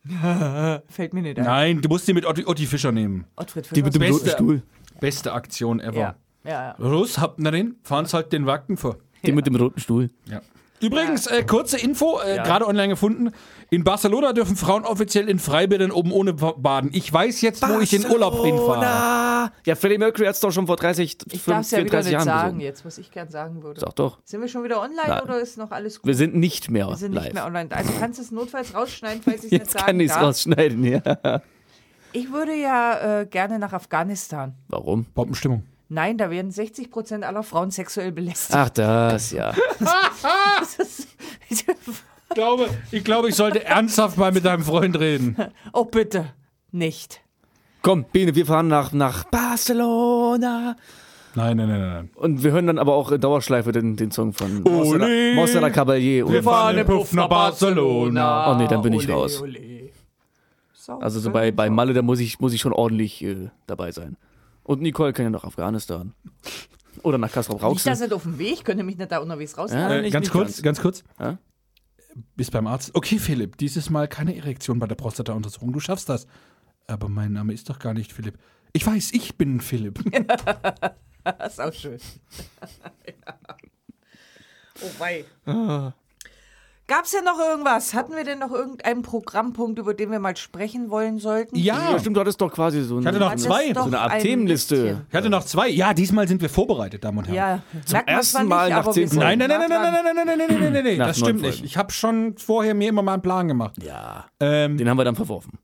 [0.90, 1.46] fällt mir nicht ein.
[1.46, 3.24] Nein, du musst die mit Otti, Otti Fischer nehmen.
[3.38, 3.76] Ottfried Fisch.
[3.76, 4.62] Die mit dem Beste- Stuhl.
[5.00, 5.96] Beste Aktion ever.
[5.98, 6.16] ja.
[6.44, 6.76] Ja, ja.
[6.80, 7.76] Los, habt ihr den?
[7.84, 8.98] Fahren's halt den Wacken vor.
[9.26, 10.10] Die mit dem roten Stuhl.
[10.26, 10.42] Ja.
[10.80, 12.44] Übrigens, äh, kurze Info, äh, Ja.
[12.44, 13.30] gerade online gefunden.
[13.70, 16.90] In Barcelona dürfen Frauen offiziell in Freibädern oben ohne ba- baden.
[16.92, 18.80] Ich weiß jetzt, wo ich in Urlaub hinfahre.
[18.80, 19.52] Barcelona!
[19.64, 22.04] Ja, Freddie Mercury hat es doch schon vor 30, Ich darf es ja wieder 34
[22.06, 22.62] nicht Jahren sagen gesungen.
[22.62, 23.80] jetzt, was ich gern sagen würde.
[23.80, 24.18] Sag doch.
[24.26, 25.22] Sind wir schon wieder online Nein.
[25.22, 26.08] oder ist noch alles gut?
[26.08, 27.26] Wir sind nicht mehr Wir sind live.
[27.26, 27.70] nicht mehr online.
[27.72, 30.14] Also kannst du es notfalls rausschneiden, falls ich es nicht Jetzt sagen kann ich es
[30.14, 30.24] darf.
[30.24, 31.42] rausschneiden, ja.
[32.14, 34.56] Ich würde ja äh, gerne nach Afghanistan.
[34.68, 35.06] Warum?
[35.14, 35.62] Bombenstimmung.
[35.94, 38.56] Nein, da werden 60 Prozent aller Frauen sexuell belästigt.
[38.58, 39.54] Ach, das, ja.
[39.78, 41.08] Das ist-
[41.50, 41.66] Ich
[42.34, 45.36] glaube, ich, glaube, ich sollte ernsthaft mal mit deinem Freund reden.
[45.74, 46.28] oh, bitte.
[46.72, 47.20] Nicht.
[47.82, 50.78] Komm, Bene, wir fahren nach, nach Barcelona.
[51.36, 52.10] Nein, nein, nein, nein.
[52.16, 55.34] Und wir hören dann aber auch in Dauerschleife den, den Song von Ole.
[55.36, 56.26] Mossera Caballé.
[56.30, 58.52] Wir fahren im Puff nach Barcelona.
[58.54, 59.42] oh nee, dann bin ich Ole, raus.
[59.42, 59.90] ole.
[60.74, 63.92] So, Also so bei, bei Malle, da muss ich, muss ich schon ordentlich äh, dabei
[63.92, 64.16] sein.
[64.64, 66.14] Und Nicole kann ja nach Afghanistan.
[67.04, 67.92] Oder nach Kastrop Rauxel.
[67.92, 69.90] das nicht auf dem Weg, könnte mich nicht da unterwegs rausnehmen.
[69.90, 69.96] Ja.
[69.98, 70.62] Äh, nicht- ganz nicht kurz, ganz.
[70.62, 71.04] ganz kurz.
[71.20, 71.38] Ja?
[72.36, 72.92] Bis beim Arzt.
[72.94, 75.72] Okay, Philipp, dieses Mal keine Erektion bei der Prostata-Untersuchung.
[75.74, 76.28] Du schaffst das.
[76.88, 78.38] Aber mein Name ist doch gar nicht Philipp.
[78.74, 80.00] Ich weiß, ich bin Philipp.
[81.24, 82.00] Das ist auch schön.
[83.08, 83.36] ja.
[84.82, 85.24] Oh wei.
[86.92, 87.94] Gab es denn noch irgendwas?
[87.94, 91.56] Hatten wir denn noch irgendeinen Programmpunkt, über den wir mal sprechen wollen sollten?
[91.56, 93.74] Ja, stimmt, du hattest doch quasi so Ich hatte eine, noch zwei.
[93.74, 94.76] so eine Art ein Themenliste.
[94.76, 95.02] bisschen.
[95.08, 95.70] Ich hatte noch zwei.
[95.70, 97.36] Ja, diesmal sind wir vorbereitet, Damen und Herren.
[97.36, 100.16] Ja, merkt man ersten Mal nicht, nach zehn Nein, nein, nein, nein, nein, nein, nein,
[100.16, 101.64] nein, nein, nein, nein, nein, Das stimmt nicht.
[101.64, 103.82] Ich habe schon vorher mir immer mal einen Plan gemacht.
[103.82, 105.60] Ja, Ähm, den haben wir dann verworfen.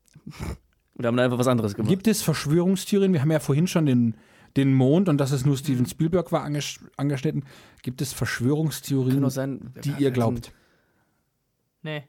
[0.94, 1.90] Und haben dann einfach was anderes gemacht.
[1.90, 3.12] gibt es Verschwörungstheorien?
[3.12, 4.16] Wir haben ja vorhin schon den,
[4.56, 7.44] den Mond und dass es nur Steven Spielberg war anges angeschnitten.
[7.82, 10.52] Gibt es Verschwörungstheorien, sein, die ihr glaubt?
[11.82, 12.04] Nee.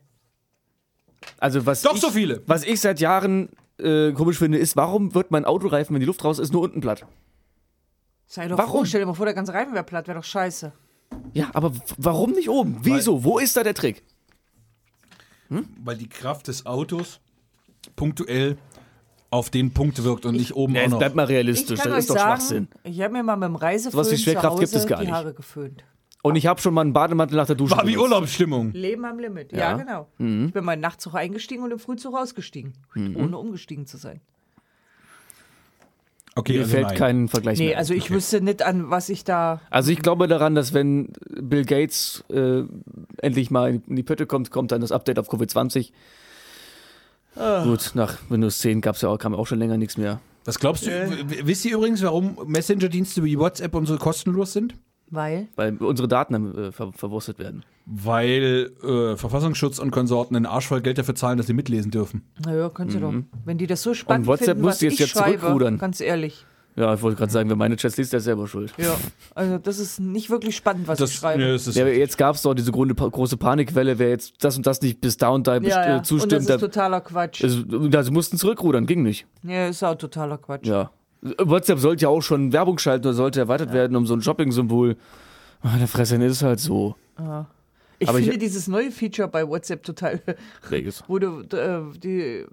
[1.37, 2.41] Also was Doch ich, so viele.
[2.47, 6.23] Was ich seit Jahren äh, komisch finde, ist, warum wird mein Autoreifen, wenn die Luft
[6.23, 7.05] raus ist, nur unten platt?
[8.27, 8.81] Sei doch Warum?
[8.81, 10.71] froh, stell dir mal vor, der ganze Reifen wäre platt, wäre doch scheiße.
[11.33, 12.77] Ja, aber warum nicht oben?
[12.83, 13.23] Wieso?
[13.23, 14.03] Wo ist da der Trick?
[15.49, 17.19] Weil die Kraft des Autos
[17.95, 18.57] punktuell
[19.31, 20.97] auf den Punkt wirkt und nicht oben Ja, auch noch.
[20.99, 22.67] bleibt mal Ich realistisch, das ist doch sagen, Schwachsinn.
[22.83, 24.99] ich habe mir mal mit dem Reiseföhn Sowas wie Schwerkraft zu gibt es Hause gar
[24.99, 25.13] die nicht.
[25.15, 25.83] Haare geföhnt.
[26.21, 28.11] Und ich habe schon mal einen Bademantel nach der Dusche War wie benutzt.
[28.11, 28.71] Urlaubsstimmung.
[28.73, 29.53] Leben am Limit.
[29.53, 29.77] Ja, Ja.
[29.77, 30.07] genau.
[30.17, 30.47] Mhm.
[30.47, 34.19] Ich bin mal im Nachtzug eingestiegen und im Frühzug ausgestiegen, ohne umgestiegen zu sein.
[36.35, 36.97] Okay, Mir also fällt nein.
[36.97, 37.77] kein Vergleich Nee, mehr.
[37.77, 39.61] also ich wüsste nicht, an was ich da.
[39.69, 41.11] Also ich glaube daran, dass wenn
[41.41, 42.63] Bill Gates äh,
[43.17, 45.91] endlich mal in die Pötte kommt, kommt dann das Update auf Covid-20.
[47.35, 47.63] Ah.
[47.63, 50.19] Gut, nach Windows 10 gab's ja auch, kam auch schon länger nichts mehr.
[50.45, 50.89] Was glaubst du?
[50.91, 54.75] w- Wisst ihr übrigens, warum Messenger-Dienste wie WhatsApp und so kostenlos sind?
[55.11, 55.47] Weil?
[55.55, 57.63] Weil unsere Daten äh, ver verwurstet werden.
[57.85, 62.23] Weil äh, Verfassungsschutz und Konsorten einen Arsch voll Geld dafür zahlen, dass sie mitlesen dürfen.
[62.45, 63.13] Naja, können sie doch.
[63.45, 64.31] Wenn die das so spannend Mhm.
[64.31, 65.77] Und WhatsApp finden, muss was jetzt ich jetzt schreibe, zurückrudern.
[65.79, 66.45] ganz ehrlich.
[66.75, 68.73] Ja, ich wollte gerade sagen, wer meine Chats liest, der ist selber schuld.
[68.77, 68.95] Ja,
[69.35, 71.41] also das ist nicht wirklich spannend, was ich schreibe.
[71.43, 74.35] nee, das ist Ja, aber jetzt gab es doch diese grunde, große Panikwelle, wer jetzt
[74.43, 75.83] das und das nicht bis da und da ja, ja.
[75.85, 76.41] äh, Und das zustimmt.
[76.41, 77.43] ist Da, totaler Quatsch.
[77.43, 77.63] also,
[78.03, 79.25] sie mussten zurückrudern, ging nicht.
[79.43, 80.67] Ja, ist auch totaler Quatsch.
[80.67, 80.91] Ja.
[81.21, 84.95] WhatsApp sollte ja auch schon Werbung schalten oder sollte erweitert werden um so ein Shopping-Symbol.
[85.61, 86.95] Ah, der Fressen ist halt so.
[87.99, 90.21] Ich Aber ich- finde dieses neue Feature bei WhatsApp total,
[90.71, 91.03] Reges.
[91.07, 92.45] wo du äh, die,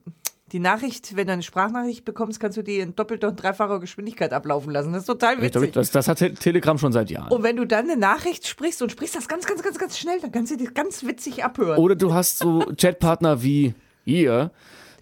[0.50, 4.32] die Nachricht, wenn du eine Sprachnachricht bekommst, kannst du die in doppelter und dreifacher Geschwindigkeit
[4.32, 4.92] ablaufen lassen.
[4.92, 5.72] Das ist total Ich witzig.
[5.72, 7.30] Das, das hat Te- Telegram schon seit Jahren.
[7.30, 10.18] Und wenn du dann eine Nachricht sprichst und sprichst das ganz, ganz, ganz, ganz schnell,
[10.20, 11.78] dann kannst du die ganz witzig abhören.
[11.78, 14.50] Oder du hast so Chatpartner wie ihr,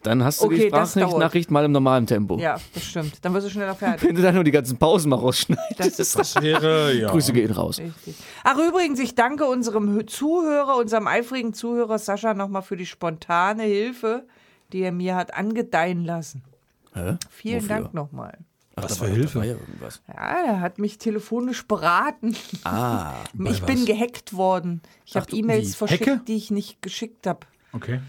[0.04, 0.66] dann hast du Okay, die.
[0.68, 2.38] Sprachnachricht mal im normalen Tempo.
[2.38, 3.24] Ja, das stimmt.
[3.24, 4.02] Dann wirst du schneller fertig.
[4.08, 5.78] Wenn du dann nur die ganzen Pausen mal rausschneidest.
[5.78, 7.10] Das ist Das wäre, ja.
[7.10, 7.78] Grüße gehen raus.
[7.80, 8.14] Richtig.
[8.44, 13.64] Ach, übrigens, ich danke unserem Hö- Zuhörer, unserem eifrigen Zuhörer Sascha nochmal für die spontane
[13.64, 14.24] Hilfe,
[14.72, 16.42] die er mir hat angedeihen lassen.
[16.94, 17.16] Hä?
[17.30, 17.68] Vielen Wofür?
[17.68, 18.38] Dank nochmal.
[18.76, 19.44] Was Da für war- Hilfe.
[20.08, 20.14] ja
[20.46, 22.34] er hat mich telefonisch beraten.
[22.64, 23.14] Ah.
[23.48, 24.82] ich bin gehackt worden.
[25.06, 26.20] Ich habe E-Mails verschickt, Hacke?
[26.26, 27.40] die ich nicht geschickt habe.
[27.72, 28.00] Okay.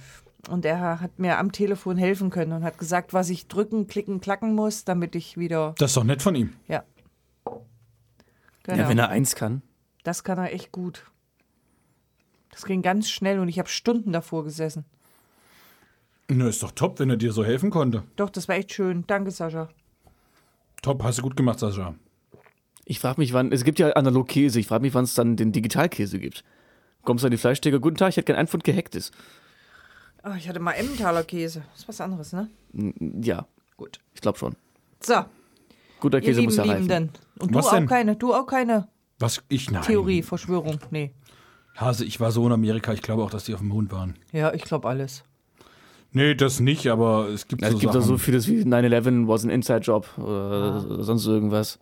[0.50, 4.22] Und er hat mir am Telefon helfen können und hat gesagt, was ich drücken, klicken,
[4.22, 5.74] klacken muss, damit ich wieder.
[5.78, 6.54] Das ist doch nett von ihm.
[6.68, 6.84] Ja.
[8.64, 8.78] Genau.
[8.78, 9.62] Ja, wenn er eins kann.
[10.04, 11.06] das kann er echt gut.
[12.52, 14.86] Das ging ganz schnell und ich habe Stunden davor gesessen.
[16.28, 18.04] Na, ist doch top, wenn er dir so helfen konnte.
[18.16, 19.04] Doch, das war echt schön.
[19.08, 19.70] Danke, Sascha.
[20.82, 21.96] Top, hast du gut gemacht, Sascha.
[22.86, 23.52] Ich frage mich, wann.
[23.52, 24.60] Es gibt ja Analogkäse.
[24.60, 26.44] Ich frage mich, wann es dann den Digitalkäse gibt.
[27.04, 27.80] Kommst du an die Fleischtheke?
[27.80, 29.12] Guten Tag, ich hätte gern ein Pfund gehacktes.
[30.26, 31.64] Oh, ich hatte mal Emmentaler Käse.
[31.72, 32.50] Das ist was anderes, ne?
[33.22, 33.46] Ja,
[33.78, 34.00] Gut.
[34.14, 34.56] ich glaube schon.
[35.02, 35.14] So,
[36.00, 36.82] Guter ihr Käse lieben muss ja reifen.
[36.84, 37.10] Liebenden.
[37.40, 37.88] Und Was du auch denn?
[37.88, 38.88] keine, du auch keine
[39.20, 39.44] Was?
[39.50, 39.70] Ich?
[39.70, 39.84] Nein.
[39.84, 40.80] Theorie, Verschwörung.
[40.92, 41.12] Nee.
[41.76, 44.16] Hase, ich war so in Amerika, ich glaube auch, dass die auf dem Mond waren.
[44.32, 45.24] Ja, ich glaube alles.
[46.12, 48.08] Nee, das nicht, aber es gibt Ja, so es gibt da Sachen.
[48.14, 51.78] so vieles wie 9-11 was ein Inside-Job oder sonst irgendwas.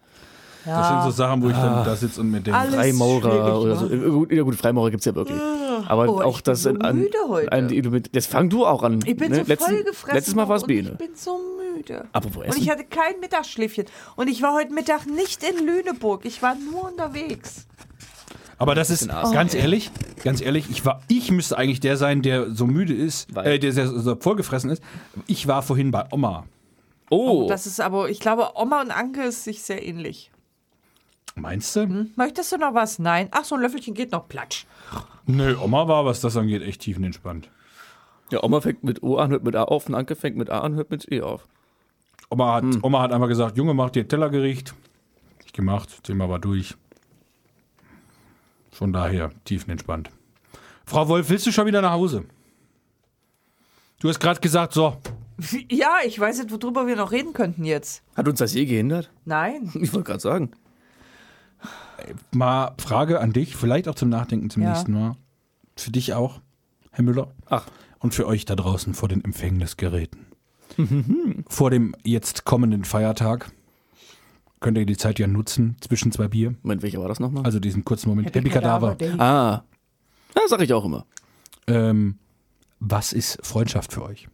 [0.66, 3.76] Das sind so Sachen, wo ich dann da sitze und mir denke, Alles Freimaurer oder
[3.76, 3.88] so.
[3.90, 5.40] Äh, Gut, ja, gut Freimaurer gibt es ja wirklich.
[5.88, 7.52] Aber Oh, auch ich bin das so an, müde heute.
[7.52, 7.70] an
[8.14, 9.00] Jetzt fang du auch an.
[9.06, 9.38] Ich bin ne?
[9.38, 10.16] so Letzten- vollgefressen.
[10.16, 11.40] Letztes Mal war es und Ich bin so
[11.76, 12.06] müde.
[12.14, 12.62] Apropos Und Essen.
[12.62, 13.86] ich hatte kein Mittagsschläfchen.
[14.16, 16.26] Und ich war heute Mittag nicht in Lüneburg.
[16.26, 17.66] Ich war nur unterwegs.
[18.58, 19.92] aber das ist ganz ehrlich,
[20.24, 23.74] ganz ehrlich, ich war, ich müsste eigentlich der sein, der so müde ist, äh, der
[23.74, 24.82] sehr, so vollgefressen ist.
[25.28, 26.46] Ich war vorhin bei Oma.
[27.10, 30.32] Oh, Das ist aber, ich glaube, Oma und Anke ist sich sehr ähnlich.
[31.36, 31.82] Meinst du?
[31.82, 32.12] Hm?
[32.16, 33.00] Möchtest du noch was?
[33.00, 33.28] Nein.
[33.32, 34.28] Ach, so ein Löffelchen geht noch.
[34.28, 34.66] Platsch.
[35.26, 37.50] Nö, Oma war, was das angeht, echt tiefenentspannt.
[38.30, 40.60] ja, Oma fängt mit O an, hört mit A auf und Anke fängt mit A
[40.60, 41.48] an, hört mit E auf.
[42.30, 44.74] Oma hat, Oma hat einfach gesagt, Junge, mach dir Tellergericht.
[45.46, 46.76] Ich gemacht, Thema war durch.
[48.72, 50.10] Von daher tiefenentspannt.
[50.86, 52.26] Frau Wolf, willst du schon wieder nach Hause?
[54.00, 54.98] Du hast gerade gesagt, so,
[55.70, 58.04] Ja, ich weiß nicht, worüber wir noch reden könnten jetzt.
[58.16, 59.10] Hat uns das je gehindert?
[59.26, 59.72] Nein.
[59.76, 60.52] Ich wollte gerade sagen.
[62.32, 64.70] Mal Frage an dich, vielleicht auch zum Nachdenken zum Ja.
[64.72, 65.16] nächsten Mal.
[65.76, 66.40] Für dich auch,
[66.92, 67.32] Herr Müller.
[67.50, 67.66] Ach.
[68.00, 70.26] Und für euch da draußen vor den Empfängnisgeräten.
[71.48, 73.52] vor dem jetzt kommenden Feiertag
[74.60, 76.56] könnt ihr die Zeit ja nutzen zwischen zwei Bier.
[76.64, 77.44] Moment, welcher war das nochmal?
[77.46, 78.34] Also diesen kurzen Moment.
[78.34, 78.96] Happy, Kadaver.
[78.96, 79.12] Day.
[79.18, 79.64] ah.
[80.36, 81.06] Ja, sag ich auch immer.
[81.68, 82.18] Ähm,
[82.80, 84.28] was ist Freundschaft für euch?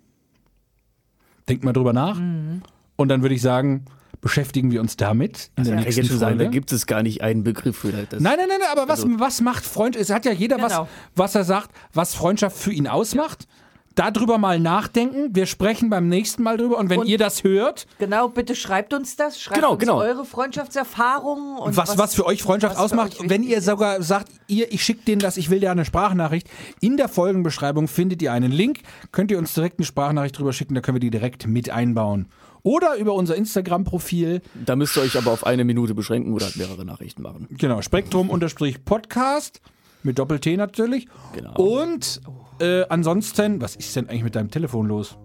[1.47, 2.17] Denkt mal drüber nach.
[2.17, 3.85] Und dann würde ich sagen,
[4.21, 6.51] beschäftigen wir uns damit in der Ich kann nächsten schon sagen, da Folge.
[6.51, 8.19] gibt es gar nicht einen Begriff für das.
[8.19, 9.95] Nein, nein, nein, nein, aber was, Also- was macht Freund?
[9.95, 10.67] Es hat ja jeder Genau.
[10.67, 13.47] was, was er sagt, was Freundschaft für ihn ausmacht.
[13.95, 15.35] Darüber mal nachdenken.
[15.35, 16.77] Wir sprechen beim nächsten Mal drüber.
[16.77, 19.41] Und wenn Und- ihr das hört, Genau, bitte schreibt uns das.
[19.41, 19.97] Schreibt Genau, uns genau.
[19.99, 21.57] eure Freundschaftserfahrungen.
[21.57, 23.65] Und was, was für euch Freundschaft was für ausmacht, euch wenn ihr ist.
[23.65, 26.47] sogar sagt, ihr, ich schicke denen das, ich will dir eine Sprachnachricht.
[26.79, 28.79] In der Folgenbeschreibung findet ihr einen Link.
[29.11, 32.27] Könnt ihr uns direkt eine Sprachnachricht drüber schicken, da können wir die direkt mit einbauen.
[32.63, 36.57] Oder über unser Instagram-Profil, Da müsst ihr euch aber auf eine Minute beschränken oder halt
[36.57, 37.47] mehrere Nachrichten machen.
[37.51, 39.61] genau, Spektrum-Podcast,
[40.03, 41.07] mit Doppel-T natürlich.
[41.33, 41.53] Genau.
[41.55, 42.21] Und
[42.59, 45.17] äh, ansonsten, was ist denn eigentlich mit deinem Telefon los?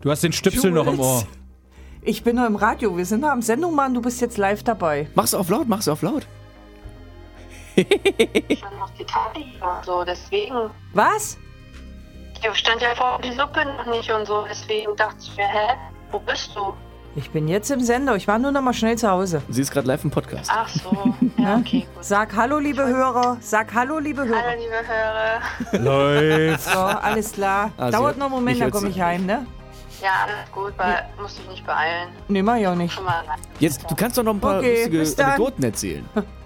[0.00, 1.24] Du hast den Stöpsel noch im Ohr.
[2.02, 2.96] Ich bin nur im Radio.
[2.96, 3.92] Wir sind noch am Sendung machen.
[3.94, 5.08] Du bist jetzt live dabei.
[5.14, 6.26] Mach's auf laut, mach's auf laut.
[7.76, 9.44] Ich noch die Tati
[9.86, 10.70] so, deswegen.
[10.92, 11.38] Was?
[12.42, 15.74] Ich stand ja vor die Suppe noch nicht und so, deswegen dachte ich mir, hä,
[16.10, 16.74] wo bist du?
[17.16, 18.14] Ich bin jetzt im Sender.
[18.14, 19.42] Ich war nur noch mal schnell zu Hause.
[19.48, 20.48] Sie ist gerade live im Podcast.
[20.54, 22.04] Ach so, ja, okay, gut.
[22.04, 23.36] Sag Hallo, liebe Hörer.
[23.40, 24.42] Sag Hallo, liebe Hörer.
[24.42, 25.82] Hallo, liebe Hörer.
[26.52, 26.62] Läuft.
[26.64, 27.72] So, alles klar.
[27.76, 29.44] Ah, Dauert noch einen Moment, dann komme ich heim, ne?
[30.00, 32.08] Ja, alles gut, weil muss dich nicht beeilen.
[32.28, 32.98] Nee, mach ich auch nicht.
[33.58, 35.24] Jetzt, du kannst doch noch ein paar Okay, lustige.
[35.26, 36.08] Anekdoten erzählen.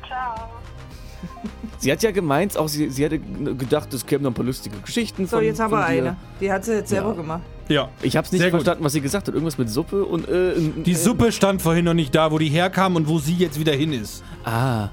[1.84, 4.74] Sie hat ja gemeint, auch sie, sie hätte gedacht, es kämen noch ein paar lustige
[4.78, 5.84] Geschichten So, von, jetzt haben wir dir.
[5.86, 6.16] eine.
[6.40, 7.14] Die hat sie jetzt selber Ja.
[7.14, 7.42] gemacht.
[7.68, 7.88] Ja.
[8.00, 8.60] Ich hab's nicht Sehr gut.
[8.60, 9.34] verstanden, was sie gesagt hat.
[9.34, 10.54] Irgendwas mit Suppe und äh,
[10.84, 13.60] Die äh, Suppe stand vorhin noch nicht da, wo die herkam und wo sie jetzt
[13.60, 14.22] wieder hin ist.
[14.44, 14.88] Ah,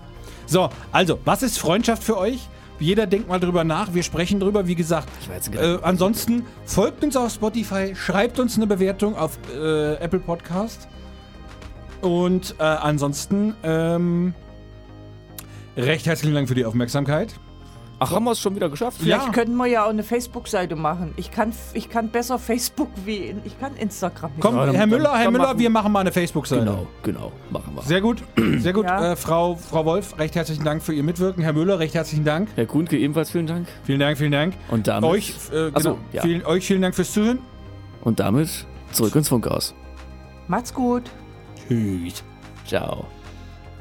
[0.47, 2.49] So, also, was ist Freundschaft für euch?
[2.77, 3.93] Jeder denkt mal drüber nach.
[3.93, 5.07] Wir sprechen drüber, wie gesagt.
[5.21, 9.93] ich war jetzt Äh, ansonsten folgt uns auf Spotify, schreibt uns eine Bewertung auf äh,
[9.95, 10.87] Apple Podcast.
[12.01, 14.33] Und äh, ansonsten ähm,
[15.77, 17.33] recht herzlichen Dank für die Aufmerksamkeit.
[18.03, 18.97] Ach, haben wir es schon wieder geschafft?
[18.99, 19.31] Vielleicht Ja.
[19.31, 21.13] könnten wir ja auch eine Facebook-Seite machen.
[21.17, 24.31] Ich kann, ich kann besser Facebook wie ich kann Instagram.
[24.31, 24.41] nicht.
[24.41, 26.61] Komm, Ja, dann- Herr Müller, dann- Herr dann Müller, machen- wir machen mal eine Facebook-Seite.
[26.65, 27.83] Genau, genau, machen wir.
[27.83, 28.23] Sehr gut,
[28.57, 28.85] sehr gut.
[28.87, 29.11] Ja.
[29.11, 31.43] Äh, Frau, Frau Wolf, recht herzlichen Dank für Ihr Mitwirken.
[31.43, 32.49] Herr Müller, recht herzlichen Dank.
[32.55, 33.67] Herr Kuhnke, ebenfalls vielen Dank.
[33.83, 34.55] Vielen Dank, vielen Dank.
[34.69, 36.21] Und damit, Euch, äh, Ach so, genau, ja.
[36.23, 37.37] vielen, euch vielen Dank fürs Zuhören.
[38.03, 39.75] und damit zurück ins Funkhaus.
[40.47, 41.03] Macht's gut.
[41.67, 42.23] Tschüss.
[42.65, 43.05] Ciao.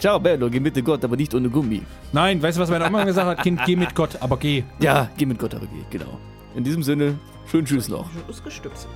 [0.00, 1.82] Ciao, Bello, geh mit Gott, aber nicht ohne Gummi.
[2.12, 3.42] Nein, weißt du, was meine Oma gesagt hat?
[3.42, 4.64] Kind, geh mit Gott, aber geh.
[4.78, 6.18] Ja, geh mit Gott, aber geh, genau.
[6.54, 7.18] In diesem Sinne,
[7.50, 8.10] schönen Tschüss noch.
[8.10, 8.88] Schon ausgestüpselt.